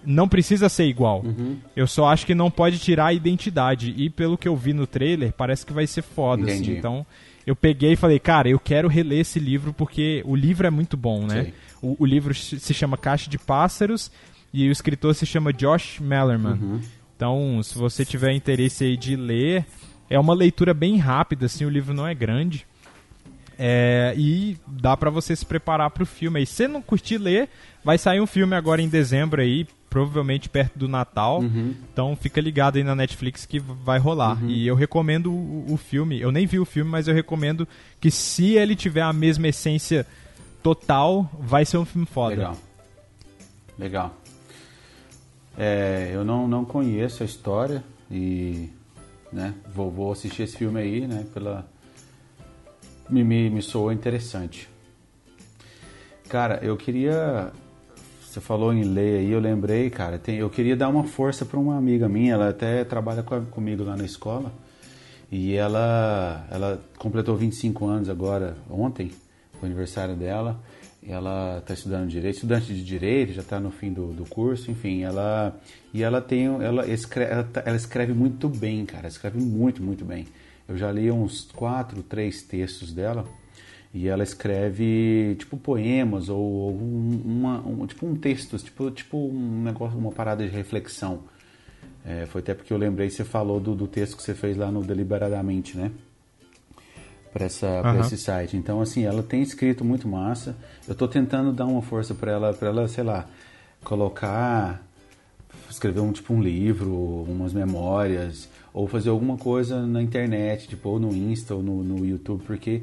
não 0.04 0.28
precisa 0.28 0.68
ser 0.68 0.84
igual. 0.84 1.22
Uhum. 1.24 1.56
Eu 1.74 1.86
só 1.86 2.08
acho 2.08 2.26
que 2.26 2.34
não 2.34 2.50
pode 2.50 2.78
tirar 2.78 3.06
a 3.06 3.12
identidade. 3.14 3.94
E 3.96 4.10
pelo 4.10 4.36
que 4.36 4.48
eu 4.48 4.56
vi 4.56 4.72
no 4.72 4.86
trailer, 4.86 5.32
parece 5.32 5.64
que 5.64 5.72
vai 5.72 5.86
ser 5.86 6.02
foda, 6.02 6.42
assim. 6.44 6.54
Entendi. 6.56 6.72
Então, 6.76 7.06
eu 7.46 7.56
peguei 7.56 7.92
e 7.92 7.96
falei, 7.96 8.18
cara, 8.18 8.48
eu 8.48 8.58
quero 8.58 8.88
reler 8.88 9.20
esse 9.20 9.38
livro 9.38 9.72
porque 9.72 10.22
o 10.24 10.36
livro 10.36 10.66
é 10.66 10.70
muito 10.70 10.96
bom, 10.96 11.26
né? 11.26 11.52
O, 11.80 11.96
o, 12.00 12.06
livro 12.06 12.34
se 12.34 12.72
chama 12.72 12.96
Caixa 12.96 13.28
de 13.28 13.38
Pássaros 13.38 14.10
e 14.52 14.68
o 14.68 14.72
escritor 14.72 15.14
se 15.14 15.26
chama 15.26 15.52
Josh 15.52 15.98
Mellerman. 16.00 16.52
Uhum. 16.52 16.80
Então, 17.16 17.62
se 17.62 17.76
você 17.76 18.04
tiver 18.04 18.32
interesse 18.32 18.84
aí 18.84 18.96
de 18.96 19.16
ler, 19.16 19.66
é 20.08 20.18
uma 20.18 20.34
leitura 20.34 20.72
bem 20.74 20.96
rápida, 20.96 21.46
assim, 21.46 21.64
o 21.64 21.70
livro 21.70 21.94
não 21.94 22.06
é 22.06 22.14
grande. 22.14 22.66
É, 23.58 24.14
e 24.16 24.56
dá 24.66 24.96
para 24.96 25.10
você 25.10 25.34
se 25.36 25.44
preparar 25.44 25.90
para 25.90 26.02
o 26.02 26.06
filme. 26.06 26.42
E 26.42 26.46
se 26.46 26.54
você 26.54 26.68
não 26.68 26.82
curtir 26.82 27.18
ler, 27.18 27.48
vai 27.84 27.98
sair 27.98 28.20
um 28.20 28.26
filme 28.26 28.56
agora 28.56 28.82
em 28.82 28.88
dezembro 28.88 29.40
aí, 29.40 29.66
provavelmente 29.92 30.48
perto 30.48 30.78
do 30.78 30.88
Natal. 30.88 31.40
Uhum. 31.40 31.74
Então 31.92 32.16
fica 32.16 32.40
ligado 32.40 32.76
aí 32.76 32.82
na 32.82 32.94
Netflix 32.94 33.44
que 33.44 33.58
vai 33.58 33.98
rolar. 33.98 34.42
Uhum. 34.42 34.48
E 34.48 34.66
eu 34.66 34.74
recomendo 34.74 35.30
o, 35.30 35.66
o, 35.70 35.76
filme. 35.76 36.18
Eu 36.18 36.32
nem 36.32 36.46
vi 36.46 36.58
o 36.58 36.64
filme, 36.64 36.90
mas 36.90 37.08
eu 37.08 37.14
recomendo 37.14 37.68
que 38.00 38.10
se 38.10 38.54
ele 38.54 38.74
tiver 38.74 39.02
a 39.02 39.12
mesma 39.12 39.48
essência 39.48 40.06
total, 40.62 41.30
vai 41.38 41.66
ser 41.66 41.76
um 41.76 41.84
filme 41.84 42.06
foda. 42.06 42.34
Legal. 42.34 42.56
Legal. 43.78 44.16
É, 45.58 46.10
eu 46.14 46.24
não, 46.24 46.48
não 46.48 46.64
conheço 46.64 47.22
a 47.22 47.26
história 47.26 47.84
e 48.10 48.70
né, 49.30 49.54
vou, 49.74 49.90
vou 49.90 50.10
assistir 50.10 50.44
esse 50.44 50.56
filme 50.56 50.80
aí, 50.80 51.06
né, 51.06 51.26
pela... 51.34 51.68
Me, 53.10 53.22
me, 53.22 53.50
me 53.50 53.60
soou 53.60 53.92
interessante. 53.92 54.70
Cara, 56.30 56.60
eu 56.62 56.78
queria 56.78 57.52
você 58.32 58.40
falou 58.40 58.72
em 58.72 58.82
ler 58.82 59.18
aí, 59.18 59.30
eu 59.30 59.38
lembrei, 59.38 59.90
cara, 59.90 60.18
tem, 60.18 60.36
eu 60.36 60.48
queria 60.48 60.74
dar 60.74 60.88
uma 60.88 61.04
força 61.04 61.44
para 61.44 61.58
uma 61.58 61.76
amiga 61.76 62.08
minha, 62.08 62.32
ela 62.32 62.48
até 62.48 62.82
trabalha 62.82 63.22
com, 63.22 63.44
comigo 63.46 63.84
lá 63.84 63.94
na 63.94 64.04
escola, 64.04 64.50
e 65.30 65.54
ela, 65.54 66.46
ela 66.50 66.82
completou 66.96 67.36
25 67.36 67.86
anos 67.86 68.08
agora, 68.08 68.56
ontem, 68.70 69.10
o 69.60 69.66
aniversário 69.66 70.16
dela, 70.16 70.58
ela 71.06 71.58
está 71.58 71.74
estudando 71.74 72.08
direito, 72.08 72.36
estudante 72.36 72.72
de 72.72 72.82
direito, 72.82 73.34
já 73.34 73.42
está 73.42 73.60
no 73.60 73.70
fim 73.70 73.92
do, 73.92 74.14
do 74.14 74.24
curso, 74.24 74.70
enfim, 74.70 75.02
ela 75.02 75.54
e 75.92 76.02
ela 76.02 76.22
tem, 76.22 76.46
ela 76.46 76.86
escreve, 76.86 77.32
ela, 77.32 77.44
tá, 77.44 77.62
ela 77.66 77.76
escreve 77.76 78.14
muito 78.14 78.48
bem, 78.48 78.86
cara, 78.86 79.08
escreve 79.08 79.38
muito, 79.38 79.82
muito 79.82 80.06
bem. 80.06 80.26
Eu 80.66 80.78
já 80.78 80.90
li 80.90 81.10
uns 81.10 81.50
quatro, 81.52 82.02
três 82.02 82.42
textos 82.42 82.94
dela 82.94 83.26
e 83.94 84.08
ela 84.08 84.22
escreve 84.22 85.36
tipo 85.38 85.56
poemas 85.56 86.28
ou, 86.28 86.70
uma, 86.74 87.60
um, 87.60 87.86
tipo 87.86 88.06
um 88.06 88.14
texto, 88.14 88.56
tipo, 88.58 88.90
tipo 88.90 89.18
um 89.18 89.62
negócio, 89.62 89.98
uma 89.98 90.12
parada 90.12 90.46
de 90.46 90.54
reflexão. 90.54 91.20
É, 92.04 92.26
foi 92.26 92.40
até 92.40 92.54
porque 92.54 92.72
eu 92.72 92.78
lembrei 92.78 93.08
que 93.08 93.14
você 93.14 93.24
falou 93.24 93.60
do, 93.60 93.74
do 93.74 93.86
texto 93.86 94.16
que 94.16 94.22
você 94.22 94.34
fez 94.34 94.56
lá 94.56 94.70
no 94.70 94.82
Deliberadamente, 94.82 95.76
né? 95.76 95.92
Para 97.32 97.46
uhum. 97.92 98.00
esse 98.00 98.18
site. 98.18 98.56
Então, 98.56 98.80
assim, 98.80 99.04
ela 99.04 99.22
tem 99.22 99.40
escrito 99.40 99.84
muito 99.84 100.08
massa. 100.08 100.56
Eu 100.86 100.92
estou 100.92 101.08
tentando 101.08 101.52
dar 101.52 101.64
uma 101.64 101.80
força 101.80 102.14
para 102.14 102.32
ela, 102.32 102.52
para 102.52 102.68
ela, 102.68 102.88
sei 102.88 103.04
lá, 103.04 103.26
colocar, 103.84 104.82
escrever 105.70 106.00
um 106.00 106.12
tipo 106.12 106.34
um 106.34 106.42
livro, 106.42 106.92
umas 107.28 107.52
memórias, 107.52 108.48
ou 108.72 108.86
fazer 108.86 109.10
alguma 109.10 109.36
coisa 109.36 109.86
na 109.86 110.02
internet, 110.02 110.68
tipo, 110.68 110.88
ou 110.88 110.98
no 110.98 111.14
Insta 111.14 111.54
ou 111.54 111.62
no, 111.62 111.82
no 111.82 112.04
YouTube, 112.04 112.42
porque 112.46 112.82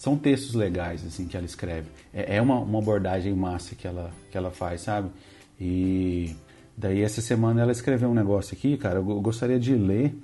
são 0.00 0.16
textos 0.16 0.54
legais 0.54 1.04
assim 1.04 1.26
que 1.26 1.36
ela 1.36 1.44
escreve. 1.44 1.88
É, 2.10 2.36
é 2.36 2.42
uma, 2.42 2.58
uma 2.58 2.78
abordagem 2.78 3.34
massa 3.34 3.74
que 3.74 3.86
ela, 3.86 4.10
que 4.30 4.38
ela 4.38 4.50
faz, 4.50 4.80
sabe? 4.80 5.10
E 5.60 6.34
daí 6.74 7.02
essa 7.02 7.20
semana 7.20 7.60
ela 7.60 7.70
escreveu 7.70 8.08
um 8.08 8.14
negócio 8.14 8.56
aqui, 8.56 8.78
cara, 8.78 8.96
eu 8.98 9.20
gostaria 9.20 9.60
de 9.60 9.74
ler, 9.74 10.14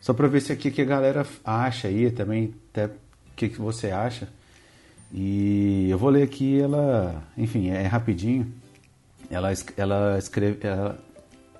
só 0.00 0.14
para 0.14 0.28
ver 0.28 0.40
se 0.40 0.52
aqui 0.52 0.70
que 0.70 0.80
a 0.80 0.84
galera 0.84 1.26
acha 1.44 1.88
aí 1.88 2.12
também, 2.12 2.54
até 2.70 2.86
o 2.86 2.90
que, 3.34 3.48
que 3.48 3.60
você 3.60 3.90
acha. 3.90 4.28
E 5.12 5.88
eu 5.90 5.98
vou 5.98 6.08
ler 6.08 6.22
aqui 6.22 6.60
ela, 6.60 7.24
enfim, 7.36 7.70
é 7.70 7.88
rapidinho. 7.88 8.52
Ela, 9.28 9.52
ela 9.76 10.16
escreve, 10.16 10.64
ela, 10.64 10.96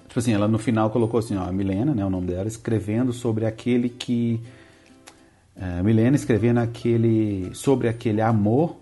tipo 0.06 0.20
assim, 0.20 0.32
ela 0.32 0.46
no 0.46 0.60
final 0.60 0.90
colocou 0.90 1.18
assim, 1.18 1.36
ó, 1.36 1.42
a 1.42 1.52
Milena, 1.52 1.92
né, 1.92 2.04
o 2.04 2.10
nome 2.10 2.28
dela, 2.28 2.46
escrevendo 2.46 3.12
sobre 3.12 3.46
aquele 3.46 3.88
que 3.88 4.40
Milena 5.82 6.16
escrevia 6.16 6.52
naquele, 6.52 7.50
sobre 7.54 7.88
aquele 7.88 8.20
amor 8.20 8.76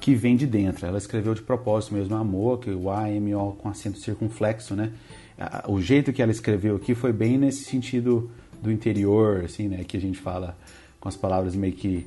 que 0.00 0.14
vem 0.14 0.36
de 0.36 0.46
dentro. 0.46 0.86
Ela 0.86 0.98
escreveu 0.98 1.34
de 1.34 1.42
propósito 1.42 1.94
mesmo 1.94 2.16
amor, 2.16 2.58
que 2.58 2.70
o 2.70 2.90
A-M-O 2.90 3.52
com 3.52 3.68
acento 3.68 3.98
circunflexo, 3.98 4.74
né? 4.74 4.92
O 5.66 5.80
jeito 5.80 6.12
que 6.12 6.20
ela 6.20 6.32
escreveu 6.32 6.76
aqui 6.76 6.94
foi 6.94 7.12
bem 7.12 7.38
nesse 7.38 7.64
sentido 7.64 8.30
do 8.60 8.70
interior, 8.70 9.44
assim, 9.44 9.68
né? 9.68 9.84
Que 9.84 9.96
a 9.96 10.00
gente 10.00 10.18
fala 10.18 10.56
com 11.00 11.08
as 11.08 11.16
palavras 11.16 11.54
meio 11.54 11.72
que 11.72 12.06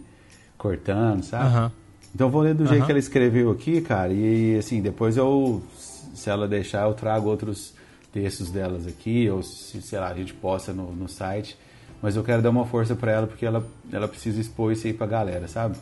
cortando, 0.57 1.23
sabe? 1.23 1.55
Uhum. 1.55 1.71
Então 2.13 2.29
vou 2.29 2.41
ler 2.41 2.55
do 2.55 2.63
uhum. 2.63 2.69
jeito 2.69 2.85
que 2.85 2.91
ela 2.91 2.99
escreveu 2.99 3.51
aqui, 3.51 3.81
cara, 3.81 4.11
e 4.11 4.57
assim, 4.57 4.81
depois 4.81 5.17
eu, 5.17 5.61
se 5.77 6.29
ela 6.29 6.47
deixar, 6.47 6.87
eu 6.87 6.93
trago 6.93 7.29
outros 7.29 7.73
textos 8.11 8.49
delas 8.49 8.87
aqui, 8.87 9.29
ou 9.29 9.43
se, 9.43 9.81
sei 9.81 9.99
lá, 9.99 10.09
a 10.09 10.13
gente 10.13 10.33
posta 10.33 10.73
no, 10.73 10.91
no 10.93 11.07
site 11.07 11.57
mas 12.01 12.15
eu 12.15 12.23
quero 12.23 12.41
dar 12.41 12.49
uma 12.49 12.65
força 12.65 12.95
para 12.95 13.11
ela 13.11 13.27
porque 13.27 13.45
ela, 13.45 13.65
ela 13.91 14.07
precisa 14.07 14.39
expor 14.39 14.71
isso 14.71 14.85
aí 14.85 14.93
pra 14.93 15.07
galera, 15.07 15.47
sabe? 15.47 15.77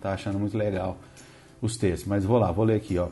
Tá 0.00 0.12
achando 0.12 0.38
muito 0.38 0.56
legal 0.56 0.96
os 1.60 1.76
textos. 1.76 2.08
Mas 2.08 2.24
vou 2.24 2.38
lá, 2.38 2.50
vou 2.50 2.64
ler 2.64 2.76
aqui, 2.76 2.98
ó. 2.98 3.08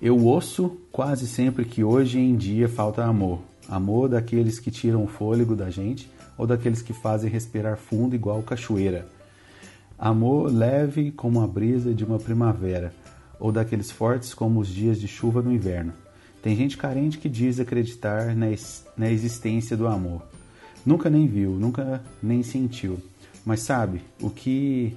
Eu 0.00 0.16
ouço 0.24 0.78
quase 0.92 1.26
sempre 1.26 1.64
que 1.64 1.82
hoje 1.82 2.18
em 2.18 2.36
dia 2.36 2.68
falta 2.68 3.04
amor. 3.04 3.40
Amor 3.68 4.08
daqueles 4.08 4.58
que 4.58 4.70
tiram 4.70 5.04
o 5.04 5.08
fôlego 5.08 5.54
da 5.54 5.68
gente 5.68 6.10
ou 6.36 6.46
daqueles 6.46 6.80
que 6.80 6.92
fazem 6.92 7.30
respirar 7.30 7.76
fundo 7.76 8.14
igual 8.14 8.42
cachoeira. 8.42 9.06
Amor 9.98 10.50
leve 10.52 11.10
como 11.10 11.42
a 11.42 11.46
brisa 11.46 11.92
de 11.92 12.04
uma 12.04 12.18
primavera 12.18 12.94
ou 13.38 13.52
daqueles 13.52 13.90
fortes 13.90 14.32
como 14.32 14.60
os 14.60 14.68
dias 14.68 15.00
de 15.00 15.08
chuva 15.08 15.42
no 15.42 15.52
inverno. 15.52 15.92
Tem 16.40 16.56
gente 16.56 16.76
carente 16.76 17.18
que 17.18 17.28
diz 17.28 17.58
acreditar 17.58 18.34
na, 18.36 18.46
na 18.96 19.10
existência 19.10 19.76
do 19.76 19.88
amor 19.88 20.22
Nunca 20.84 21.10
nem 21.10 21.26
viu, 21.26 21.50
nunca 21.52 22.02
nem 22.22 22.42
sentiu. 22.42 22.98
Mas 23.44 23.60
sabe 23.60 24.02
o 24.20 24.30
que. 24.30 24.96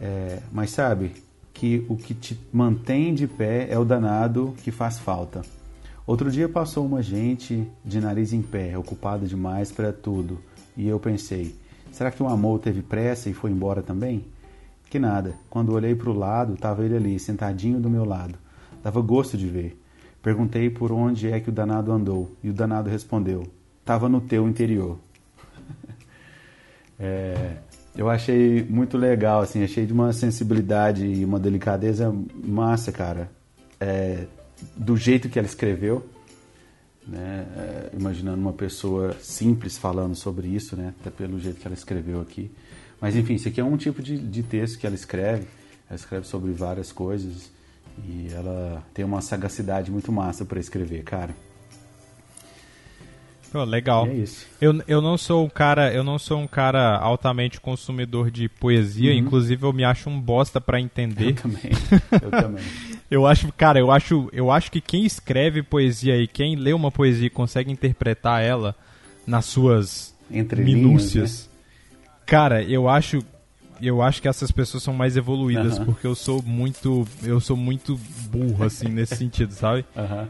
É, 0.00 0.40
mas 0.52 0.70
sabe 0.70 1.12
que 1.52 1.84
o 1.88 1.96
que 1.96 2.14
te 2.14 2.38
mantém 2.52 3.14
de 3.14 3.26
pé 3.26 3.66
é 3.70 3.78
o 3.78 3.84
danado 3.84 4.54
que 4.62 4.70
faz 4.70 4.98
falta. 4.98 5.42
Outro 6.06 6.30
dia 6.30 6.48
passou 6.48 6.84
uma 6.86 7.02
gente 7.02 7.66
de 7.84 8.00
nariz 8.00 8.32
em 8.32 8.42
pé, 8.42 8.76
ocupada 8.78 9.26
demais 9.26 9.72
para 9.72 9.92
tudo, 9.92 10.38
e 10.76 10.86
eu 10.86 11.00
pensei: 11.00 11.54
será 11.90 12.10
que 12.10 12.22
o 12.22 12.28
amor 12.28 12.60
teve 12.60 12.82
pressa 12.82 13.30
e 13.30 13.32
foi 13.32 13.50
embora 13.50 13.82
também? 13.82 14.24
Que 14.88 14.98
nada. 14.98 15.34
Quando 15.50 15.72
olhei 15.72 15.94
para 15.94 16.10
o 16.10 16.16
lado, 16.16 16.54
estava 16.54 16.84
ele 16.84 16.96
ali, 16.96 17.18
sentadinho 17.18 17.80
do 17.80 17.90
meu 17.90 18.04
lado. 18.04 18.38
Dava 18.84 19.00
gosto 19.00 19.36
de 19.36 19.48
ver. 19.48 19.82
Perguntei 20.22 20.70
por 20.70 20.92
onde 20.92 21.30
é 21.30 21.40
que 21.40 21.48
o 21.48 21.52
danado 21.52 21.90
andou, 21.90 22.30
e 22.42 22.50
o 22.50 22.52
danado 22.52 22.88
respondeu: 22.88 23.44
Estava 23.80 24.08
no 24.08 24.20
teu 24.20 24.48
interior. 24.48 24.98
É, 26.98 27.56
eu 27.96 28.10
achei 28.10 28.64
muito 28.64 28.96
legal, 28.98 29.40
assim, 29.40 29.62
achei 29.62 29.86
de 29.86 29.92
uma 29.92 30.12
sensibilidade 30.12 31.06
e 31.06 31.24
uma 31.24 31.38
delicadeza 31.38 32.14
massa, 32.44 32.92
cara. 32.92 33.30
É, 33.80 34.26
do 34.76 34.96
jeito 34.96 35.28
que 35.28 35.38
ela 35.38 35.46
escreveu, 35.46 36.06
né? 37.06 37.46
É, 37.56 37.96
imaginando 37.96 38.40
uma 38.40 38.52
pessoa 38.52 39.16
simples 39.20 39.78
falando 39.78 40.14
sobre 40.14 40.48
isso, 40.48 40.76
né? 40.76 40.92
Até 41.00 41.10
pelo 41.10 41.38
jeito 41.38 41.60
que 41.60 41.66
ela 41.66 41.74
escreveu 41.74 42.20
aqui. 42.20 42.50
Mas 43.00 43.14
enfim, 43.14 43.34
isso 43.34 43.48
aqui 43.48 43.60
é 43.60 43.64
um 43.64 43.76
tipo 43.76 44.02
de, 44.02 44.18
de 44.18 44.42
texto 44.42 44.78
que 44.78 44.86
ela 44.86 44.96
escreve. 44.96 45.46
Ela 45.88 45.96
escreve 45.96 46.26
sobre 46.26 46.52
várias 46.52 46.90
coisas 46.90 47.50
e 48.04 48.28
ela 48.32 48.82
tem 48.92 49.04
uma 49.04 49.20
sagacidade 49.20 49.90
muito 49.90 50.10
massa 50.10 50.44
para 50.44 50.58
escrever, 50.58 51.02
cara. 51.04 51.34
Pô, 53.52 53.64
legal. 53.64 54.06
E 54.06 54.10
é 54.10 54.14
isso. 54.14 54.46
Eu, 54.60 54.82
eu 54.86 55.00
não 55.00 55.16
sou 55.16 55.44
um 55.44 55.48
cara, 55.48 55.92
eu 55.92 56.02
não 56.02 56.18
sou 56.18 56.38
um 56.38 56.46
cara 56.46 56.96
altamente 56.96 57.60
consumidor 57.60 58.30
de 58.30 58.48
poesia, 58.48 59.12
uhum. 59.12 59.18
inclusive 59.18 59.64
eu 59.64 59.72
me 59.72 59.84
acho 59.84 60.08
um 60.10 60.20
bosta 60.20 60.60
para 60.60 60.80
entender. 60.80 61.30
Eu 61.30 61.34
também. 61.34 61.70
Eu 62.22 62.30
também. 62.30 62.64
eu 63.10 63.26
acho, 63.26 63.52
cara, 63.52 63.78
eu 63.78 63.90
acho, 63.90 64.28
eu 64.32 64.50
acho 64.50 64.70
que 64.70 64.80
quem 64.80 65.04
escreve 65.04 65.62
poesia 65.62 66.16
e 66.16 66.26
quem 66.26 66.56
lê 66.56 66.72
uma 66.72 66.90
poesia 66.90 67.26
e 67.26 67.30
consegue 67.30 67.70
interpretar 67.70 68.42
ela 68.42 68.74
nas 69.26 69.44
suas 69.46 70.14
Entre 70.30 70.62
minúcias. 70.62 71.48
né? 71.48 72.00
Cara, 72.26 72.62
eu 72.62 72.88
acho 72.88 73.24
eu 73.80 74.02
acho 74.02 74.22
que 74.22 74.28
essas 74.28 74.50
pessoas 74.50 74.82
são 74.82 74.94
mais 74.94 75.16
evoluídas, 75.16 75.78
uhum. 75.78 75.84
porque 75.86 76.06
eu 76.06 76.14
sou 76.14 76.42
muito. 76.42 77.06
Eu 77.22 77.40
sou 77.40 77.56
muito 77.56 77.98
burro, 78.30 78.64
assim, 78.64 78.88
nesse 78.88 79.16
sentido, 79.16 79.52
sabe? 79.52 79.84
Uhum. 79.94 80.26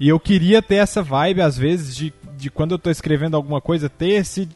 E 0.00 0.08
eu 0.08 0.20
queria 0.20 0.62
ter 0.62 0.76
essa 0.76 1.02
vibe, 1.02 1.42
às 1.42 1.58
vezes, 1.58 1.94
de, 1.94 2.12
de 2.36 2.50
quando 2.50 2.72
eu 2.72 2.78
tô 2.78 2.90
escrevendo 2.90 3.36
alguma 3.36 3.60
coisa, 3.60 3.88
ter 3.88 4.10
esse, 4.10 4.48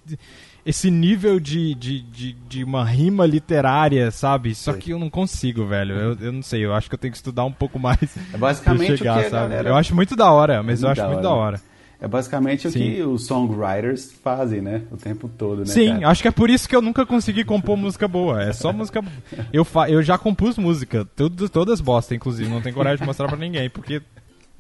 esse 0.65 0.91
nível 0.91 1.41
de, 1.41 1.75
de, 1.75 2.01
de, 2.01 2.33
de 2.33 2.65
uma 2.65 2.85
rima 2.85 3.27
literária, 3.27 4.11
sabe? 4.11 4.55
Só 4.55 4.73
que 4.73 4.93
eu 4.93 4.99
não 4.99 5.11
consigo, 5.11 5.67
velho. 5.67 5.95
Eu, 5.95 6.17
eu 6.21 6.33
não 6.33 6.43
sei, 6.43 6.65
eu 6.65 6.73
acho 6.73 6.89
que 6.89 6.95
eu 6.95 6.99
tenho 6.99 7.11
que 7.11 7.19
estudar 7.19 7.45
um 7.45 7.53
pouco 7.53 7.79
mais. 7.79 8.17
É 8.33 8.37
basicamente 8.37 8.99
chegar, 8.99 9.19
o 9.19 9.25
que 9.25 9.31
sabe? 9.31 9.49
Galera... 9.49 9.69
Eu 9.69 9.77
acho 9.77 9.95
muito 9.95 10.15
da 10.15 10.31
hora, 10.31 10.63
mas 10.63 10.83
é 10.83 10.87
eu 10.87 10.91
acho 10.91 11.05
muito 11.07 11.23
da 11.23 11.31
hora. 11.33 11.61
É 12.01 12.09
basicamente 12.09 12.69
Sim. 12.69 12.69
o 12.69 12.73
que 12.83 13.03
os 13.03 13.27
songwriters 13.27 14.11
fazem, 14.11 14.61
né? 14.61 14.83
O 14.91 14.97
tempo 14.97 15.29
todo, 15.29 15.61
né? 15.61 15.67
Sim, 15.67 15.95
cara? 15.95 16.09
acho 16.09 16.21
que 16.21 16.27
é 16.27 16.33
por 16.33 16.51
isso 16.51 16.69
que 16.69 16.75
eu 16.75 16.83
nunca 16.83 17.07
consegui 17.07 17.45
compor 17.45 17.77
música 17.77 18.09
boa. 18.09 18.43
É 18.43 18.53
só 18.53 18.73
música. 18.73 19.05
Eu, 19.53 19.65
fa... 19.65 19.89
eu 19.89 20.03
já 20.03 20.19
compus 20.19 20.59
música, 20.59 21.07
tudo, 21.15 21.49
todas 21.49 21.81
bosta, 21.81 22.13
inclusive. 22.13 22.51
Não 22.51 22.61
tenho 22.61 22.75
coragem 22.75 22.99
de 22.99 23.07
mostrar 23.07 23.29
pra 23.29 23.37
ninguém, 23.37 23.71
porque 23.71 24.03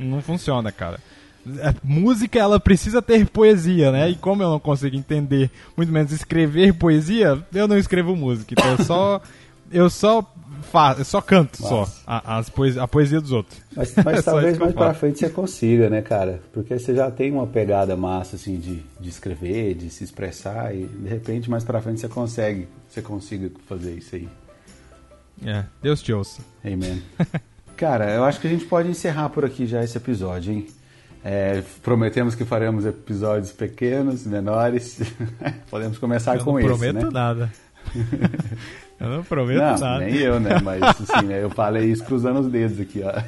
não 0.02 0.20
funciona, 0.22 0.70
cara. 0.72 0.98
É, 1.58 1.74
música, 1.82 2.38
ela 2.38 2.60
precisa 2.60 3.02
ter 3.02 3.26
poesia, 3.26 3.90
né? 3.90 4.10
E 4.10 4.14
como 4.14 4.42
eu 4.42 4.50
não 4.50 4.60
consigo 4.60 4.94
entender, 4.96 5.50
muito 5.76 5.92
menos 5.92 6.12
escrever 6.12 6.72
poesia, 6.74 7.44
eu 7.52 7.66
não 7.66 7.76
escrevo 7.76 8.14
música. 8.14 8.54
Então 8.54 8.70
eu 8.72 8.84
só. 8.84 9.22
Eu 9.74 9.88
só. 9.88 10.22
Fa... 10.70 10.94
Eu 10.98 11.04
só 11.04 11.22
canto 11.22 11.56
só 11.56 11.78
Nossa. 11.78 12.02
a, 12.06 12.36
as 12.36 12.50
poes... 12.50 12.76
a 12.76 12.86
poesia 12.86 13.22
dos 13.22 13.32
outros. 13.32 13.58
Mas, 13.74 13.96
É 13.96 14.02
mas 14.04 14.22
só 14.22 14.32
talvez 14.32 14.58
mais 14.58 14.74
pra 14.74 14.88
falo. 14.88 14.94
frente 14.96 15.18
você 15.18 15.30
consiga, 15.30 15.88
né, 15.88 16.02
cara? 16.02 16.42
Porque 16.52 16.78
você 16.78 16.94
já 16.94 17.10
tem 17.10 17.32
uma 17.32 17.46
pegada 17.46 17.96
massa, 17.96 18.36
assim, 18.36 18.58
de, 18.58 18.82
de 19.00 19.08
escrever, 19.08 19.74
de 19.74 19.88
se 19.88 20.04
expressar, 20.04 20.76
e 20.76 20.84
de 20.84 21.08
repente 21.08 21.48
mais 21.48 21.64
pra 21.64 21.80
frente 21.80 22.00
você 22.00 22.08
consegue, 22.08 22.68
você 22.86 23.00
consiga 23.00 23.50
fazer 23.66 23.92
isso 23.94 24.14
aí. 24.14 24.28
É, 25.42 25.64
Deus 25.80 26.02
te 26.02 26.12
ouça. 26.12 26.42
Amen. 26.62 27.02
Cara, 27.82 28.12
eu 28.12 28.22
acho 28.22 28.38
que 28.38 28.46
a 28.46 28.50
gente 28.50 28.64
pode 28.64 28.88
encerrar 28.88 29.28
por 29.30 29.44
aqui 29.44 29.66
já 29.66 29.82
esse 29.82 29.98
episódio, 29.98 30.52
hein? 30.52 30.68
É, 31.24 31.64
prometemos 31.82 32.36
que 32.36 32.44
faremos 32.44 32.86
episódios 32.86 33.50
pequenos, 33.50 34.24
menores. 34.24 35.00
Podemos 35.68 35.98
começar 35.98 36.36
Eu 36.36 36.44
com 36.44 36.52
não 36.52 36.60
esse, 36.60 36.68
prometo 36.68 37.06
né? 37.06 37.10
nada. 37.10 37.52
eu 39.00 39.08
não 39.08 39.24
prometo 39.24 39.58
Não, 39.58 39.78
nada. 39.80 40.04
nem 40.04 40.14
eu, 40.14 40.38
né? 40.38 40.60
Mas 40.62 40.80
assim, 40.80 41.26
né? 41.26 41.42
eu 41.42 41.50
falei 41.50 41.90
isso 41.90 42.04
cruzando 42.04 42.38
os 42.38 42.46
dedos 42.46 42.78
aqui, 42.78 43.02
ó. 43.02 43.14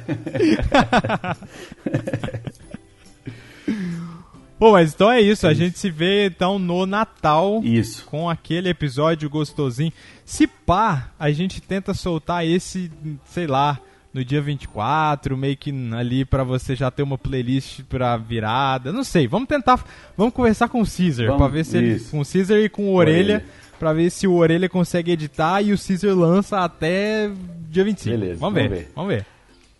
Pô, 4.57 4.71
mas 4.71 4.93
então 4.93 5.11
é 5.11 5.19
isso. 5.19 5.45
A 5.47 5.53
gente 5.53 5.77
se 5.77 5.89
vê 5.89 6.27
então 6.27 6.57
no 6.57 6.85
Natal 6.85 7.59
Isso. 7.61 8.05
com 8.05 8.29
aquele 8.29 8.69
episódio 8.69 9.29
gostosinho. 9.29 9.91
Se 10.23 10.47
pá, 10.47 11.09
a 11.19 11.29
gente 11.29 11.61
tenta 11.61 11.93
soltar 11.93 12.47
esse, 12.47 12.89
sei 13.25 13.47
lá, 13.47 13.81
no 14.15 14.23
dia 14.23 14.41
24, 14.41 15.35
meio 15.35 15.57
que 15.57 15.73
ali 15.93 16.23
pra 16.23 16.41
você 16.41 16.73
já 16.73 16.89
ter 16.89 17.03
uma 17.03 17.17
playlist 17.17 17.81
pra 17.83 18.15
virada. 18.15 18.93
Não 18.93 19.03
sei, 19.03 19.27
vamos 19.27 19.49
tentar, 19.49 19.83
vamos 20.15 20.33
conversar 20.33 20.69
com 20.69 20.81
o 20.81 20.85
Caesar 20.85 21.35
pra 21.35 21.49
ver 21.49 21.65
se 21.65 21.77
ele, 21.77 21.99
com 21.99 22.21
o 22.21 22.25
Caesar 22.25 22.57
e 22.59 22.69
com 22.69 22.85
o 22.87 22.93
Orelha, 22.93 23.35
Orelha. 23.35 23.45
pra 23.77 23.91
ver 23.91 24.09
se 24.09 24.25
o 24.25 24.35
Orelha 24.35 24.69
consegue 24.69 25.11
editar 25.11 25.61
e 25.61 25.73
o 25.73 25.77
Caesar 25.77 26.15
lança 26.15 26.59
até 26.59 27.29
dia 27.69 27.83
25. 27.83 28.17
Beleza, 28.17 28.39
vamos 28.39 28.53
ver. 28.55 28.69
vamos 28.69 28.77
ver. 28.77 28.87
Vamos 28.95 29.13
ver. 29.13 29.25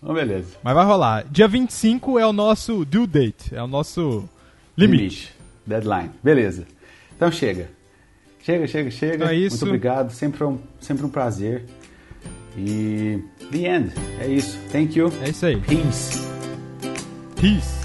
Então, 0.04 0.14
beleza. 0.14 0.58
Mas 0.62 0.76
vai 0.76 0.86
rolar. 0.86 1.26
Dia 1.32 1.48
25 1.48 2.20
é 2.20 2.28
o 2.28 2.34
nosso 2.34 2.84
due 2.84 3.08
date, 3.08 3.56
é 3.56 3.64
o 3.64 3.68
nosso 3.68 4.28
limite. 4.78 5.34
Deadline. 5.66 6.12
Beleza. 6.22 6.68
Então 7.16 7.32
chega. 7.32 7.70
Chega, 8.44 8.68
chega, 8.68 8.92
chega. 8.92 9.16
Então 9.16 9.28
é 9.30 9.36
isso. 9.36 9.56
Muito 9.56 9.68
obrigado. 9.68 10.12
Sempre 10.12 10.44
um, 10.44 10.60
sempre 10.82 11.06
um 11.06 11.10
prazer. 11.10 11.64
E 12.58 13.20
the 13.52 13.68
end. 13.68 13.92
É 14.20 14.28
isso. 14.28 14.58
Thank 14.72 14.98
you. 14.98 15.12
É 15.22 15.30
isso 15.30 15.46
aí. 15.46 15.58
Peace. 15.58 16.20
Peace. 17.40 17.85